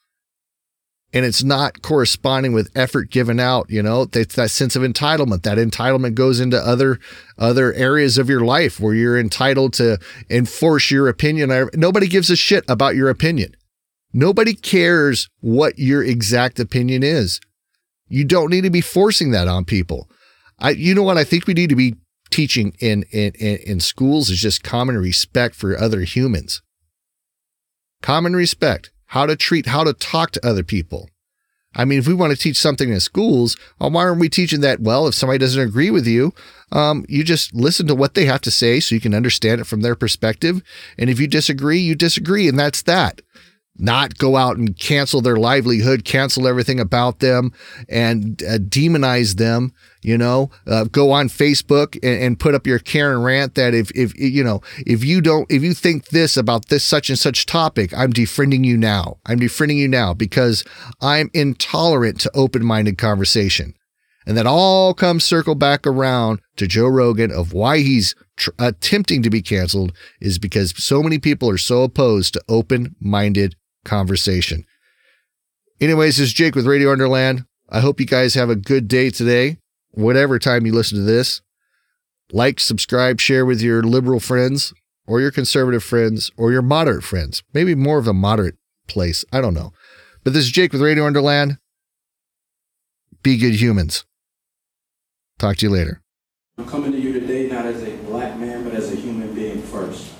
And 1.13 1.25
it's 1.25 1.43
not 1.43 1.81
corresponding 1.81 2.53
with 2.53 2.71
effort 2.73 3.09
given 3.09 3.39
out, 3.39 3.69
you 3.69 3.83
know, 3.83 4.07
it's 4.13 4.35
that 4.35 4.49
sense 4.49 4.77
of 4.77 4.81
entitlement. 4.81 5.43
That 5.43 5.57
entitlement 5.57 6.13
goes 6.13 6.39
into 6.39 6.57
other 6.57 6.99
other 7.37 7.73
areas 7.73 8.17
of 8.17 8.29
your 8.29 8.45
life 8.45 8.79
where 8.79 8.93
you're 8.93 9.19
entitled 9.19 9.73
to 9.73 9.97
enforce 10.29 10.89
your 10.89 11.09
opinion. 11.09 11.69
Nobody 11.73 12.07
gives 12.07 12.29
a 12.29 12.37
shit 12.37 12.63
about 12.69 12.95
your 12.95 13.09
opinion. 13.09 13.55
Nobody 14.13 14.53
cares 14.53 15.27
what 15.41 15.77
your 15.77 16.01
exact 16.01 16.59
opinion 16.59 17.03
is. 17.03 17.41
You 18.07 18.23
don't 18.23 18.49
need 18.49 18.63
to 18.63 18.69
be 18.69 18.81
forcing 18.81 19.31
that 19.31 19.49
on 19.49 19.65
people. 19.65 20.09
I 20.59 20.71
you 20.71 20.95
know 20.95 21.03
what 21.03 21.17
I 21.17 21.25
think 21.25 21.45
we 21.45 21.53
need 21.53 21.71
to 21.71 21.75
be 21.75 21.95
teaching 22.31 22.75
in, 22.79 23.03
in, 23.11 23.33
in 23.33 23.79
schools 23.79 24.29
is 24.29 24.39
just 24.39 24.63
common 24.63 24.97
respect 24.97 25.55
for 25.55 25.77
other 25.77 26.01
humans. 26.01 26.61
Common 28.01 28.35
respect, 28.35 28.91
how 29.07 29.25
to 29.25 29.35
treat, 29.35 29.67
how 29.67 29.83
to 29.83 29.93
talk 29.93 30.31
to 30.31 30.47
other 30.47 30.63
people. 30.63 31.09
I 31.73 31.85
mean, 31.85 31.99
if 31.99 32.07
we 32.07 32.13
want 32.13 32.31
to 32.31 32.37
teach 32.37 32.57
something 32.57 32.89
in 32.89 32.99
schools, 32.99 33.55
well, 33.79 33.91
why 33.91 34.03
aren't 34.03 34.19
we 34.19 34.27
teaching 34.27 34.59
that? 34.61 34.81
Well, 34.81 35.07
if 35.07 35.15
somebody 35.15 35.37
doesn't 35.37 35.61
agree 35.61 35.89
with 35.89 36.05
you, 36.05 36.33
um, 36.71 37.05
you 37.07 37.23
just 37.23 37.53
listen 37.53 37.87
to 37.87 37.95
what 37.95 38.13
they 38.13 38.25
have 38.25 38.41
to 38.41 38.51
say 38.51 38.79
so 38.79 38.95
you 38.95 38.99
can 38.99 39.13
understand 39.13 39.61
it 39.61 39.67
from 39.67 39.81
their 39.81 39.95
perspective. 39.95 40.61
And 40.97 41.09
if 41.09 41.19
you 41.19 41.27
disagree, 41.27 41.79
you 41.79 41.95
disagree, 41.95 42.49
and 42.49 42.59
that's 42.59 42.81
that 42.83 43.21
not 43.77 44.17
go 44.17 44.35
out 44.35 44.57
and 44.57 44.77
cancel 44.77 45.21
their 45.21 45.37
livelihood, 45.37 46.05
cancel 46.05 46.47
everything 46.47 46.79
about 46.79 47.19
them, 47.19 47.51
and 47.89 48.41
uh, 48.43 48.57
demonize 48.57 49.37
them. 49.37 49.73
You 50.03 50.17
know, 50.17 50.49
uh, 50.65 50.85
go 50.85 51.11
on 51.11 51.29
Facebook 51.29 51.93
and, 52.01 52.23
and, 52.23 52.39
put 52.39 52.55
up 52.55 52.65
your 52.65 52.79
Karen 52.79 53.21
rant 53.21 53.53
that 53.53 53.75
if 53.75 53.91
if 53.91 54.17
you 54.17 54.43
know 54.43 54.61
if 54.87 55.03
you 55.03 55.21
don't 55.21 55.45
if 55.51 55.61
you 55.61 55.75
think 55.75 56.07
this 56.07 56.37
about 56.37 56.69
this 56.69 56.83
such 56.83 57.09
and 57.09 57.19
such 57.19 57.45
topic, 57.45 57.93
I'm 57.95 58.11
defriending 58.11 58.65
you 58.65 58.77
now. 58.77 59.17
I'm 59.27 59.39
defriending 59.39 59.77
you 59.77 59.87
now 59.87 60.15
because 60.15 60.63
I'm 61.01 61.29
intolerant 61.33 62.19
to 62.21 62.31
open 62.33 62.65
minded 62.65 62.97
conversation. 62.97 63.75
And 64.25 64.37
that 64.37 64.45
all 64.45 64.93
comes 64.93 65.23
circle 65.23 65.55
back 65.55 65.87
around 65.87 66.41
to 66.57 66.67
Joe 66.67 66.87
Rogan 66.87 67.31
of 67.31 67.53
why 67.53 67.79
he's 67.79 68.13
tr- 68.37 68.51
attempting 68.59 69.23
to 69.23 69.31
be 69.31 69.41
canceled 69.41 69.93
is 70.19 70.37
because 70.37 70.73
so 70.83 71.01
many 71.01 71.17
people 71.17 71.49
are 71.49 71.57
so 71.57 71.83
opposed 71.83 72.33
to 72.33 72.43
open 72.47 72.95
minded 72.99 73.55
conversation. 73.85 74.65
Anyways, 75.79 76.17
this 76.17 76.27
is 76.27 76.33
Jake 76.33 76.55
with 76.55 76.67
Radio 76.67 76.91
Underland. 76.91 77.45
I 77.69 77.79
hope 77.79 77.99
you 77.99 78.05
guys 78.05 78.35
have 78.35 78.49
a 78.49 78.55
good 78.55 78.87
day 78.87 79.09
today, 79.09 79.57
whatever 79.91 80.37
time 80.37 80.65
you 80.65 80.73
listen 80.73 80.97
to 80.97 81.03
this. 81.03 81.41
Like, 82.31 82.59
subscribe, 82.59 83.19
share 83.19 83.45
with 83.45 83.61
your 83.61 83.81
liberal 83.83 84.19
friends 84.19 84.73
or 85.07 85.19
your 85.19 85.31
conservative 85.31 85.83
friends 85.83 86.31
or 86.37 86.51
your 86.51 86.61
moderate 86.61 87.03
friends. 87.03 87.43
Maybe 87.53 87.75
more 87.75 87.97
of 87.97 88.07
a 88.07 88.13
moderate 88.13 88.57
place. 88.87 89.25
I 89.31 89.41
don't 89.41 89.53
know. 89.53 89.73
But 90.23 90.33
this 90.33 90.45
is 90.45 90.51
Jake 90.51 90.71
with 90.71 90.81
Radio 90.81 91.05
Underland. 91.05 91.57
Be 93.23 93.37
good 93.37 93.55
humans. 93.55 94.05
Talk 95.39 95.57
to 95.57 95.65
you 95.65 95.71
later. 95.71 96.01
I'm 96.57 96.67
coming 96.67 96.91
to 96.91 96.99
you 96.99 97.13
today 97.13 97.47
not 97.47 97.65
as 97.65 97.81
a 97.81 97.95
black 98.03 98.37
man, 98.37 98.63
but 98.63 98.73
as 98.73 98.91
a 98.91 98.95
human 98.95 99.33
being 99.33 99.61
first. 99.63 100.11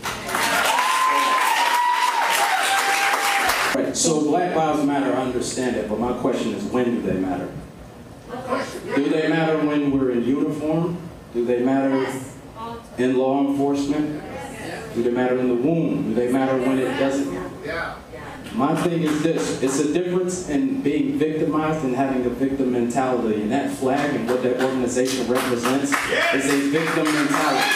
Right. 3.75 3.95
So 3.95 4.21
Black 4.21 4.55
Lives 4.55 4.83
Matter, 4.85 5.15
I 5.15 5.21
understand 5.21 5.75
it, 5.75 5.87
but 5.87 5.99
my 5.99 6.10
question 6.21 6.53
is 6.53 6.63
when 6.65 6.85
do 6.85 7.01
they 7.01 7.19
matter? 7.19 7.51
Do 8.95 9.09
they 9.09 9.27
matter 9.27 9.57
when 9.57 9.91
we're 9.91 10.11
in 10.11 10.23
uniform? 10.23 10.97
Do 11.33 11.45
they 11.45 11.59
matter 11.63 12.07
in 12.97 13.17
law 13.17 13.41
enforcement? 13.45 14.21
Do 14.93 15.03
they 15.03 15.11
matter 15.11 15.37
in 15.39 15.47
the 15.47 15.55
womb? 15.55 16.09
Do 16.09 16.13
they 16.13 16.31
matter 16.31 16.57
when 16.57 16.77
it 16.77 16.97
doesn't? 16.99 17.31
My 18.53 18.75
thing 18.83 19.01
is 19.03 19.23
this, 19.23 19.63
it's 19.63 19.79
a 19.79 19.93
difference 19.93 20.49
in 20.49 20.81
being 20.81 21.17
victimized 21.17 21.85
and 21.85 21.95
having 21.95 22.25
a 22.25 22.29
victim 22.29 22.73
mentality. 22.73 23.41
And 23.41 23.51
that 23.51 23.71
flag 23.71 24.13
and 24.13 24.29
what 24.29 24.43
that 24.43 24.61
organization 24.61 25.25
represents 25.27 25.91
is 26.33 26.45
a 26.45 26.69
victim 26.69 27.05
mentality. 27.05 27.71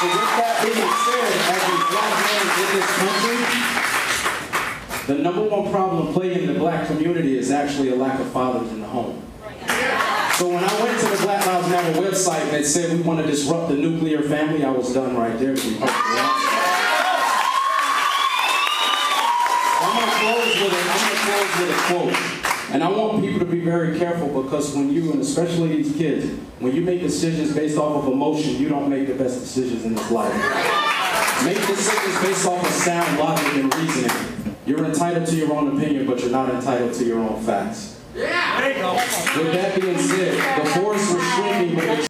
So 0.00 0.06
with 0.08 0.32
that 0.40 0.56
being 0.64 0.92
said, 1.04 1.28
as 1.52 1.60
a 1.60 1.76
black 1.92 2.14
man 2.24 2.40
in 2.56 2.68
this 2.72 2.88
country, 2.96 3.40
the 5.10 5.18
number 5.18 5.42
one 5.42 5.68
problem 5.72 6.12
plaguing 6.12 6.46
the 6.46 6.54
black 6.54 6.86
community 6.86 7.36
is 7.36 7.50
actually 7.50 7.88
a 7.88 7.96
lack 7.96 8.20
of 8.20 8.30
fathers 8.30 8.70
in 8.70 8.80
the 8.80 8.86
home. 8.86 9.20
So 10.34 10.48
when 10.48 10.62
I 10.62 10.82
went 10.82 11.00
to 11.00 11.06
the 11.06 11.18
Black 11.22 11.44
Lives 11.44 11.68
Matter 11.68 12.00
website 12.00 12.48
that 12.52 12.64
said 12.64 12.96
we 12.96 13.02
want 13.02 13.18
to 13.20 13.26
disrupt 13.26 13.70
the 13.70 13.74
nuclear 13.74 14.22
family, 14.22 14.64
I 14.64 14.70
was 14.70 14.94
done 14.94 15.16
right 15.16 15.36
there. 15.36 15.50
I'm 15.50 15.82
I'm 19.82 19.98
gonna 19.98 20.12
close 20.20 20.62
with 20.62 20.72
a 21.70 21.92
quote. 21.92 22.14
And 22.72 22.84
I 22.84 22.88
want 22.88 23.20
people 23.20 23.40
to 23.40 23.46
be 23.46 23.58
very 23.58 23.98
careful 23.98 24.42
because 24.42 24.76
when 24.76 24.92
you, 24.92 25.10
and 25.10 25.20
especially 25.20 25.82
these 25.82 25.96
kids, 25.96 26.30
when 26.60 26.72
you 26.72 26.82
make 26.82 27.00
decisions 27.00 27.52
based 27.52 27.76
off 27.76 28.04
of 28.04 28.12
emotion, 28.12 28.62
you 28.62 28.68
don't 28.68 28.88
make 28.88 29.08
the 29.08 29.14
best 29.14 29.40
decisions 29.40 29.84
in 29.84 29.96
this 29.96 30.10
life. 30.12 30.32
Make 31.44 31.58
decisions 31.66 32.22
based 32.22 32.46
off 32.46 32.64
of 32.64 32.70
sound 32.70 33.18
logic 33.18 33.54
and 33.54 33.74
reasoning. 33.74 34.39
You're 34.70 34.84
entitled 34.84 35.26
to 35.26 35.34
your 35.34 35.52
own 35.52 35.76
opinion, 35.76 36.06
but 36.06 36.20
you're 36.20 36.30
not 36.30 36.48
entitled 36.48 36.94
to 36.94 37.04
your 37.04 37.18
own 37.18 37.42
facts. 37.42 37.98
Yeah, 38.14 38.60
there 38.60 38.76
you 38.76 38.78
go. 38.78 38.94
With 38.94 39.52
that 39.52 39.80
being 39.80 39.98
said, 39.98 40.64
the 40.64 40.70
forest 40.70 41.12
was 41.12 41.22
shrinking, 41.34 41.74
but 41.74 42.09